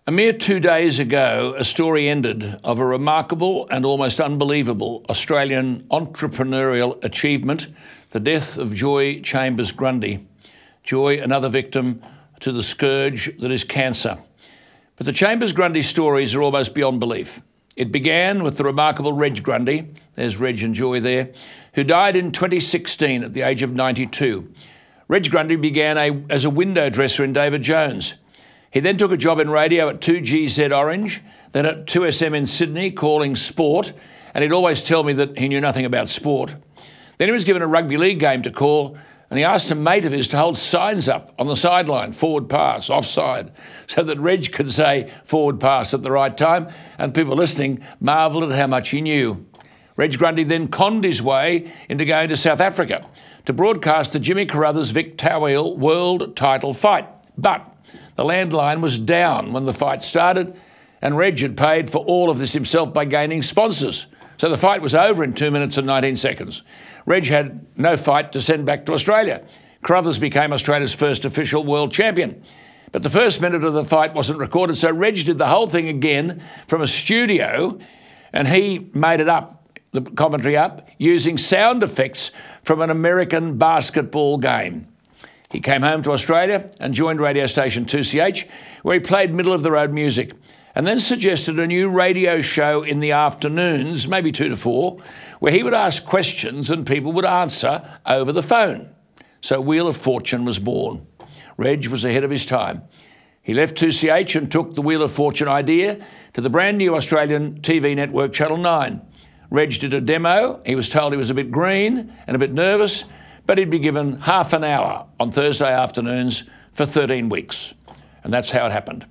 A 0.07 0.11
mere 0.11 0.33
two 0.33 0.59
days 0.59 0.97
ago, 0.97 1.53
a 1.55 1.63
story 1.63 2.07
ended 2.07 2.59
of 2.63 2.79
a 2.79 2.85
remarkable 2.85 3.67
and 3.69 3.85
almost 3.85 4.19
unbelievable 4.19 5.05
Australian 5.11 5.81
entrepreneurial 5.91 7.03
achievement 7.03 7.67
the 8.09 8.19
death 8.19 8.57
of 8.57 8.73
Joy 8.73 9.21
Chambers 9.21 9.71
Grundy. 9.71 10.25
Joy, 10.81 11.21
another 11.21 11.49
victim 11.49 12.01
to 12.39 12.51
the 12.51 12.63
scourge 12.63 13.38
that 13.38 13.51
is 13.51 13.63
cancer. 13.63 14.17
But 14.95 15.05
the 15.05 15.13
Chambers 15.13 15.53
Grundy 15.53 15.83
stories 15.83 16.33
are 16.33 16.41
almost 16.41 16.73
beyond 16.73 16.99
belief. 16.99 17.43
It 17.75 17.91
began 17.91 18.41
with 18.41 18.57
the 18.57 18.63
remarkable 18.63 19.13
Reg 19.13 19.43
Grundy, 19.43 19.93
there's 20.15 20.38
Reg 20.38 20.63
and 20.63 20.73
Joy 20.73 20.99
there, 20.99 21.29
who 21.73 21.83
died 21.83 22.15
in 22.15 22.31
2016 22.31 23.23
at 23.23 23.33
the 23.33 23.43
age 23.43 23.61
of 23.61 23.75
92. 23.75 24.51
Reg 25.10 25.32
Grundy 25.32 25.55
began 25.55 25.97
a, 25.97 26.22
as 26.30 26.43
a 26.43 26.49
window 26.49 26.89
dresser 26.89 27.24
in 27.24 27.32
David 27.32 27.62
Jones. 27.62 28.16
He 28.72 28.82
then 28.82 28.97
took 28.97 29.12
a 29.12 29.18
job 29.18 29.39
in 29.39 29.49
radio 29.49 29.88
at 29.88 30.01
2GZ 30.01 30.76
Orange, 30.78 31.24
then 31.53 31.66
at 31.66 31.86
2SM 31.86 32.36
in 32.36 32.45
Sydney, 32.45 32.91
calling 32.91 33.36
sport, 33.36 33.93
and 34.34 34.43
he'd 34.43 34.51
always 34.51 34.84
tell 34.84 35.03
me 35.03 35.14
that 35.14 35.39
he 35.39 35.47
knew 35.47 35.62
nothing 35.62 35.86
about 35.86 36.10
sport. 36.10 36.55
Then 37.18 37.30
he 37.30 37.32
was 37.32 37.45
given 37.45 37.62
a 37.62 37.68
rugby 37.68 37.95
league 37.95 38.20
game 38.20 38.41
to 38.41 38.51
call, 38.51 38.97
and 39.30 39.39
he 39.39 39.45
asked 39.45 39.72
a 39.72 39.76
mate 39.76 40.03
of 40.03 40.12
his 40.12 40.28
to 40.30 40.38
hold 40.38 40.58
signs 40.58 41.08
up 41.08 41.34
on 41.39 41.47
the 41.47 41.55
sideline, 41.55 42.12
forward 42.12 42.49
pass, 42.49 42.89
offside, 42.89 43.51
so 43.88 44.03
that 44.03 44.20
Reg 44.20 44.51
could 44.51 44.72
say 44.72 45.12
forward 45.24 45.62
pass 45.62 45.93
at 45.93 46.03
the 46.03 46.12
right 46.12 46.36
time, 46.36 46.68
and 46.97 47.16
people 47.16 47.36
listening 47.36 47.82
marvelled 48.01 48.51
at 48.51 48.58
how 48.58 48.68
much 48.68 48.89
he 48.89 48.99
knew. 48.99 49.45
Reg 49.95 50.18
Grundy 50.18 50.43
then 50.43 50.68
conned 50.68 51.05
his 51.05 51.22
way 51.22 51.72
into 51.88 52.05
going 52.05 52.30
to 52.30 52.38
South 52.38 52.60
Africa 52.60 53.08
to 53.47 53.53
broadcast 53.53 54.11
the 54.11 54.19
Jimmy 54.19 54.45
Carruthers 54.45 54.89
Vic 54.89 55.17
Toweel 55.17 55.77
world 55.77 56.35
title 56.35 56.73
fight. 56.73 57.07
But 57.37 57.65
the 58.17 58.25
landline 58.25 58.81
was 58.81 58.99
down 58.99 59.53
when 59.53 59.63
the 59.63 59.73
fight 59.73 60.03
started, 60.03 60.59
and 61.01 61.15
Reg 61.15 61.39
had 61.39 61.55
paid 61.55 61.89
for 61.89 61.99
all 61.99 62.29
of 62.29 62.39
this 62.39 62.51
himself 62.51 62.93
by 62.93 63.05
gaining 63.05 63.41
sponsors. 63.41 64.07
So 64.35 64.49
the 64.49 64.57
fight 64.57 64.81
was 64.81 64.93
over 64.93 65.23
in 65.23 65.31
2 65.31 65.49
minutes 65.49 65.77
and 65.77 65.87
19 65.87 66.17
seconds. 66.17 66.61
Reg 67.05 67.25
had 67.27 67.65
no 67.77 67.95
fight 67.95 68.33
to 68.33 68.41
send 68.41 68.65
back 68.65 68.85
to 68.87 68.91
Australia. 68.91 69.41
Carruthers 69.81 70.17
became 70.17 70.51
Australia's 70.51 70.93
first 70.93 71.23
official 71.23 71.63
world 71.63 71.93
champion. 71.93 72.43
But 72.91 73.03
the 73.03 73.09
first 73.09 73.39
minute 73.39 73.63
of 73.63 73.71
the 73.71 73.85
fight 73.85 74.13
wasn't 74.13 74.39
recorded, 74.39 74.75
so 74.75 74.91
Reg 74.91 75.23
did 75.23 75.37
the 75.37 75.47
whole 75.47 75.67
thing 75.67 75.87
again 75.87 76.43
from 76.67 76.81
a 76.81 76.87
studio, 76.87 77.79
and 78.33 78.49
he 78.49 78.89
made 78.93 79.21
it 79.21 79.29
up, 79.29 79.53
the 79.93 80.01
commentary 80.01 80.57
up, 80.57 80.89
using 80.97 81.37
sound 81.37 81.81
effects 81.81 82.29
from 82.68 82.82
an 82.82 82.89
American 82.89 83.57
basketball 83.57 84.38
game. 84.38 84.86
He 85.49 85.61
came 85.61 85.84
home 85.84 86.03
to 86.03 86.11
Australia 86.11 86.70
and 86.82 86.93
joined 86.93 87.22
radio 87.22 87.47
station 87.47 87.86
2CH, 87.86 88.45
where 88.82 88.95
he 88.95 88.99
played 88.99 89.34
middle 89.34 89.53
of 89.53 89.63
the 89.63 89.72
road 89.72 89.93
music, 89.93 90.34
and 90.76 90.86
then 90.86 90.99
suggested 90.99 91.57
a 91.57 91.65
new 91.65 91.88
radio 91.88 92.41
show 92.41 92.84
in 92.84 92.99
the 92.99 93.13
afternoons, 93.13 94.09
maybe 94.09 94.34
two 94.34 94.49
to 94.49 94.57
four, 94.57 94.97
where 95.39 95.53
he 95.53 95.63
would 95.63 95.74
ask 95.74 96.03
questions 96.03 96.70
and 96.70 96.86
people 96.86 97.13
would 97.13 97.24
answer 97.24 97.89
over 98.05 98.34
the 98.34 98.43
phone. 98.43 98.93
So 99.39 99.61
Wheel 99.61 99.88
of 99.88 99.95
Fortune 99.95 100.43
was 100.43 100.59
born. 100.59 101.07
Reg 101.55 101.88
was 101.88 102.03
ahead 102.03 102.26
of 102.26 102.32
his 102.32 102.45
time. 102.45 102.84
He 103.41 103.53
left 103.53 103.78
2CH 103.78 104.36
and 104.36 104.51
took 104.51 104.76
the 104.76 104.82
Wheel 104.82 105.03
of 105.03 105.13
Fortune 105.13 105.47
idea 105.47 106.05
to 106.34 106.41
the 106.41 106.49
brand 106.49 106.80
new 106.80 106.97
Australian 106.97 107.61
TV 107.61 107.95
network 107.95 108.34
Channel 108.34 108.57
9. 108.57 109.01
Reg 109.49 109.79
did 109.79 109.93
a 109.93 110.01
demo. 110.01 110.61
He 110.65 110.75
was 110.75 110.89
told 110.89 111.13
he 111.13 111.17
was 111.17 111.29
a 111.29 111.35
bit 111.35 111.51
green 111.51 112.13
and 112.27 112.35
a 112.35 112.39
bit 112.39 112.53
nervous, 112.53 113.03
but 113.45 113.57
he'd 113.57 113.69
be 113.69 113.79
given 113.79 114.19
half 114.21 114.53
an 114.53 114.63
hour 114.63 115.07
on 115.19 115.31
Thursday 115.31 115.71
afternoons 115.71 116.43
for 116.73 116.85
13 116.85 117.29
weeks. 117.29 117.73
And 118.23 118.33
that's 118.33 118.51
how 118.51 118.65
it 118.65 118.71
happened. 118.71 119.05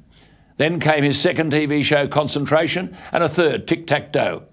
Then 0.59 0.81
came 0.81 1.05
his 1.05 1.21
second 1.21 1.53
TV 1.53 1.83
show, 1.83 2.07
Concentration, 2.07 2.97
and 3.13 3.23
a 3.23 3.29
third, 3.29 3.67
Tic 3.67 3.87
Tac 3.87 4.13
Toe. 4.13 4.45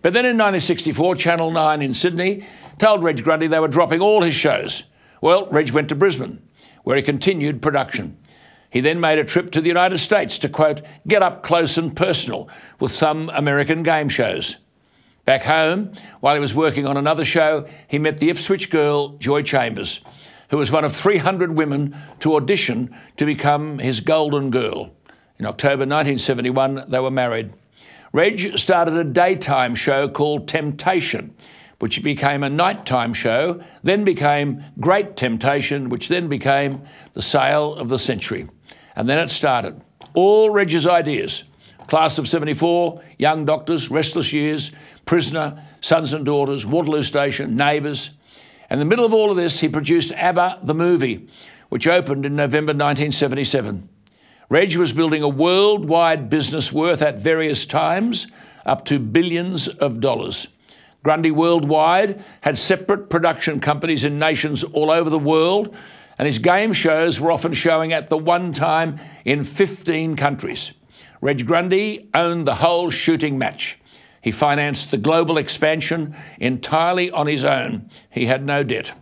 But 0.00 0.12
then 0.12 0.24
in 0.24 0.36
1964, 0.36 1.16
Channel 1.16 1.50
9 1.50 1.82
in 1.82 1.94
Sydney 1.94 2.46
told 2.78 3.02
Reg 3.02 3.22
Grundy 3.22 3.46
they 3.46 3.60
were 3.60 3.68
dropping 3.68 4.00
all 4.00 4.22
his 4.22 4.34
shows. 4.34 4.84
Well, 5.20 5.48
Reg 5.50 5.70
went 5.70 5.88
to 5.90 5.94
Brisbane, 5.94 6.42
where 6.84 6.96
he 6.96 7.02
continued 7.02 7.62
production. 7.62 8.18
He 8.70 8.80
then 8.80 9.00
made 9.00 9.18
a 9.18 9.24
trip 9.24 9.50
to 9.52 9.60
the 9.60 9.68
United 9.68 9.98
States 9.98 10.38
to, 10.38 10.48
quote, 10.48 10.80
get 11.06 11.22
up 11.22 11.42
close 11.42 11.76
and 11.76 11.94
personal 11.94 12.48
with 12.80 12.90
some 12.90 13.30
American 13.34 13.82
game 13.82 14.08
shows. 14.08 14.56
Back 15.24 15.44
home, 15.44 15.92
while 16.18 16.34
he 16.34 16.40
was 16.40 16.54
working 16.54 16.84
on 16.84 16.96
another 16.96 17.24
show, 17.24 17.68
he 17.86 18.00
met 18.00 18.18
the 18.18 18.28
Ipswich 18.28 18.70
girl, 18.70 19.10
Joy 19.18 19.42
Chambers, 19.42 20.00
who 20.48 20.56
was 20.56 20.72
one 20.72 20.84
of 20.84 20.92
300 20.92 21.52
women 21.52 21.96
to 22.18 22.34
audition 22.34 22.92
to 23.18 23.24
become 23.24 23.78
his 23.78 24.00
golden 24.00 24.50
girl. 24.50 24.90
In 25.38 25.46
October 25.46 25.86
1971, 25.86 26.86
they 26.88 26.98
were 26.98 27.10
married. 27.10 27.52
Reg 28.12 28.58
started 28.58 28.94
a 28.94 29.04
daytime 29.04 29.76
show 29.76 30.08
called 30.08 30.48
Temptation, 30.48 31.34
which 31.78 32.02
became 32.02 32.42
a 32.42 32.50
nighttime 32.50 33.14
show, 33.14 33.62
then 33.84 34.02
became 34.02 34.64
Great 34.80 35.16
Temptation, 35.16 35.88
which 35.88 36.08
then 36.08 36.28
became 36.28 36.82
the 37.12 37.22
sale 37.22 37.76
of 37.76 37.88
the 37.88 37.98
century. 37.98 38.48
And 38.96 39.08
then 39.08 39.18
it 39.18 39.30
started. 39.30 39.80
All 40.14 40.50
Reg's 40.50 40.84
ideas 40.84 41.44
Class 41.92 42.16
of 42.18 42.28
74, 42.28 43.02
Young 43.18 43.44
Doctors, 43.44 43.90
Restless 43.90 44.32
Years, 44.32 44.72
Prisoner, 45.04 45.64
Sons 45.80 46.12
and 46.12 46.24
Daughters, 46.24 46.64
Waterloo 46.64 47.02
Station, 47.02 47.56
Neighbours. 47.56 48.10
In 48.70 48.78
the 48.78 48.84
middle 48.84 49.04
of 49.04 49.12
all 49.12 49.30
of 49.30 49.36
this, 49.36 49.60
he 49.60 49.68
produced 49.68 50.12
ABBA 50.12 50.60
the 50.62 50.74
movie, 50.74 51.28
which 51.68 51.86
opened 51.86 52.24
in 52.24 52.36
November 52.36 52.70
1977. 52.70 53.88
Reg 54.48 54.76
was 54.76 54.92
building 54.92 55.22
a 55.22 55.28
worldwide 55.28 56.28
business 56.28 56.72
worth 56.72 57.02
at 57.02 57.18
various 57.18 57.64
times 57.64 58.26
up 58.66 58.84
to 58.84 58.98
billions 58.98 59.68
of 59.68 60.00
dollars. 60.00 60.46
Grundy 61.02 61.30
Worldwide 61.30 62.24
had 62.42 62.58
separate 62.58 63.10
production 63.10 63.60
companies 63.60 64.04
in 64.04 64.18
nations 64.18 64.62
all 64.62 64.90
over 64.90 65.10
the 65.10 65.18
world, 65.18 65.74
and 66.18 66.26
his 66.26 66.38
game 66.38 66.72
shows 66.72 67.18
were 67.18 67.32
often 67.32 67.54
showing 67.54 67.92
at 67.92 68.08
the 68.08 68.18
one 68.18 68.52
time 68.52 69.00
in 69.24 69.44
15 69.44 70.14
countries. 70.16 70.72
Reg 71.20 71.46
Grundy 71.46 72.08
owned 72.14 72.46
the 72.46 72.56
whole 72.56 72.90
shooting 72.90 73.38
match. 73.38 73.78
He 74.22 74.30
financed 74.30 74.90
the 74.90 74.98
global 74.98 75.36
expansion 75.36 76.16
entirely 76.38 77.10
on 77.10 77.26
his 77.26 77.44
own. 77.44 77.90
He 78.08 78.26
had 78.26 78.46
no 78.46 78.62
debt. 78.62 78.92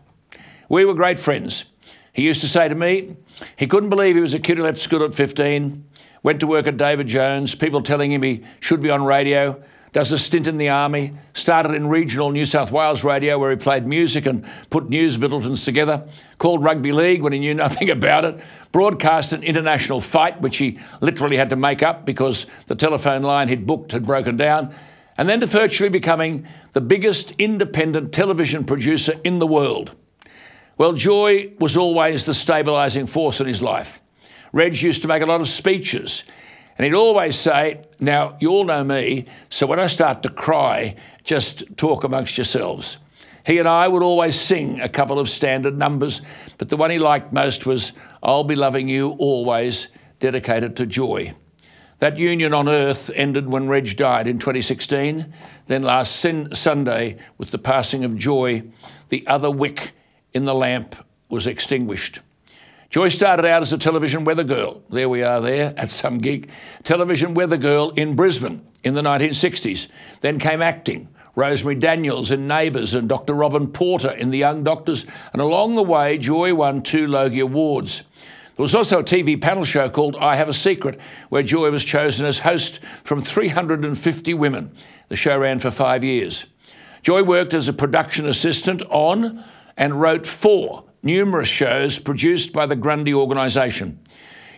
We 0.69 0.85
were 0.85 0.95
great 0.95 1.21
friends. 1.21 1.65
He 2.13 2.23
used 2.23 2.41
to 2.41 2.49
say 2.49 2.69
to 2.69 2.75
me, 2.75 3.17
he 3.57 3.67
couldn't 3.67 3.91
believe 3.91 4.15
he 4.15 4.21
was 4.21 4.35
a 4.35 4.39
kid 4.39 4.57
who 4.57 4.65
left 4.65 4.81
school 4.81 5.05
at 5.05 5.15
15, 5.15 5.85
went 6.23 6.41
to 6.41 6.47
work 6.47 6.67
at 6.67 6.77
David 6.77 7.07
Jones, 7.07 7.55
people 7.55 7.83
telling 7.83 8.11
him 8.11 8.23
he 8.23 8.43
should 8.61 8.81
be 8.81 8.91
on 8.91 9.05
radio, 9.05 9.63
does 9.93 10.11
a 10.11 10.19
stint 10.19 10.47
in 10.47 10.57
the 10.57 10.69
army, 10.69 11.13
started 11.35 11.75
in 11.75 11.89
regional 11.89 12.31
New 12.31 12.45
South 12.45 12.71
Wales 12.71 13.03
radio 13.03 13.39
where 13.39 13.51
he 13.51 13.57
played 13.57 13.87
music 13.87 14.25
and 14.25 14.47
put 14.71 14.89
news 14.89 15.17
bulletins 15.17 15.65
together, 15.65 16.09
called 16.39 16.63
rugby 16.63 16.93
league 16.93 17.23
when 17.23 17.33
he 17.33 17.39
knew 17.39 17.55
nothing 17.67 17.91
about 17.91 18.25
it, 18.25 18.41
broadcast 18.73 19.33
an 19.33 19.43
international 19.43 20.01
fight 20.01 20.41
which 20.41 20.59
he 20.59 20.79
literally 21.01 21.37
had 21.37 21.51
to 21.51 21.57
make 21.57 21.83
up 21.83 22.07
because 22.07 22.47
the 22.69 22.75
telephone 22.75 23.23
line 23.23 23.49
he'd 23.49 23.67
booked 23.67 23.93
had 23.93 24.07
broken 24.07 24.37
down, 24.37 24.75
and 25.21 25.29
then 25.29 25.41
to 25.41 25.47
virtually 25.47 25.91
becoming 25.91 26.47
the 26.73 26.81
biggest 26.81 27.33
independent 27.33 28.11
television 28.11 28.65
producer 28.65 29.13
in 29.23 29.39
the 29.39 29.47
world. 29.47 29.95
Well, 30.79 30.95
joy 30.95 31.53
was 31.61 31.77
always 31.77 32.25
the 32.25 32.33
stabilising 32.33 33.07
force 33.07 33.39
in 33.39 33.47
his 33.47 33.61
life. 33.61 34.01
Reg 34.55 34.81
used 34.81 35.03
to 35.03 35.09
make 35.09 35.23
a 35.23 35.27
lot 35.27 35.43
of 35.43 35.49
speeches 35.49 36.23
and 36.79 36.87
he'd 36.87 36.95
always 36.95 37.39
say, 37.39 37.85
Now, 38.01 38.39
you 38.41 38.51
all 38.51 38.65
know 38.65 38.83
me, 38.83 39.27
so 39.51 39.67
when 39.67 39.79
I 39.79 39.89
start 39.89 40.23
to 40.23 40.31
cry, 40.31 40.97
just 41.23 41.77
talk 41.77 42.03
amongst 42.03 42.39
yourselves. 42.39 42.97
He 43.45 43.59
and 43.59 43.69
I 43.69 43.89
would 43.89 44.03
always 44.03 44.41
sing 44.41 44.81
a 44.81 44.89
couple 44.89 45.19
of 45.19 45.29
standard 45.29 45.77
numbers, 45.77 46.23
but 46.57 46.71
the 46.71 46.79
one 46.79 46.91
he 46.91 46.99
liked 46.99 47.31
most 47.31 47.67
was 47.67 47.93
I'll 48.23 48.45
Be 48.45 48.55
Loving 48.55 48.89
You 48.89 49.11
Always, 49.19 49.89
dedicated 50.19 50.77
to 50.77 50.87
joy. 50.87 51.35
That 52.01 52.17
union 52.17 52.55
on 52.55 52.67
earth 52.67 53.11
ended 53.15 53.53
when 53.53 53.69
Reg 53.69 53.95
died 53.97 54.27
in 54.27 54.39
2016. 54.39 55.33
Then 55.67 55.83
last 55.83 56.17
sin- 56.17 56.55
Sunday, 56.55 57.19
with 57.37 57.51
the 57.51 57.59
passing 57.59 58.05
of 58.05 58.17
Joy, 58.17 58.65
the 59.11 59.27
other 59.27 59.51
wick 59.51 59.93
in 60.33 60.47
the 60.47 60.55
lamp 60.55 60.97
was 61.29 61.47
extinguished. 61.47 62.21
Joy 62.89 63.09
started 63.09 63.45
out 63.45 63.63
as 63.63 63.73
a 63.73 63.79
television 63.79 64.25
weather 64.25 64.43
girl. 64.43 64.83
There 64.91 65.09
we 65.09 65.23
are, 65.23 65.41
there 65.41 65.75
at 65.77 65.91
some 65.91 66.19
gig. 66.19 66.51
Television 66.83 67.35
weather 67.35 67.59
girl 67.59 67.91
in 67.91 68.17
Brisbane 68.17 68.67
in 68.83 68.95
the 68.95 69.03
1960s. 69.03 69.87
Then 70.23 70.39
came 70.39 70.63
acting. 70.63 71.09
Rosemary 71.37 71.77
Daniels 71.77 72.31
in 72.31 72.49
Neighbours 72.49 72.95
and 72.95 73.09
Dr. 73.09 73.35
Robin 73.35 73.69
Porter 73.69 74.11
in 74.11 74.31
The 74.31 74.39
Young 74.39 74.65
Doctors. 74.65 75.05
And 75.33 75.41
along 75.41 75.77
the 75.77 75.83
way, 75.83 76.19
Joy 76.19 76.55
won 76.55 76.83
two 76.83 77.07
Logie 77.07 77.41
Awards. 77.41 78.03
There 78.61 78.65
was 78.65 78.75
also 78.75 78.99
a 78.99 79.03
TV 79.03 79.41
panel 79.41 79.65
show 79.65 79.89
called 79.89 80.17
I 80.17 80.37
Have 80.37 80.51
a 80.51 80.53
Secret, 80.53 81.01
where 81.31 81.43
Joy 81.43 81.71
was 81.71 81.83
chosen 81.83 82.27
as 82.27 82.41
host 82.41 82.79
from 83.05 83.23
350 83.23 84.35
women. 84.35 84.75
The 85.09 85.17
show 85.17 85.39
ran 85.39 85.61
for 85.61 85.71
five 85.71 86.05
years. 86.05 86.45
Joy 87.01 87.23
worked 87.23 87.55
as 87.55 87.69
a 87.69 87.73
production 87.73 88.27
assistant 88.27 88.83
on 88.91 89.43
and 89.79 89.99
wrote 89.99 90.27
for 90.27 90.85
numerous 91.03 91.49
shows 91.49 91.99
produced 91.99 92.53
by 92.53 92.67
the 92.67 92.77
Grundy 92.77 93.15
organisation. 93.15 93.99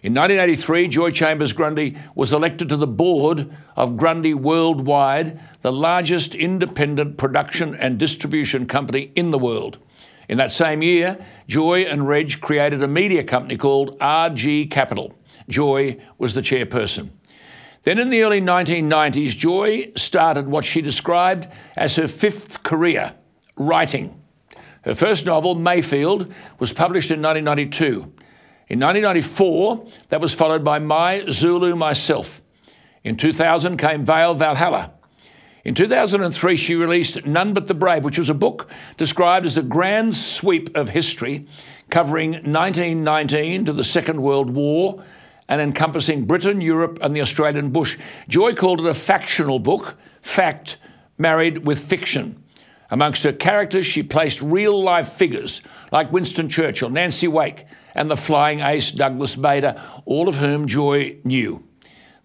In 0.03 0.15
1983, 0.15 0.89
Joy 0.89 1.13
Chambers 1.13 1.53
Grundy 1.53 1.97
was 2.17 2.33
elected 2.33 2.71
to 2.71 2.77
the 2.77 2.89
board 2.89 3.55
of 3.77 3.97
Grundy 3.97 4.35
Worldwide, 4.35 5.39
the 5.61 5.71
largest 5.71 6.35
independent 6.35 7.19
production 7.19 7.77
and 7.77 8.01
distribution 8.01 8.67
company 8.67 9.13
in 9.15 9.31
the 9.31 9.39
world. 9.39 9.79
In 10.29 10.39
that 10.39 10.51
same 10.51 10.83
year, 10.83 11.19
Joy 11.49 11.83
and 11.83 12.07
Reg 12.07 12.41
created 12.41 12.83
a 12.83 12.89
media 12.89 13.25
company 13.25 13.57
called 13.57 13.99
RG 13.99 14.71
Capital. 14.71 15.15
Joy 15.49 15.99
was 16.19 16.35
the 16.35 16.41
chairperson. 16.41 17.11
Then 17.83 17.99
in 17.99 18.11
the 18.11 18.23
early 18.23 18.41
1990s, 18.41 19.37
Joy 19.37 19.91
started 19.97 20.47
what 20.47 20.65
she 20.65 20.81
described 20.81 21.49
as 21.77 21.97
her 21.97 22.07
fifth 22.07 22.63
career 22.63 23.15
writing. 23.57 24.23
Her 24.83 24.95
first 24.95 25.27
novel, 25.27 25.55
Mayfield, 25.55 26.33
was 26.59 26.73
published 26.73 27.11
in 27.11 27.21
1992. 27.21 28.13
In 28.69 28.81
1994, 28.81 29.87
that 30.09 30.21
was 30.21 30.33
followed 30.33 30.65
by 30.65 30.79
My 30.79 31.25
Zulu 31.31 31.75
Myself. 31.77 32.41
In 33.05 33.17
2000 33.17 33.77
came 33.77 34.05
Vale 34.05 34.35
Valhalla. 34.35 34.93
In 35.65 35.75
2003, 35.75 36.57
she 36.57 36.75
released 36.75 37.25
None 37.25 37.53
But 37.53 37.69
the 37.69 37.75
Brave, 37.75 38.03
which 38.03 38.19
was 38.19 38.29
a 38.29 38.35
book 38.35 38.69
described 38.97 39.47
as 39.47 39.57
a 39.57 39.63
grand 39.63 40.17
sweep 40.17 40.77
of 40.77 40.89
history 40.89 41.47
covering 41.89 42.33
1919 42.33 43.67
to 43.67 43.73
the 43.73 43.85
Second 43.85 44.23
World 44.23 44.51
War 44.51 45.05
and 45.49 45.61
encompassing 45.61 46.25
Britain, 46.25 46.61
Europe, 46.61 46.99
and 47.01 47.15
the 47.15 47.21
Australian 47.21 47.71
bush. 47.71 47.97
Joy 48.27 48.55
called 48.55 48.81
it 48.81 48.87
a 48.87 48.95
factional 48.95 49.61
book, 49.61 49.97
fact 50.21 50.79
married 51.17 51.65
with 51.65 51.79
fiction. 51.79 52.43
Amongst 52.91 53.23
her 53.23 53.33
characters, 53.33 53.87
she 53.87 54.03
placed 54.03 54.43
real 54.43 54.83
life 54.83 55.11
figures 55.13 55.61
like 55.93 56.11
Winston 56.11 56.49
Churchill, 56.49 56.91
Nancy 56.91 57.29
Wake, 57.29 57.67
and 57.95 58.11
the 58.11 58.17
flying 58.17 58.61
ace 58.61 58.91
Douglas 58.91 59.37
Bader, 59.37 59.81
all 60.07 60.29
of 60.29 60.39
whom 60.39 60.67
Joy 60.67 61.19
knew. 61.23 61.63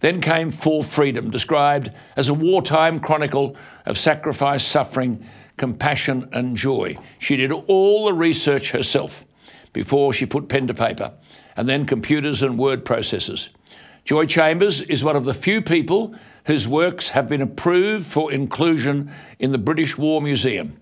Then 0.00 0.20
came 0.20 0.50
For 0.50 0.82
Freedom, 0.82 1.30
described 1.30 1.90
as 2.16 2.28
a 2.28 2.34
wartime 2.34 3.00
chronicle 3.00 3.56
of 3.84 3.98
sacrifice, 3.98 4.64
suffering, 4.64 5.24
compassion, 5.56 6.28
and 6.32 6.56
joy. 6.56 6.96
She 7.18 7.36
did 7.36 7.50
all 7.52 8.06
the 8.06 8.14
research 8.14 8.70
herself. 8.70 9.24
before 9.72 10.12
she 10.12 10.26
put 10.26 10.48
pen 10.48 10.66
to 10.66 10.74
paper, 10.74 11.12
and 11.56 11.68
then 11.68 11.86
computers 11.86 12.42
and 12.42 12.58
word 12.58 12.84
processors. 12.84 13.48
Joy 14.04 14.26
Chambers 14.26 14.80
is 14.80 15.04
one 15.04 15.16
of 15.16 15.24
the 15.24 15.34
few 15.34 15.60
people 15.60 16.14
whose 16.46 16.66
works 16.66 17.10
have 17.10 17.28
been 17.28 17.42
approved 17.42 18.06
for 18.06 18.32
inclusion 18.32 19.12
in 19.38 19.50
the 19.50 19.58
British 19.58 19.98
War 19.98 20.22
Museum. 20.22 20.80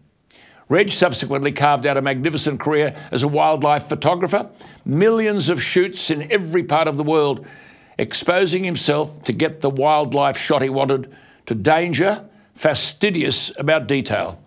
Reg 0.68 0.90
subsequently 0.90 1.52
carved 1.52 1.86
out 1.86 1.96
a 1.96 2.02
magnificent 2.02 2.58
career 2.60 2.96
as 3.10 3.22
a 3.22 3.28
wildlife 3.28 3.88
photographer, 3.88 4.48
millions 4.84 5.48
of 5.48 5.62
shoots 5.62 6.08
in 6.10 6.30
every 6.30 6.62
part 6.62 6.88
of 6.88 6.96
the 6.96 7.04
world, 7.04 7.46
exposing 7.98 8.64
himself 8.64 9.22
to 9.24 9.32
get 9.32 9.60
the 9.60 9.70
wildlife 9.70 10.36
shot 10.36 10.62
he 10.62 10.68
wanted, 10.68 11.14
to 11.46 11.54
danger, 11.54 12.28
fastidious 12.54 13.50
about 13.58 13.86
detail. 13.86 14.40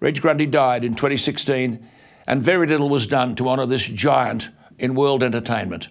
Reg 0.00 0.20
Grundy 0.20 0.46
died 0.46 0.84
in 0.84 0.94
2016, 0.94 1.86
and 2.26 2.42
very 2.42 2.66
little 2.66 2.88
was 2.88 3.06
done 3.06 3.34
to 3.36 3.48
honour 3.48 3.66
this 3.66 3.84
giant 3.84 4.48
in 4.78 4.94
world 4.94 5.22
entertainment. 5.22 5.88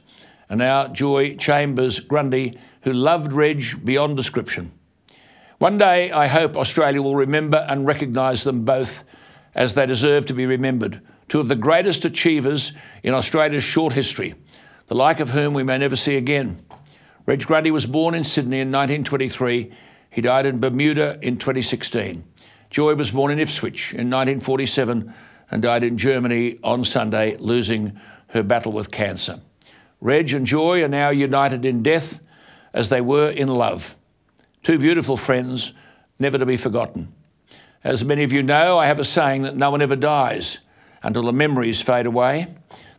And 0.50 0.60
now 0.60 0.88
Joy 0.88 1.36
Chambers 1.36 2.00
Grundy, 2.00 2.58
who 2.82 2.94
loved 2.94 3.34
Reg 3.34 3.84
beyond 3.84 4.18
description. 4.18 4.72
One 5.58 5.78
day, 5.78 6.12
I 6.12 6.28
hope 6.28 6.58
Australia 6.58 7.02
will 7.02 7.16
remember 7.16 7.66
and 7.70 7.88
recognise 7.88 8.44
them 8.44 8.66
both 8.66 9.04
as 9.56 9.76
they 9.76 9.86
deserve 9.86 10.26
to 10.26 10.34
be 10.34 10.46
remembered, 10.46 11.00
two 11.30 11.40
of 11.40 11.48
the 11.48 11.56
greatest 11.56 12.04
achievers 12.06 12.74
in 13.04 13.14
Australia's 13.14 13.64
short 13.64 13.94
history, 13.94 14.36
the 14.88 14.96
like 14.96 15.20
of 15.20 15.30
whom 15.30 15.54
we 15.54 15.64
may 15.64 15.78
never 15.78 15.96
see 15.96 16.18
again. 16.18 16.62
Reg 17.26 17.46
Grundy 17.46 17.72
was 17.72 17.86
born 17.86 18.16
in 18.16 18.26
Sydney 18.26 18.60
in 18.60 18.68
1923. 18.68 19.72
He 20.10 20.22
died 20.22 20.46
in 20.46 20.60
Bermuda 20.60 21.18
in 21.22 21.38
2016. 21.38 22.24
Joy 22.70 22.96
was 22.96 23.12
born 23.12 23.32
in 23.32 23.40
Ipswich 23.40 23.94
in 23.94 24.10
1947 24.10 25.14
and 25.50 25.62
died 25.62 25.84
in 25.84 25.98
Germany 25.98 26.60
on 26.64 26.84
Sunday, 26.84 27.38
losing 27.38 27.98
her 28.30 28.44
battle 28.44 28.74
with 28.74 28.92
cancer. 28.92 29.40
Reg 30.02 30.34
and 30.34 30.46
Joy 30.46 30.84
are 30.84 30.90
now 30.90 31.12
united 31.12 31.64
in 31.64 31.82
death 31.82 32.20
as 32.74 32.90
they 32.90 33.00
were 33.00 33.30
in 33.30 33.48
love. 33.48 33.96
Two 34.62 34.78
beautiful 34.78 35.16
friends, 35.16 35.72
never 36.20 36.38
to 36.38 36.46
be 36.46 36.58
forgotten. 36.58 37.14
As 37.86 38.04
many 38.04 38.24
of 38.24 38.34
you 38.34 38.44
know, 38.44 38.80
I 38.80 38.88
have 38.88 39.00
a 39.00 39.06
saying 39.06 39.44
that 39.44 39.56
no 39.56 39.72
one 39.72 39.82
ever 39.82 39.96
dies 39.96 40.58
until 41.02 41.24
the 41.24 41.34
memories 41.34 41.82
fade 41.82 42.06
away. 42.06 42.48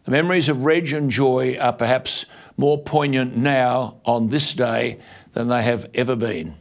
The 0.05 0.11
memories 0.11 0.49
of 0.49 0.65
Reg 0.65 0.93
and 0.93 1.11
Joy 1.11 1.59
are 1.59 1.73
perhaps 1.73 2.25
more 2.57 2.83
poignant 2.83 3.37
now 3.37 4.01
on 4.05 4.29
this 4.29 4.53
day 4.53 5.01
than 5.33 5.49
they 5.49 5.63
have 5.63 5.87
ever 5.95 6.17
been. 6.17 6.55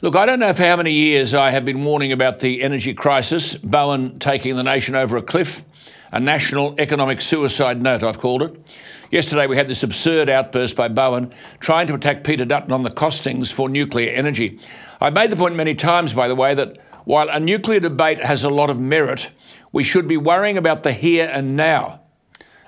Look, 0.00 0.16
I 0.16 0.26
don't 0.26 0.40
know 0.40 0.52
for 0.52 0.64
how 0.64 0.74
many 0.74 0.92
years 0.92 1.32
I 1.32 1.52
have 1.52 1.64
been 1.64 1.84
warning 1.84 2.10
about 2.10 2.40
the 2.40 2.64
energy 2.64 2.92
crisis, 2.92 3.54
Bowen 3.54 4.18
taking 4.18 4.56
the 4.56 4.64
nation 4.64 4.96
over 4.96 5.16
a 5.16 5.22
cliff, 5.22 5.64
a 6.10 6.18
national 6.18 6.74
economic 6.78 7.20
suicide 7.20 7.80
note, 7.80 8.02
I've 8.02 8.18
called 8.18 8.42
it. 8.42 8.76
Yesterday, 9.12 9.46
we 9.46 9.56
had 9.56 9.68
this 9.68 9.84
absurd 9.84 10.28
outburst 10.28 10.74
by 10.74 10.88
Bowen 10.88 11.32
trying 11.60 11.86
to 11.86 11.94
attack 11.94 12.24
Peter 12.24 12.44
Dutton 12.44 12.72
on 12.72 12.82
the 12.82 12.90
costings 12.90 13.52
for 13.52 13.68
nuclear 13.68 14.10
energy. 14.12 14.58
I've 15.00 15.12
made 15.12 15.30
the 15.30 15.36
point 15.36 15.54
many 15.54 15.76
times, 15.76 16.14
by 16.14 16.26
the 16.26 16.34
way, 16.34 16.54
that 16.54 16.78
while 17.04 17.28
a 17.28 17.38
nuclear 17.38 17.78
debate 17.78 18.18
has 18.18 18.42
a 18.42 18.50
lot 18.50 18.70
of 18.70 18.80
merit, 18.80 19.30
we 19.72 19.82
should 19.82 20.06
be 20.06 20.16
worrying 20.16 20.58
about 20.58 20.82
the 20.82 20.92
here 20.92 21.28
and 21.32 21.56
now. 21.56 22.00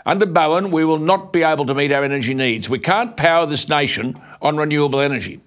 Under 0.06 0.26
Bowen, 0.26 0.70
we 0.70 0.84
will 0.84 0.98
not 0.98 1.32
be 1.32 1.42
able 1.42 1.64
to 1.66 1.74
meet 1.74 1.92
our 1.92 2.04
energy 2.04 2.34
needs. 2.34 2.68
We 2.68 2.78
can't 2.78 3.16
power 3.16 3.46
this 3.46 3.68
nation 3.68 4.20
on 4.42 4.56
renewable 4.56 5.00
energy. 5.00 5.40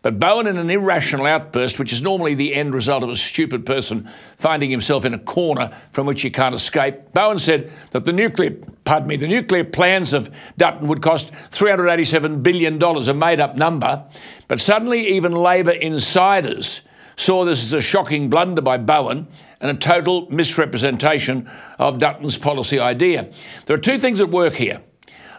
But 0.00 0.18
Bowen, 0.18 0.46
in 0.46 0.56
an 0.56 0.70
irrational 0.70 1.26
outburst, 1.26 1.78
which 1.78 1.92
is 1.92 2.00
normally 2.00 2.34
the 2.34 2.54
end 2.54 2.72
result 2.72 3.02
of 3.02 3.10
a 3.10 3.16
stupid 3.16 3.66
person 3.66 4.08
finding 4.36 4.70
himself 4.70 5.04
in 5.04 5.12
a 5.12 5.18
corner 5.18 5.76
from 5.92 6.06
which 6.06 6.22
he 6.22 6.30
can't 6.30 6.54
escape, 6.54 7.12
Bowen 7.12 7.38
said 7.38 7.72
that 7.90 8.04
the 8.04 8.12
nuclear, 8.12 8.56
pardon 8.84 9.08
me, 9.08 9.16
the 9.16 9.26
nuclear 9.26 9.64
plans 9.64 10.12
of 10.12 10.30
Dutton 10.56 10.86
would 10.88 11.02
cost 11.02 11.32
$387 11.50 12.42
billion, 12.42 12.80
a 12.82 13.14
made 13.14 13.40
up 13.40 13.56
number. 13.56 14.04
But 14.46 14.60
suddenly, 14.60 15.06
even 15.08 15.32
Labor 15.32 15.72
insiders 15.72 16.80
saw 17.16 17.44
this 17.44 17.62
as 17.62 17.72
a 17.72 17.80
shocking 17.80 18.30
blunder 18.30 18.62
by 18.62 18.78
Bowen 18.78 19.26
and 19.60 19.70
a 19.70 19.74
total 19.74 20.30
misrepresentation 20.30 21.50
of 21.78 21.98
Dutton's 21.98 22.36
policy 22.36 22.78
idea. 22.78 23.30
There 23.66 23.76
are 23.76 23.80
two 23.80 23.98
things 23.98 24.20
at 24.20 24.30
work 24.30 24.54
here. 24.54 24.82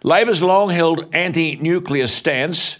Labor's 0.03 0.41
long 0.41 0.69
held 0.69 1.13
anti 1.13 1.55
nuclear 1.55 2.07
stance 2.07 2.77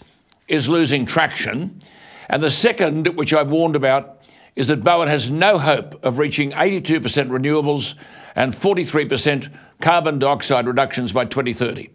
is 0.48 0.68
losing 0.68 1.06
traction. 1.06 1.80
And 2.28 2.42
the 2.42 2.50
second, 2.50 3.06
which 3.16 3.32
I've 3.32 3.50
warned 3.50 3.76
about, 3.76 4.20
is 4.56 4.66
that 4.66 4.84
Bowen 4.84 5.08
has 5.08 5.30
no 5.30 5.58
hope 5.58 6.02
of 6.04 6.18
reaching 6.18 6.52
82% 6.52 7.00
renewables 7.28 7.94
and 8.34 8.54
43% 8.54 9.50
carbon 9.80 10.18
dioxide 10.18 10.66
reductions 10.66 11.12
by 11.12 11.24
2030. 11.24 11.90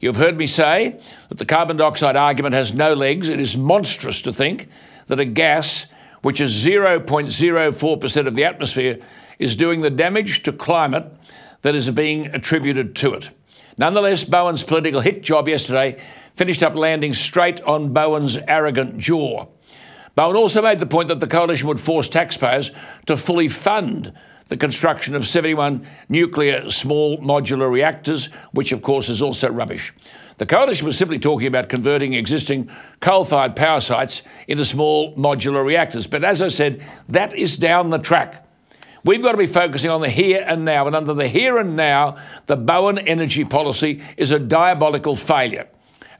You've 0.00 0.16
heard 0.16 0.36
me 0.36 0.46
say 0.46 1.00
that 1.28 1.38
the 1.38 1.46
carbon 1.46 1.76
dioxide 1.76 2.16
argument 2.16 2.54
has 2.54 2.72
no 2.72 2.92
legs. 2.92 3.28
It 3.28 3.40
is 3.40 3.56
monstrous 3.56 4.22
to 4.22 4.32
think 4.32 4.68
that 5.06 5.18
a 5.18 5.24
gas, 5.24 5.86
which 6.22 6.40
is 6.40 6.64
0.04% 6.64 8.26
of 8.26 8.34
the 8.34 8.44
atmosphere, 8.44 8.98
is 9.38 9.56
doing 9.56 9.80
the 9.80 9.90
damage 9.90 10.42
to 10.42 10.52
climate 10.52 11.06
that 11.62 11.74
is 11.74 11.90
being 11.90 12.26
attributed 12.26 12.96
to 12.96 13.14
it. 13.14 13.30
Nonetheless, 13.76 14.24
Bowen's 14.24 14.62
political 14.62 15.00
hit 15.00 15.22
job 15.22 15.48
yesterday 15.48 16.00
finished 16.34 16.62
up 16.62 16.74
landing 16.74 17.14
straight 17.14 17.60
on 17.62 17.92
Bowen's 17.92 18.36
arrogant 18.48 18.98
jaw. 18.98 19.46
Bowen 20.14 20.36
also 20.36 20.60
made 20.60 20.80
the 20.80 20.86
point 20.86 21.08
that 21.08 21.20
the 21.20 21.26
coalition 21.28 21.68
would 21.68 21.78
force 21.78 22.08
taxpayers 22.08 22.72
to 23.06 23.16
fully 23.16 23.48
fund 23.48 24.12
the 24.48 24.56
construction 24.56 25.14
of 25.14 25.26
71 25.26 25.86
nuclear 26.08 26.70
small 26.70 27.18
modular 27.18 27.70
reactors, 27.70 28.26
which 28.52 28.72
of 28.72 28.82
course 28.82 29.08
is 29.08 29.22
also 29.22 29.48
rubbish. 29.50 29.92
The 30.38 30.46
coalition 30.46 30.86
was 30.86 30.96
simply 30.96 31.18
talking 31.18 31.48
about 31.48 31.68
converting 31.68 32.14
existing 32.14 32.70
coal 33.00 33.24
fired 33.24 33.56
power 33.56 33.80
sites 33.80 34.22
into 34.46 34.64
small 34.64 35.14
modular 35.16 35.64
reactors. 35.64 36.06
But 36.06 36.24
as 36.24 36.40
I 36.40 36.48
said, 36.48 36.82
that 37.08 37.34
is 37.34 37.56
down 37.56 37.90
the 37.90 37.98
track. 37.98 38.46
We've 39.04 39.22
got 39.22 39.32
to 39.32 39.38
be 39.38 39.46
focusing 39.46 39.90
on 39.90 40.00
the 40.00 40.08
here 40.08 40.44
and 40.46 40.64
now. 40.64 40.86
And 40.86 40.94
under 40.94 41.12
the 41.12 41.26
here 41.26 41.58
and 41.58 41.74
now, 41.74 42.16
the 42.46 42.56
Bowen 42.56 42.98
energy 42.98 43.44
policy 43.44 44.00
is 44.16 44.30
a 44.30 44.38
diabolical 44.38 45.16
failure. 45.16 45.68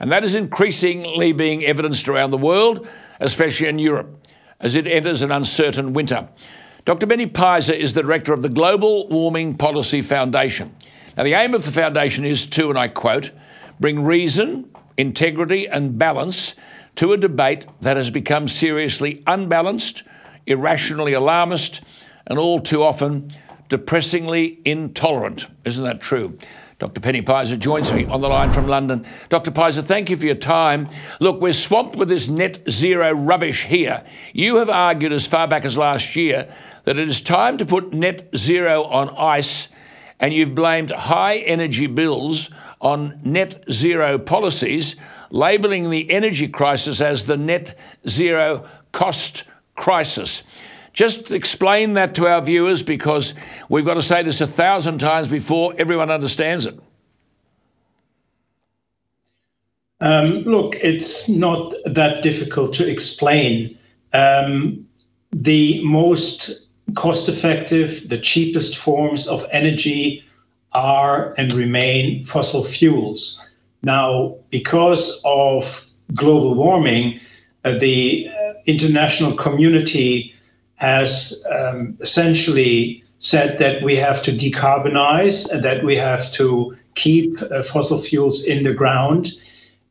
And 0.00 0.10
that 0.10 0.24
is 0.24 0.34
increasingly 0.34 1.32
being 1.32 1.64
evidenced 1.64 2.08
around 2.08 2.30
the 2.30 2.38
world, 2.38 2.88
especially 3.20 3.68
in 3.68 3.78
Europe, 3.78 4.26
as 4.58 4.74
it 4.74 4.88
enters 4.88 5.22
an 5.22 5.30
uncertain 5.30 5.92
winter. 5.92 6.28
Dr. 6.84 7.06
Benny 7.06 7.26
Peiser 7.26 7.74
is 7.74 7.92
the 7.92 8.02
director 8.02 8.32
of 8.32 8.42
the 8.42 8.48
Global 8.48 9.08
Warming 9.08 9.56
Policy 9.56 10.02
Foundation. 10.02 10.74
Now, 11.16 11.24
the 11.24 11.34
aim 11.34 11.54
of 11.54 11.64
the 11.64 11.72
foundation 11.72 12.24
is 12.24 12.46
to, 12.46 12.70
and 12.70 12.78
I 12.78 12.88
quote, 12.88 13.32
bring 13.80 14.04
reason, 14.04 14.70
integrity, 14.96 15.66
and 15.66 15.98
balance 15.98 16.54
to 16.96 17.12
a 17.12 17.16
debate 17.16 17.66
that 17.80 17.96
has 17.96 18.10
become 18.10 18.48
seriously 18.48 19.22
unbalanced, 19.26 20.02
irrationally 20.46 21.12
alarmist, 21.12 21.80
and 22.26 22.38
all 22.38 22.58
too 22.60 22.82
often 22.82 23.30
depressingly 23.68 24.60
intolerant. 24.64 25.46
Isn't 25.64 25.84
that 25.84 26.00
true? 26.00 26.38
Dr. 26.78 27.00
Benny 27.00 27.22
Peiser 27.22 27.58
joins 27.58 27.92
me 27.92 28.04
on 28.06 28.20
the 28.20 28.28
line 28.28 28.52
from 28.52 28.68
London. 28.68 29.04
Dr. 29.28 29.50
Peiser, 29.50 29.82
thank 29.82 30.08
you 30.10 30.16
for 30.16 30.26
your 30.26 30.36
time. 30.36 30.88
Look, 31.18 31.40
we're 31.40 31.52
swamped 31.52 31.96
with 31.96 32.08
this 32.08 32.28
net 32.28 32.60
zero 32.70 33.12
rubbish 33.12 33.64
here. 33.64 34.04
You 34.32 34.56
have 34.56 34.70
argued 34.70 35.12
as 35.12 35.26
far 35.26 35.48
back 35.48 35.64
as 35.64 35.76
last 35.76 36.14
year 36.14 36.52
that 36.84 36.98
it 36.98 37.08
is 37.08 37.20
time 37.20 37.58
to 37.58 37.66
put 37.66 37.92
net 37.92 38.28
zero 38.36 38.84
on 38.84 39.10
ice, 39.16 39.66
and 40.20 40.32
you've 40.32 40.54
blamed 40.54 40.90
high 40.90 41.38
energy 41.38 41.88
bills 41.88 42.48
on 42.80 43.20
net 43.24 43.64
zero 43.70 44.18
policies, 44.18 44.96
labelling 45.30 45.90
the 45.90 46.10
energy 46.10 46.48
crisis 46.48 47.00
as 47.00 47.26
the 47.26 47.36
net 47.36 47.76
zero 48.06 48.66
cost 48.92 49.44
crisis. 49.74 50.42
Just 50.92 51.30
explain 51.30 51.94
that 51.94 52.14
to 52.16 52.26
our 52.26 52.40
viewers 52.40 52.82
because 52.82 53.34
we've 53.68 53.84
got 53.84 53.94
to 53.94 54.02
say 54.02 54.22
this 54.22 54.40
a 54.40 54.46
thousand 54.46 54.98
times 54.98 55.28
before 55.28 55.74
everyone 55.78 56.10
understands 56.10 56.66
it. 56.66 56.78
Um, 60.00 60.42
look, 60.44 60.74
it's 60.76 61.28
not 61.28 61.74
that 61.86 62.22
difficult 62.22 62.74
to 62.74 62.88
explain. 62.88 63.78
Um, 64.12 64.86
the 65.32 65.82
most 65.84 66.50
cost 66.96 67.28
effective, 67.28 68.08
the 68.08 68.18
cheapest 68.18 68.78
forms 68.78 69.26
of 69.26 69.44
energy 69.52 70.24
are 70.72 71.34
and 71.38 71.52
remain 71.52 72.24
fossil 72.24 72.64
fuels. 72.64 73.40
Now, 73.82 74.36
because 74.50 75.20
of 75.24 75.82
global 76.14 76.54
warming, 76.54 77.20
uh, 77.64 77.78
the 77.78 78.28
uh, 78.28 78.52
international 78.66 79.36
community 79.36 80.34
has 80.76 81.42
um, 81.50 81.96
essentially 82.00 83.02
said 83.18 83.58
that 83.58 83.82
we 83.82 83.96
have 83.96 84.22
to 84.22 84.32
decarbonize 84.32 85.48
and 85.50 85.64
that 85.64 85.84
we 85.84 85.96
have 85.96 86.30
to 86.32 86.76
keep 86.94 87.40
uh, 87.42 87.62
fossil 87.62 88.00
fuels 88.00 88.44
in 88.44 88.64
the 88.64 88.72
ground. 88.72 89.28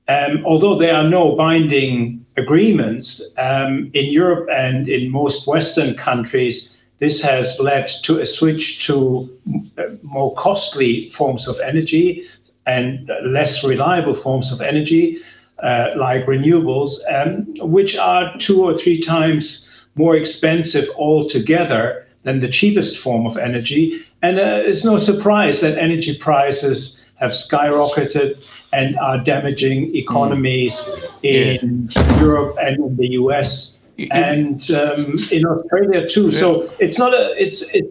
Um, 0.07 0.45
although 0.45 0.77
there 0.77 0.95
are 0.95 1.09
no 1.09 1.35
binding 1.35 2.25
agreements, 2.37 3.21
um, 3.37 3.91
in 3.93 4.05
Europe 4.11 4.47
and 4.51 4.87
in 4.87 5.11
most 5.11 5.47
Western 5.47 5.95
countries, 5.95 6.71
this 6.99 7.21
has 7.21 7.57
led 7.59 7.87
to 8.03 8.19
a 8.19 8.25
switch 8.25 8.85
to 8.87 9.29
uh, 9.77 9.83
more 10.01 10.33
costly 10.35 11.09
forms 11.11 11.47
of 11.47 11.59
energy 11.59 12.27
and 12.65 13.09
less 13.23 13.63
reliable 13.63 14.15
forms 14.15 14.51
of 14.51 14.61
energy, 14.61 15.19
uh, 15.63 15.89
like 15.95 16.25
renewables, 16.25 16.91
um, 17.09 17.45
which 17.71 17.95
are 17.95 18.35
two 18.39 18.63
or 18.63 18.77
three 18.77 19.01
times 19.01 19.67
more 19.95 20.15
expensive 20.15 20.89
altogether 20.95 22.05
than 22.23 22.41
the 22.41 22.49
cheapest 22.49 22.97
form 22.97 23.25
of 23.25 23.37
energy. 23.37 24.03
And 24.21 24.39
uh, 24.39 24.61
it's 24.65 24.83
no 24.83 24.99
surprise 24.99 25.61
that 25.61 25.77
energy 25.77 26.17
prices 26.17 26.99
have 27.15 27.31
skyrocketed 27.31 28.39
and 28.73 28.97
are 28.99 29.17
damaging 29.17 29.95
economies 29.95 30.73
mm. 30.75 31.09
in 31.23 31.89
yeah. 31.89 32.19
Europe 32.19 32.57
and 32.59 32.77
in 32.77 32.97
the 32.97 33.09
US 33.11 33.76
and 34.11 34.69
um, 34.71 35.17
in 35.31 35.45
Australia 35.45 36.07
too. 36.07 36.29
Yeah. 36.29 36.39
So 36.39 36.73
it's 36.79 36.97
not 36.97 37.13
a 37.13 37.33
it's 37.41 37.61
it, 37.73 37.85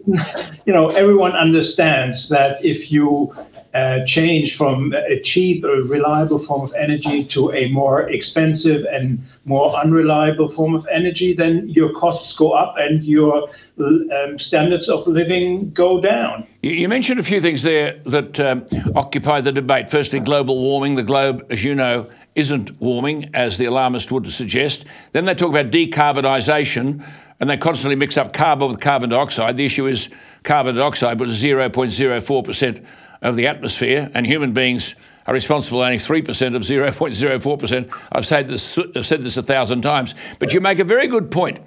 you 0.67 0.73
know 0.73 0.89
everyone 0.91 1.33
understands 1.33 2.29
that 2.29 2.65
if 2.65 2.91
you 2.91 3.35
uh, 3.77 4.03
change 4.07 4.57
from 4.57 4.95
a 4.95 5.21
cheap, 5.21 5.63
a 5.63 5.83
reliable 5.83 6.39
form 6.39 6.63
of 6.63 6.73
energy 6.75 7.23
to 7.23 7.53
a 7.53 7.69
more 7.69 8.09
expensive 8.09 8.87
and 8.91 9.23
more 9.45 9.77
unreliable 9.77 10.51
form 10.51 10.75
of 10.75 10.87
energy, 10.91 11.35
then 11.35 11.69
your 11.69 11.93
costs 11.93 12.33
go 12.33 12.53
up 12.53 12.75
and 12.79 13.05
your 13.05 13.51
um, 13.79 14.39
standards 14.39 14.89
of 14.89 15.07
living 15.07 15.71
go 15.73 16.01
down. 16.01 16.47
You 16.63 16.89
mentioned 16.89 17.21
a 17.21 17.23
few 17.23 17.39
things 17.39 17.61
there 17.63 18.01
that 18.07 18.41
um, 18.41 18.65
occupy 18.95 19.43
the 19.43 19.53
debate. 19.53 19.91
Firstly, 19.91 20.21
global 20.21 20.59
warming. 20.59 20.95
The 20.95 21.03
globe, 21.03 21.45
as 21.51 21.63
you 21.63 21.75
know, 21.75 22.09
isn't 22.37 22.81
warming, 22.81 23.31
as 23.35 23.57
the 23.59 23.65
alarmist 23.65 24.13
would 24.13 24.31
suggest. 24.31 24.85
Then 25.13 25.25
they 25.25 25.35
talk 25.35 25.49
about 25.49 25.71
decarbonisation, 25.73 27.05
and 27.41 27.51
they 27.51 27.57
constantly 27.57 27.97
mix 27.97 28.17
up 28.17 28.33
carbon 28.33 28.69
with 28.69 28.81
carbon 28.81 29.11
dioxide. 29.11 29.57
The 29.57 29.67
issue 29.67 29.87
is 29.87 30.09
carbon 30.45 30.77
dioxide, 30.77 31.19
but 31.19 31.29
it's 31.29 31.41
0.04% 31.41 32.85
of 33.23 33.37
the 33.37 33.47
atmosphere, 33.47 34.11
and 34.15 34.27
human 34.27 34.53
beings 34.53 34.95
are 35.27 35.35
responsible 35.35 35.81
only 35.81 35.97
3% 35.97 36.55
of 36.55 36.63
0.04%. 36.63 38.01
I've 38.13 38.27
said 38.27 38.49
this, 38.49 38.79
I've 38.95 39.07
said 39.07 39.23
this 39.23 39.37
a 39.37 39.43
thousand 39.43 39.83
times. 39.83 40.15
But 40.39 40.53
you 40.53 40.61
make 40.61 40.79
a 40.79 40.85
very 40.85 41.09
good 41.09 41.31
point 41.31 41.59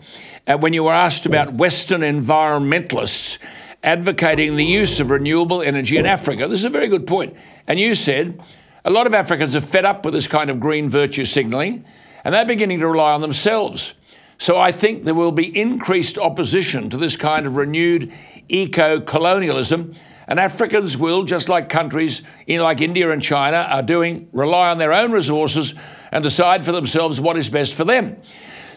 uh, 0.47 0.57
when 0.57 0.73
you 0.73 0.83
were 0.83 0.93
asked 0.93 1.25
about 1.25 1.53
Western 1.55 2.01
environmentalists 2.01 3.37
advocating 3.83 4.55
the 4.55 4.65
use 4.65 4.99
of 4.99 5.09
renewable 5.09 5.61
energy 5.61 5.97
in 5.97 6.05
Africa. 6.05 6.47
This 6.47 6.59
is 6.59 6.65
a 6.65 6.69
very 6.69 6.87
good 6.87 7.07
point. 7.07 7.35
And 7.67 7.79
you 7.79 7.95
said 7.95 8.41
a 8.85 8.91
lot 8.91 9.07
of 9.07 9.13
Africans 9.13 9.55
are 9.55 9.61
fed 9.61 9.85
up 9.85 10.05
with 10.05 10.13
this 10.13 10.27
kind 10.27 10.49
of 10.49 10.59
green 10.59 10.89
virtue 10.89 11.25
signalling, 11.25 11.85
and 12.23 12.33
they're 12.33 12.45
beginning 12.45 12.79
to 12.79 12.87
rely 12.87 13.13
on 13.13 13.21
themselves. 13.21 13.93
So 14.37 14.57
I 14.57 14.71
think 14.71 15.03
there 15.03 15.13
will 15.13 15.33
be 15.33 15.57
increased 15.59 16.17
opposition 16.17 16.89
to 16.91 16.97
this 16.97 17.15
kind 17.15 17.45
of 17.45 17.55
renewed 17.55 18.13
eco 18.47 19.01
colonialism. 19.01 19.93
And 20.27 20.39
Africans 20.39 20.95
will, 20.95 21.23
just 21.23 21.49
like 21.49 21.69
countries 21.69 22.21
in, 22.47 22.61
like 22.61 22.81
India 22.81 23.11
and 23.11 23.21
China 23.21 23.67
are 23.69 23.83
doing, 23.83 24.29
rely 24.31 24.69
on 24.69 24.77
their 24.77 24.93
own 24.93 25.11
resources 25.11 25.73
and 26.11 26.23
decide 26.23 26.63
for 26.63 26.71
themselves 26.71 27.19
what 27.19 27.35
is 27.35 27.49
best 27.49 27.73
for 27.73 27.83
them. 27.83 28.17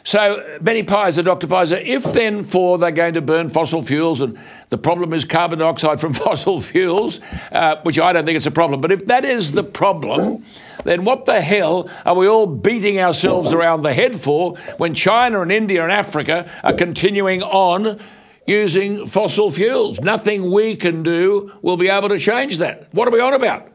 So, 0.04 0.58
Benny 0.60 0.82
Peiser, 0.82 1.24
Dr. 1.24 1.46
Peiser, 1.46 1.80
if 1.80 2.02
then 2.12 2.42
for 2.42 2.76
they're 2.76 2.90
going 2.90 3.14
to 3.14 3.20
burn 3.20 3.48
fossil 3.48 3.84
fuels 3.84 4.20
and 4.20 4.36
the 4.70 4.78
problem 4.78 5.12
is 5.12 5.24
carbon 5.24 5.60
dioxide 5.60 6.00
from 6.00 6.12
fossil 6.14 6.60
fuels, 6.60 7.20
uh, 7.52 7.76
which 7.82 8.00
I 8.00 8.12
don't 8.12 8.24
think 8.24 8.36
it's 8.36 8.46
a 8.46 8.50
problem, 8.50 8.80
but 8.80 8.90
if 8.90 9.06
that 9.06 9.24
is 9.24 9.52
the 9.52 9.62
problem, 9.62 10.44
then 10.84 11.04
what 11.04 11.26
the 11.26 11.40
hell 11.40 11.88
are 12.04 12.16
we 12.16 12.26
all 12.26 12.46
beating 12.46 12.98
ourselves 12.98 13.52
around 13.52 13.82
the 13.82 13.92
head 13.92 14.20
for 14.20 14.56
when 14.78 14.92
China 14.92 15.40
and 15.40 15.52
India 15.52 15.82
and 15.84 15.92
Africa 15.92 16.50
are 16.64 16.72
continuing 16.72 17.42
on 17.44 18.00
using 18.44 19.06
fossil 19.06 19.50
fuels? 19.50 20.00
Nothing 20.00 20.50
we 20.50 20.74
can 20.74 21.04
do 21.04 21.52
will 21.62 21.76
be 21.76 21.88
able 21.88 22.08
to 22.08 22.18
change 22.18 22.58
that. 22.58 22.92
What 22.92 23.06
are 23.06 23.12
we 23.12 23.20
on 23.20 23.34
about? 23.34 23.68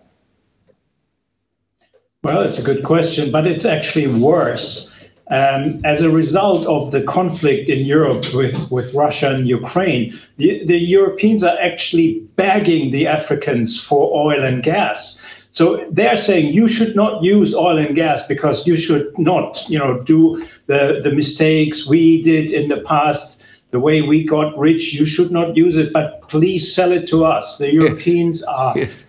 Well, 2.21 2.41
it's 2.41 2.57
a 2.57 2.63
good 2.63 2.84
question, 2.84 3.32
but 3.32 3.47
it's 3.47 3.63
actually 3.63 4.07
worse 4.07 4.91
um, 5.30 5.82
as 5.84 6.01
a 6.01 6.09
result 6.09 6.65
of 6.67 6.91
the 6.91 7.03
conflict 7.03 7.69
in 7.69 7.86
Europe 7.86 8.34
with, 8.34 8.71
with 8.71 8.93
Russia 8.93 9.30
and 9.30 9.47
Ukraine, 9.47 10.17
the, 10.38 10.65
the 10.65 10.78
Europeans 10.78 11.43
are 11.43 11.57
actually 11.59 12.19
begging 12.36 12.91
the 12.91 13.07
Africans 13.07 13.80
for 13.80 14.13
oil 14.15 14.43
and 14.43 14.63
gas. 14.63 15.17
So 15.51 15.86
they're 15.91 16.17
saying 16.17 16.53
you 16.53 16.67
should 16.67 16.95
not 16.95 17.23
use 17.23 17.53
oil 17.53 17.78
and 17.78 17.95
gas 17.95 18.25
because 18.28 18.65
you 18.65 18.78
should 18.78 19.17
not, 19.17 19.59
you 19.67 19.80
know, 19.80 20.01
do 20.03 20.45
the, 20.67 21.01
the 21.03 21.11
mistakes 21.11 21.88
we 21.88 22.21
did 22.21 22.51
in 22.51 22.69
the 22.69 22.82
past, 22.82 23.41
the 23.71 23.80
way 23.80 24.01
we 24.01 24.23
got 24.23 24.57
rich. 24.57 24.93
You 24.93 25.05
should 25.05 25.32
not 25.32 25.57
use 25.57 25.75
it, 25.75 25.91
but 25.91 26.21
please 26.30 26.73
sell 26.73 26.91
it 26.91 27.07
to 27.09 27.25
us. 27.25 27.57
The 27.57 27.73
Europeans 27.73 28.43
are 28.43 28.78
yes 28.78 28.99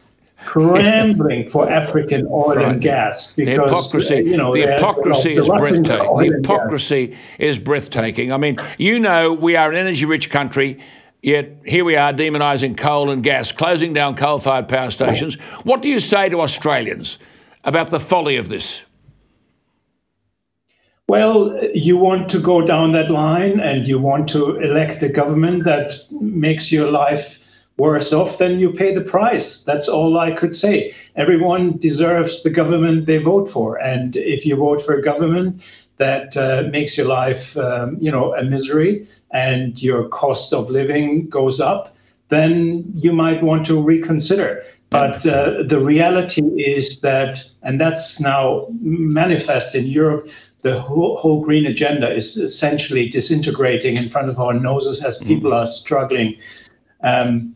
scrambling 0.43 1.49
for 1.51 1.70
African 1.70 2.26
oil 2.26 2.57
right. 2.57 2.68
and 2.68 2.80
gas 2.80 3.32
because 3.34 3.57
the 3.57 3.62
hypocrisy, 3.62 4.16
you 4.16 4.36
know, 4.36 4.53
the 4.53 4.62
hypocrisy 4.62 5.36
is 5.36 5.49
breathtaking. 5.49 6.16
The 6.16 6.36
hypocrisy 6.36 7.16
is 7.39 7.59
breathtaking. 7.59 8.32
I 8.32 8.36
mean, 8.36 8.57
you 8.78 8.99
know, 8.99 9.32
we 9.32 9.57
are 9.57 9.70
an 9.70 9.76
energy-rich 9.76 10.30
country. 10.30 10.78
Yet 11.20 11.57
here 11.66 11.84
we 11.84 11.97
are 11.97 12.12
demonising 12.12 12.76
coal 12.76 13.11
and 13.11 13.22
gas, 13.22 13.51
closing 13.51 13.93
down 13.93 14.14
coal 14.14 14.39
fired 14.39 14.68
power 14.68 14.91
stations. 14.91 15.34
What 15.64 15.82
do 15.82 15.89
you 15.89 15.99
say 15.99 16.28
to 16.28 16.41
Australians 16.41 17.18
about 17.64 17.89
the 17.89 17.99
folly 17.99 18.36
of 18.36 18.49
this? 18.49 18.82
Well, 21.09 21.59
you 21.74 21.97
want 21.97 22.30
to 22.30 22.41
go 22.41 22.64
down 22.64 22.93
that 22.93 23.11
line 23.11 23.61
and 23.61 23.86
you 23.86 23.99
want 23.99 24.28
to 24.28 24.61
elect 24.61 25.03
a 25.03 25.09
government 25.09 25.64
that 25.64 25.91
makes 26.11 26.70
your 26.70 26.91
life 26.91 27.38
worse 27.79 28.12
off, 28.12 28.39
then 28.39 28.59
you 28.59 28.72
pay 28.72 28.93
the 28.93 29.01
price. 29.01 29.62
That's 29.62 29.89
all 29.89 30.18
I 30.18 30.33
could 30.33 30.57
say. 30.57 30.95
Everyone 31.16 31.76
deserves 31.79 32.43
the 32.43 32.51
government 32.51 33.07
they 33.07 33.18
vote 33.18 33.51
for. 33.51 33.76
And 33.76 34.16
if 34.16 34.45
you 34.45 34.57
vote 34.57 34.85
for 34.85 34.95
a 34.95 35.03
government 35.03 35.62
that 35.99 36.37
uh, 36.37 36.68
makes 36.70 36.97
your 36.97 37.07
life, 37.07 37.57
um, 37.57 37.97
you 38.01 38.11
know, 38.11 38.35
a 38.35 38.45
misery 38.45 39.09
and 39.31 39.81
your 39.81 40.09
cost 40.09 40.53
of 40.53 40.70
living 40.70 41.29
goes 41.29 41.61
up, 41.61 41.95
then 42.31 42.85
you 42.95 43.12
might 43.12 43.43
want 43.43 43.66
to 43.66 43.81
reconsider. 43.81 44.64
But 44.91 45.24
uh, 45.26 45.64
the 45.68 45.81
reality 45.81 46.43
is 46.57 47.01
that, 47.01 47.45
and 47.62 47.81
that's 47.81 48.20
now 48.20 48.66
manifest 48.81 49.74
in 49.74 49.87
Europe, 49.87 50.29
the 50.62 50.81
whole, 50.81 51.18
whole, 51.18 51.45
green 51.45 51.66
agenda 51.66 52.12
is 52.12 52.37
essentially 52.37 53.09
disintegrating 53.09 53.97
in 53.97 54.09
front 54.09 54.29
of 54.29 54.41
our 54.41 54.55
noses 54.55 55.05
as 55.05 55.18
people 55.18 55.53
mm. 55.53 55.57
are 55.57 55.66
struggling. 55.68 56.37
Um, 57.03 57.55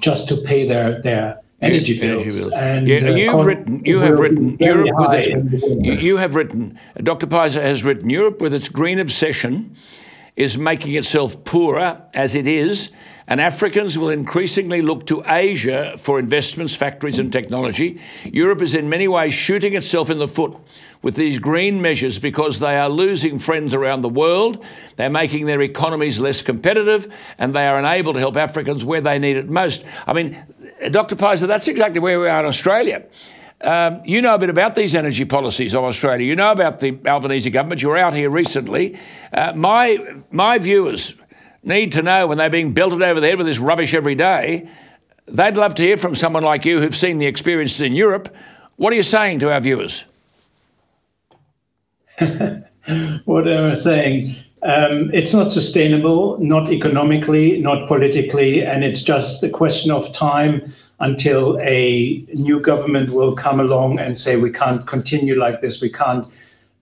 just 0.00 0.28
to 0.28 0.36
pay 0.42 0.66
their 0.66 1.00
their 1.02 1.42
energy 1.62 1.98
bills. 1.98 2.22
Energy 2.22 2.38
bills. 2.38 2.52
And, 2.52 2.88
yeah, 2.88 2.98
uh, 2.98 3.14
you've 3.14 3.46
written, 3.46 3.84
you 3.84 4.00
have 4.00 4.18
written 4.18 4.56
Europe 4.58 4.90
with 4.96 5.12
its, 5.12 5.28
you, 5.28 5.92
you, 5.92 6.16
have 6.16 6.34
written, 6.34 6.78
Dr. 7.02 7.26
Peiser 7.26 7.62
has 7.62 7.84
written, 7.84 8.10
Europe 8.10 8.40
with 8.40 8.52
its 8.52 8.68
green 8.68 8.98
obsession 8.98 9.76
is 10.34 10.58
making 10.58 10.94
itself 10.94 11.44
poorer 11.44 12.02
as 12.14 12.34
it 12.34 12.46
is, 12.46 12.90
and 13.32 13.40
Africans 13.40 13.96
will 13.96 14.10
increasingly 14.10 14.82
look 14.82 15.06
to 15.06 15.22
Asia 15.26 15.96
for 15.96 16.18
investments, 16.18 16.74
factories, 16.74 17.18
and 17.18 17.32
technology. 17.32 17.98
Europe 18.24 18.60
is 18.60 18.74
in 18.74 18.90
many 18.90 19.08
ways 19.08 19.32
shooting 19.32 19.72
itself 19.72 20.10
in 20.10 20.18
the 20.18 20.28
foot 20.28 20.54
with 21.00 21.14
these 21.14 21.38
green 21.38 21.80
measures 21.80 22.18
because 22.18 22.58
they 22.58 22.76
are 22.76 22.90
losing 22.90 23.38
friends 23.38 23.72
around 23.72 24.02
the 24.02 24.08
world, 24.10 24.62
they're 24.96 25.08
making 25.08 25.46
their 25.46 25.62
economies 25.62 26.18
less 26.18 26.42
competitive, 26.42 27.10
and 27.38 27.54
they 27.54 27.66
are 27.66 27.78
unable 27.78 28.12
to 28.12 28.18
help 28.18 28.36
Africans 28.36 28.84
where 28.84 29.00
they 29.00 29.18
need 29.18 29.38
it 29.38 29.48
most. 29.48 29.82
I 30.06 30.12
mean, 30.12 30.38
Dr. 30.90 31.16
Peiser, 31.16 31.46
that's 31.46 31.68
exactly 31.68 32.00
where 32.00 32.20
we 32.20 32.28
are 32.28 32.40
in 32.40 32.44
Australia. 32.44 33.02
Um, 33.62 34.02
you 34.04 34.20
know 34.20 34.34
a 34.34 34.38
bit 34.38 34.50
about 34.50 34.74
these 34.74 34.94
energy 34.94 35.24
policies 35.24 35.74
of 35.74 35.84
Australia. 35.84 36.26
You 36.26 36.36
know 36.36 36.52
about 36.52 36.80
the 36.80 36.98
Albanese 37.06 37.48
government. 37.48 37.80
You 37.80 37.88
were 37.88 37.96
out 37.96 38.12
here 38.12 38.28
recently. 38.28 38.98
Uh, 39.32 39.54
my, 39.56 40.16
my 40.30 40.58
viewers 40.58 41.14
need 41.62 41.92
to 41.92 42.02
know 42.02 42.26
when 42.26 42.38
they're 42.38 42.50
being 42.50 42.72
belted 42.72 43.02
over 43.02 43.20
the 43.20 43.28
head 43.28 43.38
with 43.38 43.46
this 43.46 43.58
rubbish 43.58 43.94
every 43.94 44.14
day, 44.14 44.68
they'd 45.26 45.56
love 45.56 45.74
to 45.76 45.82
hear 45.82 45.96
from 45.96 46.14
someone 46.14 46.42
like 46.42 46.64
you 46.64 46.80
who've 46.80 46.96
seen 46.96 47.18
the 47.18 47.26
experiences 47.26 47.80
in 47.80 47.94
Europe. 47.94 48.34
What 48.76 48.92
are 48.92 48.96
you 48.96 49.02
saying 49.02 49.38
to 49.40 49.52
our 49.52 49.60
viewers? 49.60 50.04
what 53.24 53.48
am 53.48 53.70
I 53.70 53.74
saying? 53.74 54.36
Um, 54.62 55.10
it's 55.12 55.32
not 55.32 55.50
sustainable, 55.50 56.38
not 56.38 56.70
economically, 56.70 57.58
not 57.58 57.88
politically, 57.88 58.64
and 58.64 58.84
it's 58.84 59.02
just 59.02 59.42
a 59.42 59.50
question 59.50 59.90
of 59.90 60.12
time 60.14 60.72
until 61.00 61.58
a 61.60 62.24
new 62.34 62.60
government 62.60 63.10
will 63.10 63.34
come 63.34 63.58
along 63.58 63.98
and 63.98 64.16
say 64.16 64.36
we 64.36 64.52
can't 64.52 64.86
continue 64.86 65.36
like 65.36 65.60
this. 65.60 65.80
We 65.80 65.90
can't 65.90 66.26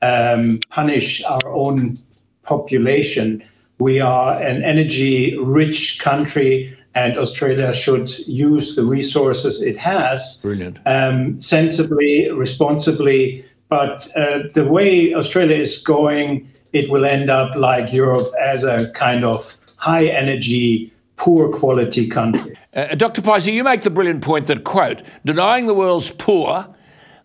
um, 0.03 0.61
punish 0.69 1.25
our 1.25 1.49
own 1.49 1.99
population. 2.43 3.43
We 3.81 4.01
are 4.01 4.41
an 4.41 4.63
energy-rich 4.63 5.99
country, 5.99 6.77
and 6.95 7.19
Australia 7.19 7.73
should 7.73 8.11
use 8.27 8.77
the 8.77 8.85
resources 8.85 9.63
it 9.63 9.77
has 9.79 10.39
Brilliant. 10.43 10.79
Um, 10.87 11.41
sensibly, 11.41 12.31
responsibly 12.31 13.45
but 13.71 14.11
uh, 14.17 14.41
the 14.53 14.65
way 14.65 15.15
Australia 15.15 15.57
is 15.57 15.79
going, 15.79 16.51
it 16.73 16.91
will 16.91 17.05
end 17.05 17.31
up 17.31 17.55
like 17.55 17.93
Europe 17.93 18.33
as 18.39 18.65
a 18.65 18.91
kind 18.97 19.25
of 19.25 19.47
high 19.77 20.07
energy, 20.07 20.93
poor 21.17 21.57
quality 21.57 22.09
country. 22.09 22.59
Uh, 22.75 22.97
Dr. 22.97 23.23
Peiser, 23.23 23.53
you 23.53 23.63
make 23.63 23.83
the 23.83 23.91
brilliant 23.91 24.23
point 24.23 24.47
that, 24.47 24.65
quote, 24.65 25.03
denying 25.25 25.67
the 25.67 25.75
world's 25.75 26.11
poor 26.11 26.67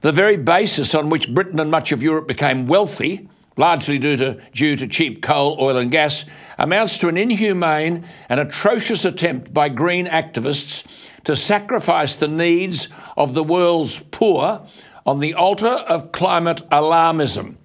the 0.01 0.11
very 0.11 0.37
basis 0.37 0.93
on 0.93 1.09
which 1.09 1.33
Britain 1.33 1.59
and 1.59 1.71
much 1.71 1.91
of 1.91 2.03
Europe 2.03 2.27
became 2.27 2.67
wealthy, 2.67 3.27
largely 3.57 3.97
due 3.97 4.15
to, 4.15 4.39
due 4.53 4.75
to 4.75 4.87
cheap 4.87 5.23
coal, 5.23 5.57
oil, 5.59 5.77
and 5.77 5.89
gas, 5.89 6.25
amounts 6.57 6.97
to 6.97 7.07
an 7.07 7.17
inhumane 7.17 8.05
and 8.29 8.39
atrocious 8.39 9.05
attempt 9.05 9.53
by 9.53 9.69
green 9.69 10.07
activists 10.07 10.83
to 11.23 11.35
sacrifice 11.35 12.15
the 12.15 12.27
needs 12.27 12.87
of 13.17 13.33
the 13.33 13.43
world's 13.43 13.99
poor 14.11 14.65
on 15.05 15.19
the 15.19 15.33
altar 15.33 15.67
of 15.67 16.11
climate 16.11 16.61
alarmism. 16.71 17.55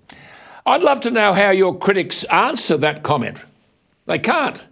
I'd 0.66 0.82
love 0.82 1.00
to 1.00 1.10
know 1.10 1.32
how 1.32 1.50
your 1.50 1.78
critics 1.78 2.24
answer 2.24 2.76
that 2.78 3.02
comment. 3.02 3.38
They 4.06 4.18
can't. 4.18 4.64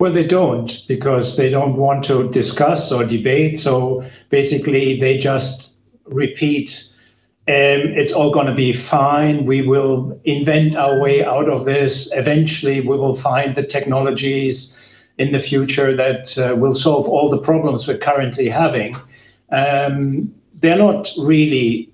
Well, 0.00 0.12
they 0.12 0.26
don't 0.26 0.72
because 0.86 1.36
they 1.36 1.50
don't 1.50 1.76
want 1.76 2.04
to 2.06 2.30
discuss 2.30 2.92
or 2.92 3.04
debate. 3.04 3.58
So 3.58 4.08
basically, 4.30 5.00
they 5.00 5.18
just 5.18 5.70
repeat 6.04 6.84
it's 7.48 8.12
all 8.12 8.30
going 8.30 8.46
to 8.46 8.54
be 8.54 8.72
fine. 8.74 9.46
We 9.46 9.62
will 9.62 10.20
invent 10.24 10.76
our 10.76 11.00
way 11.00 11.24
out 11.24 11.48
of 11.48 11.64
this. 11.64 12.08
Eventually, 12.12 12.80
we 12.80 12.96
will 12.96 13.16
find 13.16 13.54
the 13.54 13.62
technologies 13.62 14.74
in 15.16 15.32
the 15.32 15.40
future 15.40 15.96
that 15.96 16.36
uh, 16.38 16.54
will 16.56 16.74
solve 16.74 17.08
all 17.08 17.30
the 17.30 17.38
problems 17.38 17.86
we're 17.86 17.98
currently 17.98 18.48
having. 18.48 18.96
Um, 19.50 20.32
they're 20.60 20.76
not 20.76 21.08
really 21.18 21.90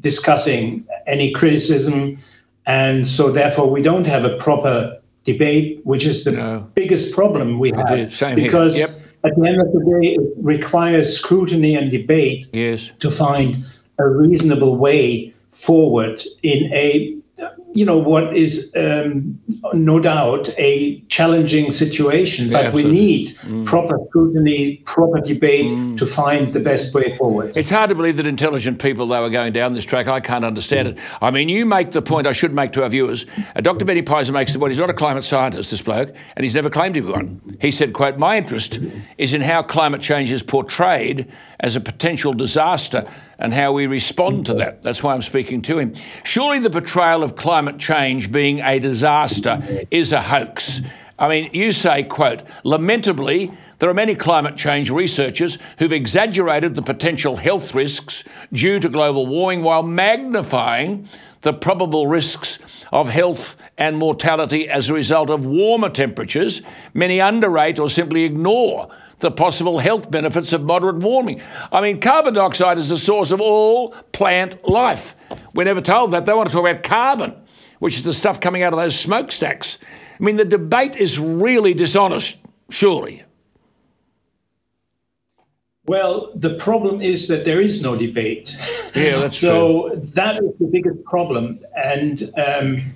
discussing 0.00 0.86
any 1.06 1.32
criticism. 1.32 2.18
And 2.66 3.06
so, 3.06 3.30
therefore, 3.30 3.70
we 3.70 3.82
don't 3.82 4.06
have 4.06 4.24
a 4.24 4.36
proper 4.38 5.00
debate, 5.24 5.80
which 5.84 6.04
is 6.04 6.24
the 6.24 6.32
no. 6.32 6.70
biggest 6.74 7.12
problem 7.12 7.58
we 7.58 7.70
have. 7.70 8.10
because 8.34 8.76
yep. 8.76 8.90
at 9.24 9.36
the 9.36 9.46
end 9.46 9.60
of 9.60 9.72
the 9.72 9.80
day, 10.00 10.14
it 10.14 10.20
requires 10.36 11.16
scrutiny 11.16 11.76
and 11.76 11.90
debate 11.90 12.46
yes. 12.52 12.90
to 13.00 13.10
find 13.10 13.64
a 13.98 14.08
reasonable 14.08 14.76
way 14.76 15.34
forward 15.52 16.22
in 16.42 16.72
a 16.72 17.16
you 17.76 17.84
know 17.84 17.98
what 17.98 18.34
is 18.34 18.70
um, 18.74 19.38
no 19.74 20.00
doubt 20.00 20.48
a 20.56 20.98
challenging 21.08 21.70
situation, 21.72 22.50
but 22.50 22.64
yeah, 22.64 22.70
we 22.70 22.82
need 22.82 23.36
mm. 23.42 23.66
proper 23.66 23.98
scrutiny, 24.08 24.78
proper 24.86 25.20
debate 25.20 25.66
mm. 25.66 25.98
to 25.98 26.06
find 26.06 26.54
the 26.54 26.60
best 26.60 26.94
way 26.94 27.14
forward. 27.18 27.54
It's 27.54 27.68
hard 27.68 27.90
to 27.90 27.94
believe 27.94 28.16
that 28.16 28.24
intelligent 28.24 28.80
people, 28.80 29.06
though, 29.06 29.24
are 29.24 29.30
going 29.30 29.52
down 29.52 29.74
this 29.74 29.84
track. 29.84 30.08
I 30.08 30.20
can't 30.20 30.44
understand 30.44 30.88
mm. 30.88 30.92
it. 30.92 30.98
I 31.20 31.30
mean, 31.30 31.50
you 31.50 31.66
make 31.66 31.92
the 31.92 32.00
point 32.00 32.26
I 32.26 32.32
should 32.32 32.54
make 32.54 32.72
to 32.72 32.82
our 32.82 32.88
viewers. 32.88 33.26
Uh, 33.54 33.60
Dr. 33.60 33.84
Benny 33.84 34.02
Peiser 34.02 34.32
makes 34.32 34.54
the 34.54 34.58
point. 34.58 34.72
He's 34.72 34.80
not 34.80 34.88
a 34.88 34.94
climate 34.94 35.24
scientist, 35.24 35.70
this 35.70 35.82
bloke, 35.82 36.14
and 36.34 36.44
he's 36.44 36.54
never 36.54 36.70
claimed 36.70 36.94
to 36.94 37.02
be 37.02 37.10
one. 37.10 37.42
He 37.60 37.70
said, 37.70 37.92
"quote 37.92 38.16
My 38.16 38.38
interest 38.38 38.78
is 39.18 39.34
in 39.34 39.42
how 39.42 39.62
climate 39.62 40.00
change 40.00 40.32
is 40.32 40.42
portrayed 40.42 41.30
as 41.60 41.76
a 41.76 41.80
potential 41.80 42.32
disaster." 42.32 43.06
And 43.38 43.52
how 43.52 43.72
we 43.72 43.86
respond 43.86 44.46
to 44.46 44.54
that. 44.54 44.82
That's 44.82 45.02
why 45.02 45.14
I'm 45.14 45.22
speaking 45.22 45.62
to 45.62 45.78
him. 45.78 45.94
Surely 46.24 46.58
the 46.58 46.70
portrayal 46.70 47.22
of 47.22 47.36
climate 47.36 47.78
change 47.78 48.32
being 48.32 48.60
a 48.60 48.78
disaster 48.78 49.86
is 49.90 50.12
a 50.12 50.22
hoax. 50.22 50.80
I 51.18 51.28
mean, 51.28 51.50
you 51.52 51.72
say, 51.72 52.02
quote, 52.02 52.42
lamentably, 52.62 53.52
there 53.78 53.90
are 53.90 53.94
many 53.94 54.14
climate 54.14 54.56
change 54.56 54.90
researchers 54.90 55.58
who've 55.78 55.92
exaggerated 55.92 56.74
the 56.74 56.82
potential 56.82 57.36
health 57.36 57.74
risks 57.74 58.24
due 58.52 58.80
to 58.80 58.88
global 58.88 59.26
warming 59.26 59.62
while 59.62 59.82
magnifying 59.82 61.08
the 61.42 61.52
probable 61.52 62.06
risks 62.06 62.58
of 62.92 63.08
health 63.08 63.54
and 63.78 63.98
mortality 63.98 64.68
as 64.68 64.88
a 64.88 64.94
result 64.94 65.28
of 65.28 65.44
warmer 65.44 65.90
temperatures. 65.90 66.62
Many 66.94 67.20
underrate 67.20 67.78
or 67.78 67.90
simply 67.90 68.24
ignore 68.24 68.88
the 69.20 69.30
possible 69.30 69.78
health 69.78 70.10
benefits 70.10 70.52
of 70.52 70.62
moderate 70.62 70.96
warming. 70.96 71.40
I 71.72 71.80
mean, 71.80 72.00
carbon 72.00 72.34
dioxide 72.34 72.78
is 72.78 72.88
the 72.88 72.98
source 72.98 73.30
of 73.30 73.40
all 73.40 73.92
plant 74.12 74.68
life. 74.68 75.14
We're 75.54 75.64
never 75.64 75.80
told 75.80 76.10
that. 76.10 76.26
They 76.26 76.34
want 76.34 76.48
to 76.48 76.52
talk 76.52 76.68
about 76.68 76.82
carbon, 76.82 77.34
which 77.78 77.96
is 77.96 78.02
the 78.02 78.12
stuff 78.12 78.40
coming 78.40 78.62
out 78.62 78.72
of 78.72 78.78
those 78.78 78.98
smokestacks. 78.98 79.78
I 80.18 80.22
mean, 80.22 80.36
the 80.36 80.44
debate 80.44 80.96
is 80.96 81.18
really 81.18 81.74
dishonest, 81.74 82.36
surely. 82.70 83.22
Well, 85.86 86.32
the 86.34 86.54
problem 86.56 87.00
is 87.00 87.28
that 87.28 87.44
there 87.44 87.60
is 87.60 87.80
no 87.80 87.96
debate. 87.96 88.54
Yeah, 88.94 89.20
that's 89.20 89.38
so 89.40 89.88
true. 89.88 90.00
So 90.00 90.10
that 90.14 90.36
is 90.42 90.50
the 90.58 90.66
biggest 90.66 91.02
problem. 91.04 91.60
And 91.76 92.32
um, 92.36 92.92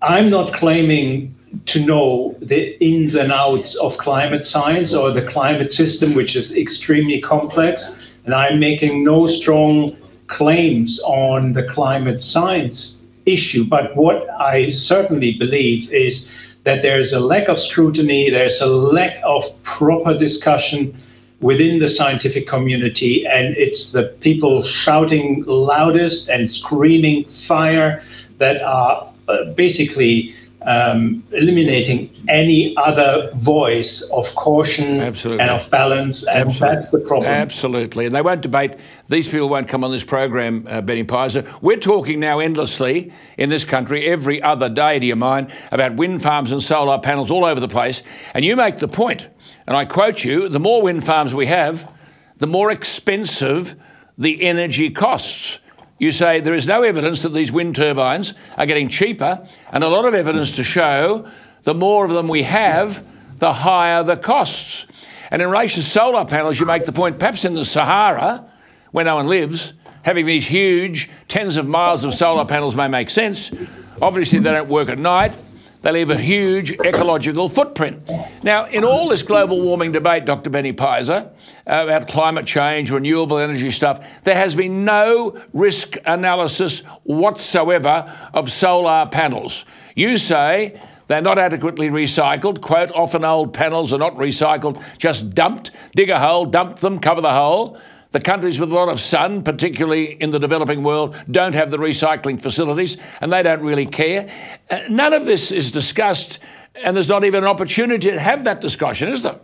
I'm 0.00 0.30
not 0.30 0.54
claiming 0.54 1.34
to 1.66 1.84
know 1.84 2.36
the 2.40 2.82
ins 2.84 3.14
and 3.14 3.32
outs 3.32 3.74
of 3.76 3.96
climate 3.98 4.44
science 4.44 4.92
or 4.92 5.12
the 5.12 5.22
climate 5.22 5.72
system, 5.72 6.14
which 6.14 6.34
is 6.36 6.54
extremely 6.54 7.20
complex. 7.20 7.96
And 8.24 8.34
I'm 8.34 8.58
making 8.58 9.04
no 9.04 9.26
strong 9.26 9.96
claims 10.28 11.00
on 11.04 11.52
the 11.52 11.64
climate 11.64 12.22
science 12.22 12.96
issue. 13.26 13.64
But 13.64 13.94
what 13.96 14.28
I 14.30 14.70
certainly 14.70 15.34
believe 15.38 15.92
is 15.92 16.28
that 16.64 16.82
there's 16.82 17.12
a 17.12 17.20
lack 17.20 17.48
of 17.48 17.58
scrutiny, 17.58 18.30
there's 18.30 18.60
a 18.60 18.66
lack 18.66 19.20
of 19.24 19.44
proper 19.62 20.16
discussion 20.16 20.96
within 21.40 21.80
the 21.80 21.88
scientific 21.88 22.46
community, 22.46 23.26
and 23.26 23.56
it's 23.56 23.90
the 23.90 24.04
people 24.20 24.62
shouting 24.62 25.42
loudest 25.44 26.28
and 26.28 26.50
screaming 26.50 27.24
fire 27.24 28.02
that 28.38 28.62
are 28.62 29.12
uh, 29.28 29.44
basically 29.54 30.34
um, 30.66 31.24
eliminating 31.32 32.10
any 32.28 32.76
other 32.76 33.30
voice 33.36 34.02
of 34.12 34.26
caution 34.34 35.00
Absolutely. 35.00 35.42
and 35.42 35.50
of 35.50 35.70
balance, 35.70 36.26
and 36.26 36.48
Absolutely. 36.48 36.76
that's 36.76 36.90
the 36.90 37.00
problem. 37.00 37.30
Absolutely, 37.30 38.06
and 38.06 38.14
they 38.14 38.22
won't 38.22 38.40
debate. 38.40 38.72
These 39.08 39.28
people 39.28 39.48
won't 39.48 39.68
come 39.68 39.84
on 39.84 39.90
this 39.90 40.04
program, 40.04 40.66
uh, 40.68 40.80
Benny 40.80 41.04
Peiser. 41.04 41.46
We're 41.60 41.76
talking 41.76 42.20
now 42.20 42.38
endlessly 42.38 43.12
in 43.36 43.48
this 43.48 43.64
country 43.64 44.06
every 44.06 44.42
other 44.42 44.68
day, 44.68 44.98
do 44.98 45.06
you 45.06 45.16
mind, 45.16 45.52
about 45.70 45.96
wind 45.96 46.22
farms 46.22 46.52
and 46.52 46.62
solar 46.62 46.98
panels 46.98 47.30
all 47.30 47.44
over 47.44 47.60
the 47.60 47.68
place. 47.68 48.02
And 48.34 48.44
you 48.44 48.56
make 48.56 48.78
the 48.78 48.88
point, 48.88 49.28
and 49.66 49.76
I 49.76 49.84
quote 49.84 50.24
you: 50.24 50.48
the 50.48 50.60
more 50.60 50.82
wind 50.82 51.04
farms 51.04 51.34
we 51.34 51.46
have, 51.46 51.90
the 52.38 52.46
more 52.46 52.70
expensive 52.70 53.76
the 54.18 54.42
energy 54.42 54.90
costs. 54.90 55.58
You 56.02 56.10
say 56.10 56.40
there 56.40 56.52
is 56.52 56.66
no 56.66 56.82
evidence 56.82 57.22
that 57.22 57.28
these 57.28 57.52
wind 57.52 57.76
turbines 57.76 58.34
are 58.56 58.66
getting 58.66 58.88
cheaper, 58.88 59.46
and 59.70 59.84
a 59.84 59.88
lot 59.88 60.04
of 60.04 60.14
evidence 60.14 60.50
to 60.56 60.64
show 60.64 61.28
the 61.62 61.74
more 61.74 62.04
of 62.04 62.10
them 62.10 62.26
we 62.26 62.42
have, 62.42 63.06
the 63.38 63.52
higher 63.52 64.02
the 64.02 64.16
costs. 64.16 64.84
And 65.30 65.40
in 65.40 65.48
relation 65.48 65.80
to 65.80 65.88
solar 65.88 66.24
panels, 66.24 66.58
you 66.58 66.66
make 66.66 66.86
the 66.86 66.92
point 66.92 67.20
perhaps 67.20 67.44
in 67.44 67.54
the 67.54 67.64
Sahara, 67.64 68.44
where 68.90 69.04
no 69.04 69.14
one 69.14 69.28
lives, 69.28 69.74
having 70.02 70.26
these 70.26 70.44
huge 70.44 71.08
tens 71.28 71.56
of 71.56 71.68
miles 71.68 72.02
of 72.02 72.12
solar 72.14 72.46
panels 72.46 72.74
may 72.74 72.88
make 72.88 73.08
sense. 73.08 73.52
Obviously, 74.00 74.40
they 74.40 74.50
don't 74.50 74.68
work 74.68 74.88
at 74.88 74.98
night. 74.98 75.38
They 75.82 75.90
leave 75.90 76.10
a 76.10 76.16
huge 76.16 76.70
ecological 76.70 77.48
footprint. 77.48 78.08
Now, 78.44 78.66
in 78.66 78.84
all 78.84 79.08
this 79.08 79.22
global 79.22 79.60
warming 79.60 79.90
debate, 79.90 80.24
Dr. 80.24 80.48
Benny 80.48 80.72
Peiser, 80.72 81.26
uh, 81.26 81.30
about 81.66 82.06
climate 82.06 82.46
change, 82.46 82.92
renewable 82.92 83.38
energy 83.38 83.70
stuff, 83.70 84.04
there 84.22 84.36
has 84.36 84.54
been 84.54 84.84
no 84.84 85.40
risk 85.52 85.96
analysis 86.06 86.80
whatsoever 87.02 88.12
of 88.32 88.48
solar 88.48 89.06
panels. 89.06 89.64
You 89.96 90.18
say 90.18 90.80
they're 91.08 91.20
not 91.20 91.38
adequately 91.38 91.88
recycled. 91.88 92.60
Quote, 92.60 92.92
often 92.92 93.24
old 93.24 93.52
panels 93.52 93.92
are 93.92 93.98
not 93.98 94.14
recycled, 94.14 94.82
just 94.98 95.34
dumped. 95.34 95.72
Dig 95.96 96.10
a 96.10 96.20
hole, 96.20 96.46
dump 96.46 96.78
them, 96.78 97.00
cover 97.00 97.20
the 97.20 97.32
hole. 97.32 97.76
The 98.12 98.20
countries 98.20 98.60
with 98.60 98.70
a 98.70 98.74
lot 98.74 98.90
of 98.90 99.00
sun, 99.00 99.42
particularly 99.42 100.12
in 100.20 100.30
the 100.30 100.38
developing 100.38 100.82
world, 100.82 101.16
don't 101.30 101.54
have 101.54 101.70
the 101.70 101.78
recycling 101.78 102.40
facilities 102.40 102.98
and 103.20 103.32
they 103.32 103.42
don't 103.42 103.62
really 103.62 103.86
care. 103.86 104.30
Uh, 104.70 104.80
none 104.88 105.14
of 105.14 105.24
this 105.24 105.50
is 105.50 105.70
discussed, 105.70 106.38
and 106.74 106.94
there's 106.94 107.08
not 107.08 107.24
even 107.24 107.42
an 107.42 107.48
opportunity 107.48 108.10
to 108.10 108.20
have 108.20 108.44
that 108.44 108.60
discussion, 108.60 109.08
is 109.08 109.22
there? 109.22 109.38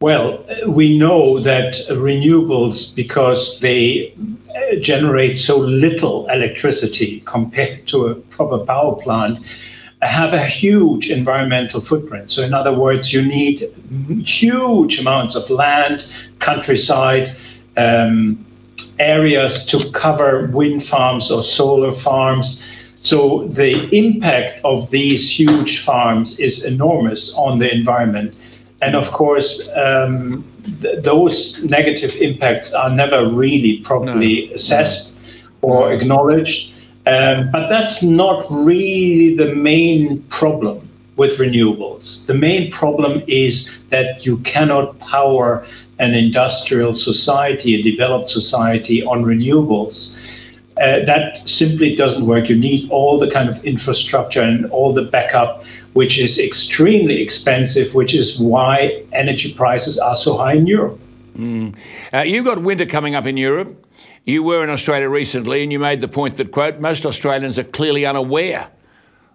Well, 0.00 0.44
we 0.66 0.98
know 0.98 1.40
that 1.40 1.74
renewables, 1.90 2.94
because 2.94 3.58
they 3.60 4.14
uh, 4.54 4.76
generate 4.76 5.38
so 5.38 5.56
little 5.56 6.28
electricity 6.28 7.20
compared 7.26 7.88
to 7.88 8.08
a 8.08 8.14
proper 8.14 8.58
power 8.58 8.94
plant, 9.02 9.38
have 10.06 10.34
a 10.34 10.46
huge 10.46 11.10
environmental 11.10 11.80
footprint. 11.80 12.30
So, 12.30 12.42
in 12.42 12.54
other 12.54 12.72
words, 12.72 13.12
you 13.12 13.22
need 13.22 13.72
huge 14.24 14.98
amounts 14.98 15.34
of 15.34 15.48
land, 15.50 16.06
countryside, 16.40 17.36
um, 17.76 18.44
areas 18.98 19.64
to 19.66 19.90
cover 19.92 20.48
wind 20.52 20.86
farms 20.86 21.30
or 21.30 21.42
solar 21.42 21.94
farms. 21.94 22.62
So, 23.00 23.48
the 23.48 23.88
impact 23.96 24.60
of 24.64 24.90
these 24.90 25.30
huge 25.30 25.84
farms 25.84 26.38
is 26.38 26.64
enormous 26.64 27.32
on 27.34 27.58
the 27.58 27.72
environment. 27.72 28.34
And 28.82 28.94
of 28.94 29.10
course, 29.12 29.68
um, 29.76 30.44
th- 30.82 31.02
those 31.02 31.62
negative 31.64 32.10
impacts 32.16 32.72
are 32.74 32.90
never 32.90 33.26
really 33.30 33.78
properly 33.78 34.48
no. 34.48 34.54
assessed 34.54 35.14
no. 35.14 35.68
or 35.68 35.92
acknowledged. 35.92 36.73
Um, 37.06 37.50
but 37.52 37.68
that's 37.68 38.02
not 38.02 38.46
really 38.50 39.36
the 39.36 39.54
main 39.54 40.22
problem 40.24 40.88
with 41.16 41.38
renewables. 41.38 42.26
The 42.26 42.34
main 42.34 42.70
problem 42.72 43.22
is 43.26 43.68
that 43.90 44.24
you 44.24 44.38
cannot 44.38 44.98
power 45.00 45.66
an 45.98 46.14
industrial 46.14 46.94
society, 46.94 47.74
a 47.78 47.82
developed 47.82 48.30
society 48.30 49.04
on 49.04 49.22
renewables. 49.24 50.16
Uh, 50.78 51.04
that 51.04 51.48
simply 51.48 51.94
doesn't 51.94 52.26
work. 52.26 52.48
You 52.48 52.56
need 52.56 52.90
all 52.90 53.18
the 53.18 53.30
kind 53.30 53.48
of 53.48 53.64
infrastructure 53.64 54.42
and 54.42 54.66
all 54.72 54.92
the 54.92 55.02
backup, 55.02 55.62
which 55.92 56.18
is 56.18 56.38
extremely 56.38 57.22
expensive, 57.22 57.94
which 57.94 58.12
is 58.12 58.38
why 58.38 59.04
energy 59.12 59.54
prices 59.54 59.98
are 59.98 60.16
so 60.16 60.36
high 60.36 60.54
in 60.54 60.66
Europe. 60.66 60.98
Mm. 61.36 61.76
Uh, 62.12 62.18
you've 62.18 62.44
got 62.44 62.62
winter 62.62 62.86
coming 62.86 63.14
up 63.14 63.26
in 63.26 63.36
Europe. 63.36 63.83
You 64.24 64.42
were 64.42 64.64
in 64.64 64.70
Australia 64.70 65.08
recently 65.08 65.62
and 65.62 65.70
you 65.70 65.78
made 65.78 66.00
the 66.00 66.08
point 66.08 66.38
that, 66.38 66.50
quote, 66.50 66.80
most 66.80 67.04
Australians 67.04 67.58
are 67.58 67.64
clearly 67.64 68.06
unaware 68.06 68.70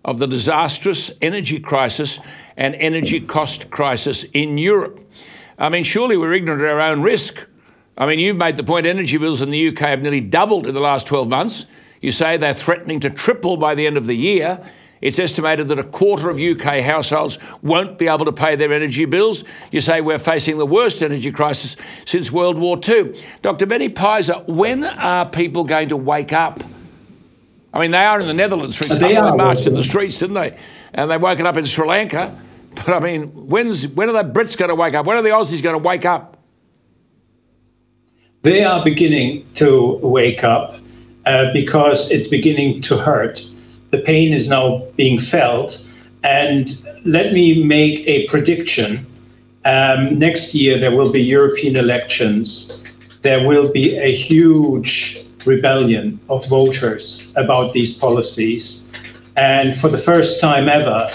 of 0.03 0.17
the 0.17 0.25
disastrous 0.25 1.11
energy 1.21 1.59
crisis 1.59 2.19
and 2.57 2.73
energy 2.75 3.19
cost 3.19 3.69
crisis 3.69 4.23
in 4.33 4.57
Europe. 4.57 4.99
I 5.59 5.69
mean, 5.69 5.83
surely 5.83 6.17
we're 6.17 6.33
ignorant 6.33 6.63
of 6.63 6.69
our 6.69 6.79
own 6.79 7.03
risk. 7.03 7.45
I 7.97 8.07
mean, 8.07 8.17
you've 8.17 8.37
made 8.37 8.55
the 8.55 8.63
point 8.63 8.87
energy 8.87 9.17
bills 9.17 9.41
in 9.41 9.51
the 9.51 9.67
UK 9.67 9.79
have 9.79 10.01
nearly 10.01 10.21
doubled 10.21 10.65
in 10.65 10.73
the 10.73 10.79
last 10.79 11.05
12 11.05 11.27
months. 11.27 11.65
You 12.01 12.11
say 12.11 12.37
they're 12.37 12.53
threatening 12.53 12.99
to 13.01 13.09
triple 13.09 13.57
by 13.57 13.75
the 13.75 13.85
end 13.85 13.97
of 13.97 14.07
the 14.07 14.15
year. 14.15 14.71
It's 15.01 15.17
estimated 15.17 15.69
that 15.69 15.79
a 15.79 15.83
quarter 15.83 16.29
of 16.29 16.39
UK 16.39 16.81
households 16.81 17.37
won't 17.61 17.97
be 17.97 18.07
able 18.07 18.25
to 18.25 18.33
pay 18.33 18.55
their 18.55 18.73
energy 18.73 19.05
bills. 19.05 19.43
You 19.71 19.79
say 19.79 20.01
we're 20.01 20.19
facing 20.19 20.57
the 20.57 20.65
worst 20.65 21.01
energy 21.01 21.31
crisis 21.31 21.77
since 22.05 22.31
World 22.31 22.57
War 22.57 22.77
II. 22.85 23.21
Dr. 23.41 23.65
Benny 23.65 23.89
Peiser, 23.89 24.45
when 24.47 24.83
are 24.83 25.25
people 25.25 25.63
going 25.63 25.89
to 25.89 25.97
wake 25.97 26.33
up? 26.33 26.63
I 27.73 27.79
mean, 27.79 27.91
they 27.91 28.03
are 28.03 28.19
in 28.19 28.27
the 28.27 28.33
Netherlands, 28.33 28.75
for 28.75 28.85
example. 28.85 29.09
They, 29.09 29.15
they 29.15 29.37
marched 29.37 29.65
in 29.65 29.73
the 29.73 29.83
streets, 29.83 30.17
didn't 30.17 30.35
they? 30.35 30.57
And 30.93 31.09
they've 31.09 31.21
woken 31.21 31.45
up 31.45 31.55
in 31.55 31.65
Sri 31.65 31.87
Lanka. 31.87 32.37
But 32.75 32.89
I 32.89 32.99
mean, 32.99 33.27
when's, 33.47 33.87
when 33.87 34.09
are 34.09 34.23
the 34.23 34.29
Brits 34.29 34.57
going 34.57 34.69
to 34.69 34.75
wake 34.75 34.95
up? 34.95 35.05
When 35.05 35.17
are 35.17 35.21
the 35.21 35.29
Aussies 35.29 35.61
going 35.61 35.81
to 35.81 35.87
wake 35.87 36.05
up? 36.05 36.37
They 38.41 38.63
are 38.63 38.83
beginning 38.83 39.47
to 39.55 39.99
wake 40.01 40.43
up 40.43 40.79
uh, 41.25 41.51
because 41.53 42.09
it's 42.09 42.27
beginning 42.27 42.81
to 42.83 42.97
hurt 42.97 43.41
the 43.91 43.99
pain 43.99 44.33
is 44.33 44.47
now 44.47 44.83
being 44.95 45.19
felt. 45.21 45.79
And 46.23 46.77
let 47.05 47.33
me 47.33 47.63
make 47.63 48.07
a 48.07 48.27
prediction. 48.27 49.05
Um, 49.65 50.19
next 50.19 50.53
year, 50.53 50.79
there 50.79 50.95
will 50.95 51.11
be 51.11 51.21
European 51.21 51.75
elections. 51.75 52.67
There 53.21 53.45
will 53.47 53.71
be 53.71 53.97
a 53.97 54.13
huge 54.13 55.25
rebellion 55.45 56.19
of 56.29 56.45
voters 56.47 57.21
about 57.35 57.73
these 57.73 57.93
policies. 57.93 58.81
And 59.35 59.79
for 59.79 59.89
the 59.89 59.97
first 59.97 60.41
time 60.41 60.67
ever, 60.67 61.09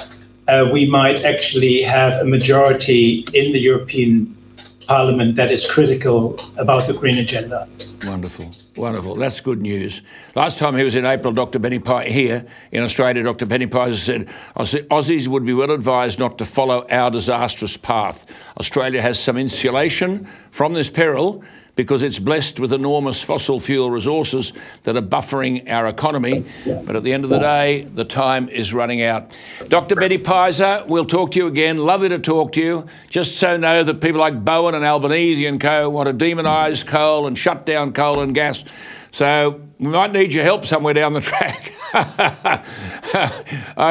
uh, 0.48 0.68
we 0.72 0.86
might 0.86 1.24
actually 1.24 1.82
have 1.82 2.20
a 2.20 2.24
majority 2.24 3.26
in 3.32 3.52
the 3.52 3.58
European 3.58 4.33
Parliament 4.86 5.36
that 5.36 5.50
is 5.50 5.66
critical 5.66 6.38
about 6.56 6.86
the 6.86 6.94
green 6.94 7.18
agenda. 7.18 7.68
Wonderful. 8.04 8.50
Wonderful. 8.76 9.14
That's 9.16 9.40
good 9.40 9.60
news. 9.60 10.02
Last 10.34 10.58
time 10.58 10.76
he 10.76 10.84
was 10.84 10.94
in 10.94 11.06
April, 11.06 11.32
Dr. 11.32 11.58
Benny 11.58 11.78
Pye 11.78 12.06
here 12.06 12.46
in 12.72 12.82
Australia, 12.82 13.22
Dr. 13.22 13.46
Benny 13.46 13.66
Peiser 13.66 13.98
said, 13.98 14.28
Aussies 14.56 15.28
would 15.28 15.44
be 15.44 15.54
well 15.54 15.70
advised 15.70 16.18
not 16.18 16.38
to 16.38 16.44
follow 16.44 16.86
our 16.88 17.10
disastrous 17.10 17.76
path. 17.76 18.26
Australia 18.58 19.00
has 19.00 19.18
some 19.18 19.36
insulation 19.36 20.28
from 20.50 20.74
this 20.74 20.90
peril 20.90 21.42
because 21.76 22.02
it's 22.02 22.18
blessed 22.18 22.60
with 22.60 22.72
enormous 22.72 23.20
fossil 23.22 23.58
fuel 23.58 23.90
resources 23.90 24.52
that 24.84 24.96
are 24.96 25.02
buffering 25.02 25.70
our 25.70 25.88
economy. 25.88 26.44
But 26.64 26.96
at 26.96 27.02
the 27.02 27.12
end 27.12 27.24
of 27.24 27.30
the 27.30 27.38
day, 27.38 27.84
the 27.84 28.04
time 28.04 28.48
is 28.48 28.72
running 28.72 29.02
out. 29.02 29.36
Dr. 29.68 29.96
Benny 29.96 30.18
Peiser, 30.18 30.86
we'll 30.86 31.04
talk 31.04 31.32
to 31.32 31.38
you 31.38 31.46
again. 31.46 31.78
Lovely 31.78 32.08
to 32.10 32.18
talk 32.18 32.52
to 32.52 32.60
you. 32.60 32.86
Just 33.08 33.38
so 33.38 33.56
know 33.56 33.82
that 33.82 34.00
people 34.00 34.20
like 34.20 34.44
Bowen 34.44 34.74
and 34.74 34.84
Albanese 34.84 35.46
and 35.46 35.60
co 35.60 35.90
want 35.90 36.06
to 36.06 36.12
demonise 36.12 36.84
coal 36.84 37.26
and 37.26 37.36
shut 37.36 37.66
down 37.66 37.92
coal 37.92 38.20
and 38.20 38.34
gas. 38.34 38.64
So 39.10 39.60
we 39.78 39.88
might 39.88 40.12
need 40.12 40.32
your 40.32 40.44
help 40.44 40.64
somewhere 40.64 40.94
down 40.94 41.12
the 41.12 41.20
track. 41.20 41.72
I 41.94 42.62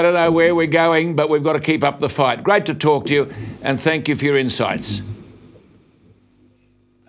don't 0.01 0.13
know 0.13 0.31
where 0.31 0.53
we're 0.53 0.67
going, 0.67 1.15
but 1.15 1.29
we've 1.29 1.43
got 1.43 1.53
to 1.53 1.61
keep 1.61 1.83
up 1.83 1.99
the 1.99 2.09
fight. 2.09 2.43
Great 2.43 2.65
to 2.65 2.73
talk 2.73 3.05
to 3.05 3.13
you, 3.13 3.33
and 3.61 3.79
thank 3.79 4.09
you 4.09 4.17
for 4.17 4.25
your 4.25 4.37
insights. 4.37 5.01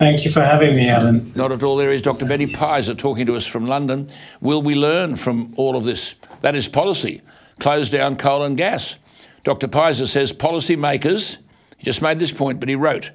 Thank 0.05 0.27
you 0.27 0.31
for 0.31 0.43
having 0.43 0.77
me, 0.77 0.91
Alan. 0.91 1.33
Not 1.35 1.51
at 1.51 1.63
all. 1.63 1.79
There 1.79 1.91
is 1.91 2.03
Dr. 2.03 2.27
Benny 2.27 2.47
Peiser 2.47 2.95
talking 2.95 3.25
to 3.25 3.37
us 3.37 3.47
from 3.47 3.67
London. 3.67 4.07
Will 4.43 4.61
we 4.61 4.75
learn 4.75 5.17
from 5.17 5.55
all 5.57 5.77
of 5.77 5.85
this? 5.85 6.15
That 6.43 6.55
is 6.55 6.69
policy. 6.69 7.23
Close 7.59 7.89
down 7.89 8.17
coal 8.17 8.43
and 8.43 8.55
gas. 8.55 8.97
Dr. 9.45 9.67
Peiser 9.67 10.07
says 10.07 10.31
policymakers, 10.31 11.39
he 11.79 11.85
just 11.85 12.03
made 12.03 12.19
this 12.19 12.33
point, 12.33 12.61
but 12.61 12.69
he 12.69 12.75
wrote, 12.75 13.13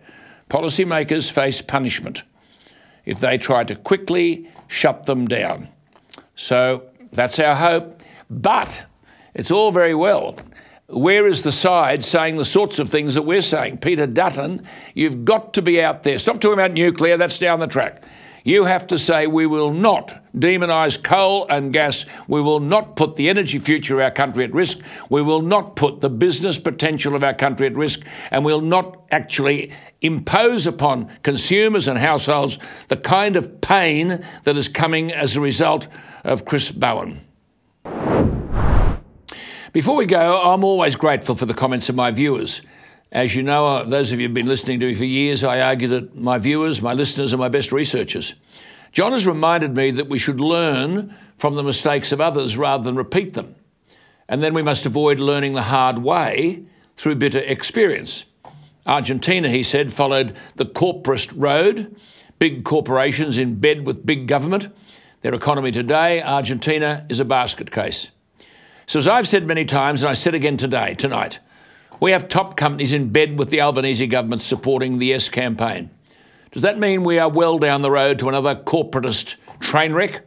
policymakers 0.49 1.29
face 1.29 1.61
punishment 1.61 2.23
if 3.05 3.19
they 3.19 3.37
try 3.37 3.63
to 3.65 3.75
quickly 3.75 4.49
shut 4.67 5.05
them 5.05 5.27
down. 5.27 5.67
So 6.33 6.89
that's 7.11 7.37
our 7.37 7.55
hope. 7.55 8.01
But 8.31 8.87
it's 9.35 9.51
all 9.51 9.71
very 9.71 9.93
well 9.93 10.39
where 10.89 11.27
is 11.27 11.43
the 11.43 11.51
side 11.51 12.03
saying 12.03 12.37
the 12.37 12.45
sorts 12.45 12.79
of 12.79 12.89
things 12.89 13.13
that 13.13 13.21
we're 13.21 13.41
saying? 13.41 13.77
Peter 13.77 14.07
Dutton, 14.07 14.65
you've 14.93 15.23
got 15.23 15.53
to 15.53 15.61
be 15.61 15.81
out 15.81 16.03
there. 16.03 16.17
Stop 16.17 16.39
talking 16.39 16.53
about 16.53 16.71
nuclear, 16.71 17.17
that's 17.17 17.37
down 17.37 17.59
the 17.59 17.67
track. 17.67 18.03
You 18.43 18.65
have 18.65 18.87
to 18.87 18.97
say 18.97 19.27
we 19.27 19.45
will 19.45 19.71
not 19.71 20.23
demonise 20.37 20.97
coal 20.97 21.45
and 21.49 21.73
gas. 21.73 22.05
We 22.27 22.41
will 22.41 22.59
not 22.59 22.95
put 22.95 23.15
the 23.15 23.29
energy 23.29 23.59
future 23.59 23.95
of 23.95 24.03
our 24.03 24.11
country 24.11 24.43
at 24.43 24.53
risk. 24.53 24.79
We 25.09 25.21
will 25.21 25.41
not 25.41 25.75
put 25.75 25.99
the 25.99 26.09
business 26.09 26.57
potential 26.57 27.15
of 27.15 27.23
our 27.23 27.33
country 27.33 27.67
at 27.67 27.75
risk. 27.75 28.01
And 28.31 28.45
we'll 28.45 28.61
not 28.61 29.03
actually 29.11 29.71
impose 30.01 30.65
upon 30.65 31.11
consumers 31.21 31.87
and 31.87 31.99
households 31.99 32.57
the 32.87 32.97
kind 32.97 33.35
of 33.35 33.61
pain 33.61 34.25
that 34.45 34.57
is 34.57 34.67
coming 34.67 35.11
as 35.11 35.35
a 35.35 35.41
result 35.41 35.87
of 36.23 36.45
Chris 36.45 36.71
Bowen. 36.71 37.21
Before 39.71 39.95
we 39.95 40.07
go, 40.07 40.41
I'm 40.41 40.63
always 40.63 40.95
grateful 40.95 41.35
for 41.35 41.45
the 41.45 41.53
comments 41.53 41.89
of 41.89 41.95
my 41.95 42.09
viewers. 42.09 42.61
As 43.11 43.35
you 43.35 43.43
know, 43.43 43.67
uh, 43.67 43.83
those 43.83 44.11
of 44.11 44.19
you 44.19 44.25
who've 44.25 44.33
been 44.33 44.47
listening 44.47 44.79
to 44.79 44.87
me 44.87 44.95
for 44.95 45.05
years, 45.05 45.43
I 45.43 45.61
argue 45.61 45.87
that 45.89 46.15
my 46.15 46.39
viewers, 46.39 46.81
my 46.81 46.93
listeners, 46.93 47.35
are 47.35 47.37
my 47.37 47.49
best 47.49 47.71
researchers. 47.71 48.33
John 48.93 49.11
has 49.11 49.27
reminded 49.27 49.75
me 49.75 49.91
that 49.91 50.09
we 50.09 50.17
should 50.17 50.41
learn 50.41 51.15
from 51.37 51.53
the 51.53 51.61
mistakes 51.61 52.11
of 52.11 52.19
others 52.19 52.57
rather 52.57 52.83
than 52.83 52.95
repeat 52.95 53.35
them. 53.35 53.53
And 54.27 54.41
then 54.41 54.55
we 54.55 54.63
must 54.63 54.87
avoid 54.87 55.19
learning 55.19 55.53
the 55.53 55.61
hard 55.63 55.99
way 55.99 56.63
through 56.97 57.15
bitter 57.15 57.37
experience. 57.37 58.25
Argentina, 58.87 59.49
he 59.49 59.61
said, 59.61 59.93
followed 59.93 60.35
the 60.55 60.65
corporate 60.65 61.31
road, 61.33 61.95
big 62.39 62.63
corporations 62.63 63.37
in 63.37 63.59
bed 63.59 63.85
with 63.85 64.03
big 64.03 64.27
government. 64.27 64.69
Their 65.21 65.35
economy 65.35 65.71
today, 65.71 66.23
Argentina, 66.23 67.05
is 67.07 67.19
a 67.19 67.25
basket 67.25 67.69
case. 67.69 68.07
So, 68.89 68.97
as 68.97 69.07
I've 69.07 69.27
said 69.27 69.45
many 69.45 69.65
times, 69.65 70.01
and 70.01 70.09
I 70.09 70.15
said 70.15 70.33
again 70.33 70.57
today, 70.57 70.95
tonight, 70.95 71.37
we 71.99 72.09
have 72.09 72.27
top 72.27 72.57
companies 72.57 72.91
in 72.91 73.09
bed 73.09 73.37
with 73.37 73.51
the 73.51 73.61
Albanese 73.61 74.07
government 74.07 74.41
supporting 74.41 74.97
the 74.97 75.05
Yes 75.05 75.29
campaign. 75.29 75.91
Does 76.51 76.63
that 76.63 76.79
mean 76.79 77.03
we 77.03 77.19
are 77.19 77.29
well 77.29 77.59
down 77.59 77.83
the 77.83 77.91
road 77.91 78.17
to 78.17 78.29
another 78.29 78.55
corporatist 78.55 79.35
train 79.59 79.93
wreck, 79.93 80.25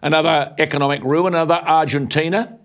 another 0.00 0.54
economic 0.60 1.02
ruin, 1.02 1.34
another 1.34 1.60
Argentina? 1.66 2.56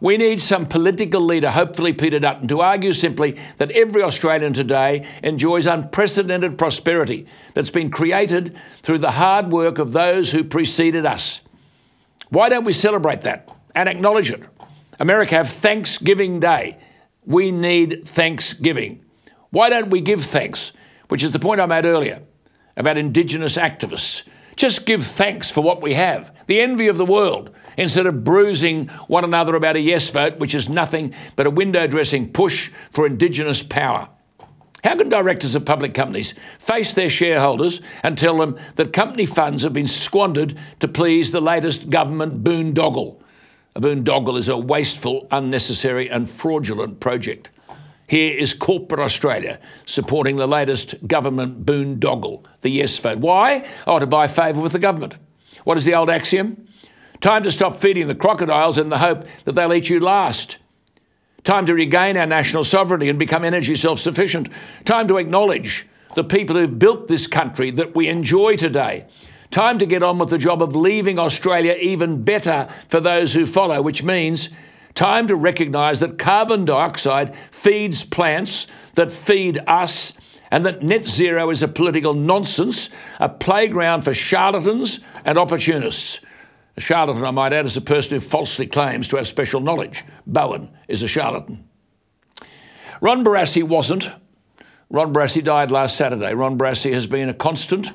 We 0.00 0.16
need 0.16 0.40
some 0.40 0.66
political 0.66 1.20
leader, 1.20 1.52
hopefully 1.52 1.92
Peter 1.92 2.18
Dutton, 2.18 2.48
to 2.48 2.60
argue 2.60 2.92
simply 2.92 3.38
that 3.58 3.70
every 3.70 4.02
Australian 4.02 4.52
today 4.52 5.06
enjoys 5.22 5.68
unprecedented 5.68 6.58
prosperity 6.58 7.24
that's 7.54 7.70
been 7.70 7.92
created 7.92 8.58
through 8.82 8.98
the 8.98 9.12
hard 9.12 9.52
work 9.52 9.78
of 9.78 9.92
those 9.92 10.32
who 10.32 10.42
preceded 10.42 11.06
us. 11.06 11.40
Why 12.30 12.48
don't 12.48 12.64
we 12.64 12.72
celebrate 12.72 13.20
that 13.20 13.48
and 13.76 13.88
acknowledge 13.88 14.32
it? 14.32 14.42
America 14.98 15.36
have 15.36 15.50
Thanksgiving 15.50 16.40
Day. 16.40 16.78
We 17.24 17.50
need 17.50 18.06
Thanksgiving. 18.06 19.04
Why 19.50 19.70
don't 19.70 19.90
we 19.90 20.00
give 20.00 20.24
thanks? 20.24 20.72
Which 21.08 21.22
is 21.22 21.30
the 21.30 21.38
point 21.38 21.60
I 21.60 21.66
made 21.66 21.86
earlier 21.86 22.22
about 22.76 22.96
Indigenous 22.96 23.56
activists. 23.56 24.22
Just 24.56 24.86
give 24.86 25.06
thanks 25.06 25.50
for 25.50 25.60
what 25.60 25.80
we 25.80 25.94
have, 25.94 26.34
the 26.46 26.60
envy 26.60 26.88
of 26.88 26.98
the 26.98 27.04
world, 27.04 27.50
instead 27.76 28.06
of 28.06 28.24
bruising 28.24 28.88
one 29.06 29.24
another 29.24 29.54
about 29.54 29.76
a 29.76 29.80
yes 29.80 30.08
vote, 30.08 30.38
which 30.38 30.54
is 30.54 30.68
nothing 30.68 31.14
but 31.36 31.46
a 31.46 31.50
window 31.50 31.86
dressing 31.86 32.32
push 32.32 32.70
for 32.90 33.06
Indigenous 33.06 33.62
power. 33.62 34.08
How 34.82 34.96
can 34.96 35.08
directors 35.08 35.54
of 35.54 35.64
public 35.64 35.94
companies 35.94 36.34
face 36.58 36.92
their 36.92 37.10
shareholders 37.10 37.80
and 38.02 38.18
tell 38.18 38.38
them 38.38 38.58
that 38.76 38.92
company 38.92 39.26
funds 39.26 39.62
have 39.62 39.72
been 39.72 39.86
squandered 39.86 40.58
to 40.80 40.88
please 40.88 41.30
the 41.30 41.40
latest 41.40 41.90
government 41.90 42.42
boondoggle? 42.42 43.20
A 43.78 43.80
boondoggle 43.80 44.36
is 44.36 44.48
a 44.48 44.58
wasteful, 44.58 45.28
unnecessary, 45.30 46.10
and 46.10 46.28
fraudulent 46.28 46.98
project. 46.98 47.50
Here 48.08 48.36
is 48.36 48.52
corporate 48.52 49.00
Australia 49.00 49.60
supporting 49.86 50.34
the 50.34 50.48
latest 50.48 51.06
government 51.06 51.64
boondoggle, 51.64 52.44
the 52.62 52.70
yes 52.70 52.98
vote. 52.98 53.18
Why? 53.20 53.68
Oh, 53.86 54.00
to 54.00 54.06
buy 54.08 54.26
favour 54.26 54.60
with 54.60 54.72
the 54.72 54.80
government. 54.80 55.16
What 55.62 55.78
is 55.78 55.84
the 55.84 55.94
old 55.94 56.10
axiom? 56.10 56.66
Time 57.20 57.44
to 57.44 57.52
stop 57.52 57.76
feeding 57.76 58.08
the 58.08 58.16
crocodiles 58.16 58.78
in 58.78 58.88
the 58.88 58.98
hope 58.98 59.24
that 59.44 59.54
they'll 59.54 59.72
eat 59.72 59.88
you 59.88 60.00
last. 60.00 60.56
Time 61.44 61.64
to 61.66 61.72
regain 61.72 62.16
our 62.16 62.26
national 62.26 62.64
sovereignty 62.64 63.08
and 63.08 63.16
become 63.16 63.44
energy 63.44 63.76
self 63.76 64.00
sufficient. 64.00 64.48
Time 64.86 65.06
to 65.06 65.18
acknowledge 65.18 65.86
the 66.16 66.24
people 66.24 66.56
who've 66.56 66.80
built 66.80 67.06
this 67.06 67.28
country 67.28 67.70
that 67.70 67.94
we 67.94 68.08
enjoy 68.08 68.56
today. 68.56 69.06
Time 69.50 69.78
to 69.78 69.86
get 69.86 70.02
on 70.02 70.18
with 70.18 70.28
the 70.28 70.38
job 70.38 70.62
of 70.62 70.76
leaving 70.76 71.18
Australia 71.18 71.76
even 71.80 72.22
better 72.22 72.68
for 72.88 73.00
those 73.00 73.32
who 73.32 73.46
follow, 73.46 73.80
which 73.80 74.02
means 74.02 74.50
time 74.94 75.26
to 75.28 75.36
recognise 75.36 76.00
that 76.00 76.18
carbon 76.18 76.64
dioxide 76.64 77.34
feeds 77.50 78.04
plants 78.04 78.66
that 78.94 79.10
feed 79.10 79.58
us 79.66 80.12
and 80.50 80.66
that 80.66 80.82
net 80.82 81.06
zero 81.06 81.50
is 81.50 81.62
a 81.62 81.68
political 81.68 82.14
nonsense, 82.14 82.88
a 83.20 83.28
playground 83.28 84.02
for 84.02 84.14
charlatans 84.14 85.00
and 85.24 85.38
opportunists. 85.38 86.20
A 86.76 86.80
charlatan, 86.80 87.24
I 87.24 87.30
might 87.30 87.52
add, 87.52 87.66
is 87.66 87.76
a 87.76 87.82
person 87.82 88.12
who 88.12 88.20
falsely 88.20 88.66
claims 88.66 89.08
to 89.08 89.16
have 89.16 89.26
special 89.26 89.60
knowledge. 89.60 90.04
Bowen 90.26 90.70
is 90.86 91.02
a 91.02 91.08
charlatan. 91.08 91.68
Ron 93.00 93.24
Barassi 93.24 93.62
wasn't. 93.62 94.10
Ron 94.90 95.12
Barassi 95.12 95.42
died 95.42 95.70
last 95.70 95.96
Saturday. 95.96 96.34
Ron 96.34 96.58
Barassi 96.58 96.92
has 96.92 97.06
been 97.06 97.28
a 97.28 97.34
constant 97.34 97.92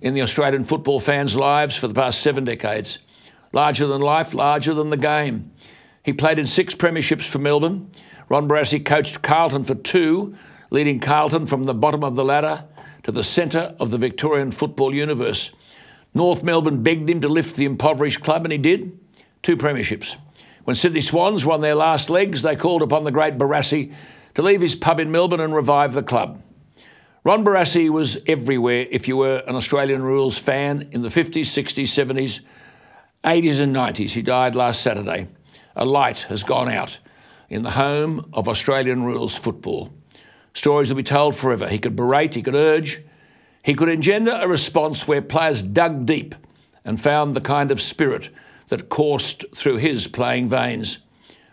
in 0.00 0.14
the 0.14 0.22
Australian 0.22 0.64
football 0.64 1.00
fans' 1.00 1.34
lives 1.34 1.76
for 1.76 1.88
the 1.88 1.94
past 1.94 2.20
seven 2.20 2.44
decades. 2.44 2.98
Larger 3.52 3.86
than 3.86 4.00
life, 4.00 4.34
larger 4.34 4.74
than 4.74 4.90
the 4.90 4.96
game. 4.96 5.52
He 6.02 6.12
played 6.12 6.38
in 6.38 6.46
six 6.46 6.74
premierships 6.74 7.26
for 7.26 7.38
Melbourne. 7.38 7.90
Ron 8.28 8.48
Barassi 8.48 8.84
coached 8.84 9.22
Carlton 9.22 9.64
for 9.64 9.74
two, 9.74 10.36
leading 10.70 11.00
Carlton 11.00 11.46
from 11.46 11.64
the 11.64 11.74
bottom 11.74 12.04
of 12.04 12.16
the 12.16 12.24
ladder 12.24 12.64
to 13.04 13.12
the 13.12 13.24
centre 13.24 13.74
of 13.78 13.90
the 13.90 13.98
Victorian 13.98 14.50
football 14.50 14.94
universe. 14.94 15.50
North 16.12 16.42
Melbourne 16.42 16.82
begged 16.82 17.08
him 17.08 17.20
to 17.20 17.28
lift 17.28 17.56
the 17.56 17.64
impoverished 17.64 18.22
club, 18.22 18.44
and 18.44 18.52
he 18.52 18.58
did. 18.58 18.98
Two 19.42 19.56
premierships. 19.56 20.16
When 20.64 20.74
Sydney 20.74 21.00
Swans 21.00 21.44
won 21.44 21.60
their 21.60 21.76
last 21.76 22.10
legs, 22.10 22.42
they 22.42 22.56
called 22.56 22.82
upon 22.82 23.04
the 23.04 23.12
great 23.12 23.38
Barassi 23.38 23.94
to 24.34 24.42
leave 24.42 24.60
his 24.60 24.74
pub 24.74 24.98
in 24.98 25.12
Melbourne 25.12 25.40
and 25.40 25.54
revive 25.54 25.92
the 25.92 26.02
club. 26.02 26.42
Ron 27.26 27.44
Barassi 27.44 27.90
was 27.90 28.18
everywhere 28.28 28.86
if 28.88 29.08
you 29.08 29.16
were 29.16 29.42
an 29.48 29.56
Australian 29.56 30.04
rules 30.04 30.38
fan 30.38 30.90
in 30.92 31.02
the 31.02 31.08
50s, 31.08 31.40
60s, 31.40 31.88
70s, 31.88 32.38
80s, 33.24 33.60
and 33.60 33.74
90s. 33.74 34.10
He 34.10 34.22
died 34.22 34.54
last 34.54 34.80
Saturday. 34.80 35.26
A 35.74 35.84
light 35.84 36.20
has 36.28 36.44
gone 36.44 36.68
out 36.68 36.98
in 37.48 37.64
the 37.64 37.72
home 37.72 38.30
of 38.32 38.46
Australian 38.46 39.02
rules 39.02 39.34
football. 39.34 39.92
Stories 40.54 40.88
will 40.88 40.98
be 40.98 41.02
told 41.02 41.34
forever. 41.34 41.66
He 41.66 41.80
could 41.80 41.96
berate, 41.96 42.36
he 42.36 42.42
could 42.42 42.54
urge, 42.54 43.02
he 43.64 43.74
could 43.74 43.88
engender 43.88 44.38
a 44.40 44.46
response 44.46 45.08
where 45.08 45.20
players 45.20 45.62
dug 45.62 46.06
deep 46.06 46.36
and 46.84 47.00
found 47.00 47.34
the 47.34 47.40
kind 47.40 47.72
of 47.72 47.80
spirit 47.80 48.30
that 48.68 48.88
coursed 48.88 49.44
through 49.52 49.78
his 49.78 50.06
playing 50.06 50.46
veins. 50.46 50.98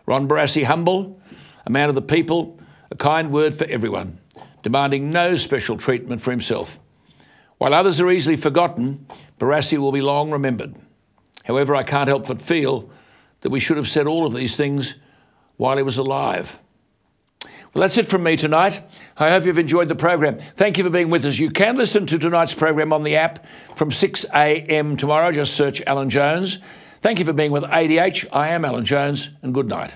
Ron 0.05 0.27
Barassi, 0.27 0.65
humble, 0.65 1.19
a 1.65 1.71
man 1.71 1.89
of 1.89 1.95
the 1.95 2.01
people, 2.03 2.59
a 2.91 2.95
kind 2.95 3.31
word 3.31 3.55
for 3.55 3.65
everyone, 3.65 4.19
demanding 4.63 5.11
no 5.11 5.35
special 5.35 5.77
treatment 5.77 6.21
for 6.21 6.31
himself. 6.31 6.79
While 7.59 7.73
others 7.73 7.99
are 7.99 8.09
easily 8.09 8.35
forgotten, 8.35 9.05
Barassi 9.39 9.77
will 9.77 9.91
be 9.91 10.01
long 10.01 10.31
remembered. 10.31 10.75
However, 11.43 11.75
I 11.75 11.83
can't 11.83 12.07
help 12.07 12.27
but 12.27 12.41
feel 12.41 12.89
that 13.41 13.51
we 13.51 13.59
should 13.59 13.77
have 13.77 13.87
said 13.87 14.07
all 14.07 14.25
of 14.25 14.33
these 14.33 14.55
things 14.55 14.95
while 15.57 15.77
he 15.77 15.83
was 15.83 15.97
alive. 15.97 16.57
Well, 17.73 17.81
that's 17.81 17.97
it 17.97 18.07
from 18.07 18.23
me 18.23 18.37
tonight. 18.37 18.81
I 19.17 19.31
hope 19.31 19.45
you've 19.45 19.57
enjoyed 19.57 19.89
the 19.89 19.95
program. 19.95 20.37
Thank 20.55 20.77
you 20.77 20.83
for 20.83 20.89
being 20.89 21.09
with 21.09 21.25
us. 21.25 21.39
You 21.39 21.49
can 21.49 21.75
listen 21.75 22.05
to 22.07 22.19
tonight's 22.19 22.53
program 22.53 22.93
on 22.93 23.03
the 23.03 23.15
app 23.15 23.45
from 23.75 23.91
6 23.91 24.25
a.m. 24.33 24.95
tomorrow. 24.95 25.31
Just 25.31 25.55
search 25.55 25.81
Alan 25.87 26.09
Jones. 26.09 26.59
Thank 27.01 27.19
you 27.19 27.25
for 27.25 27.33
being 27.33 27.51
with 27.51 27.63
ADH. 27.63 28.27
I 28.31 28.49
am 28.49 28.63
Alan 28.63 28.85
Jones, 28.85 29.29
and 29.41 29.53
good 29.53 29.67
night. 29.67 29.95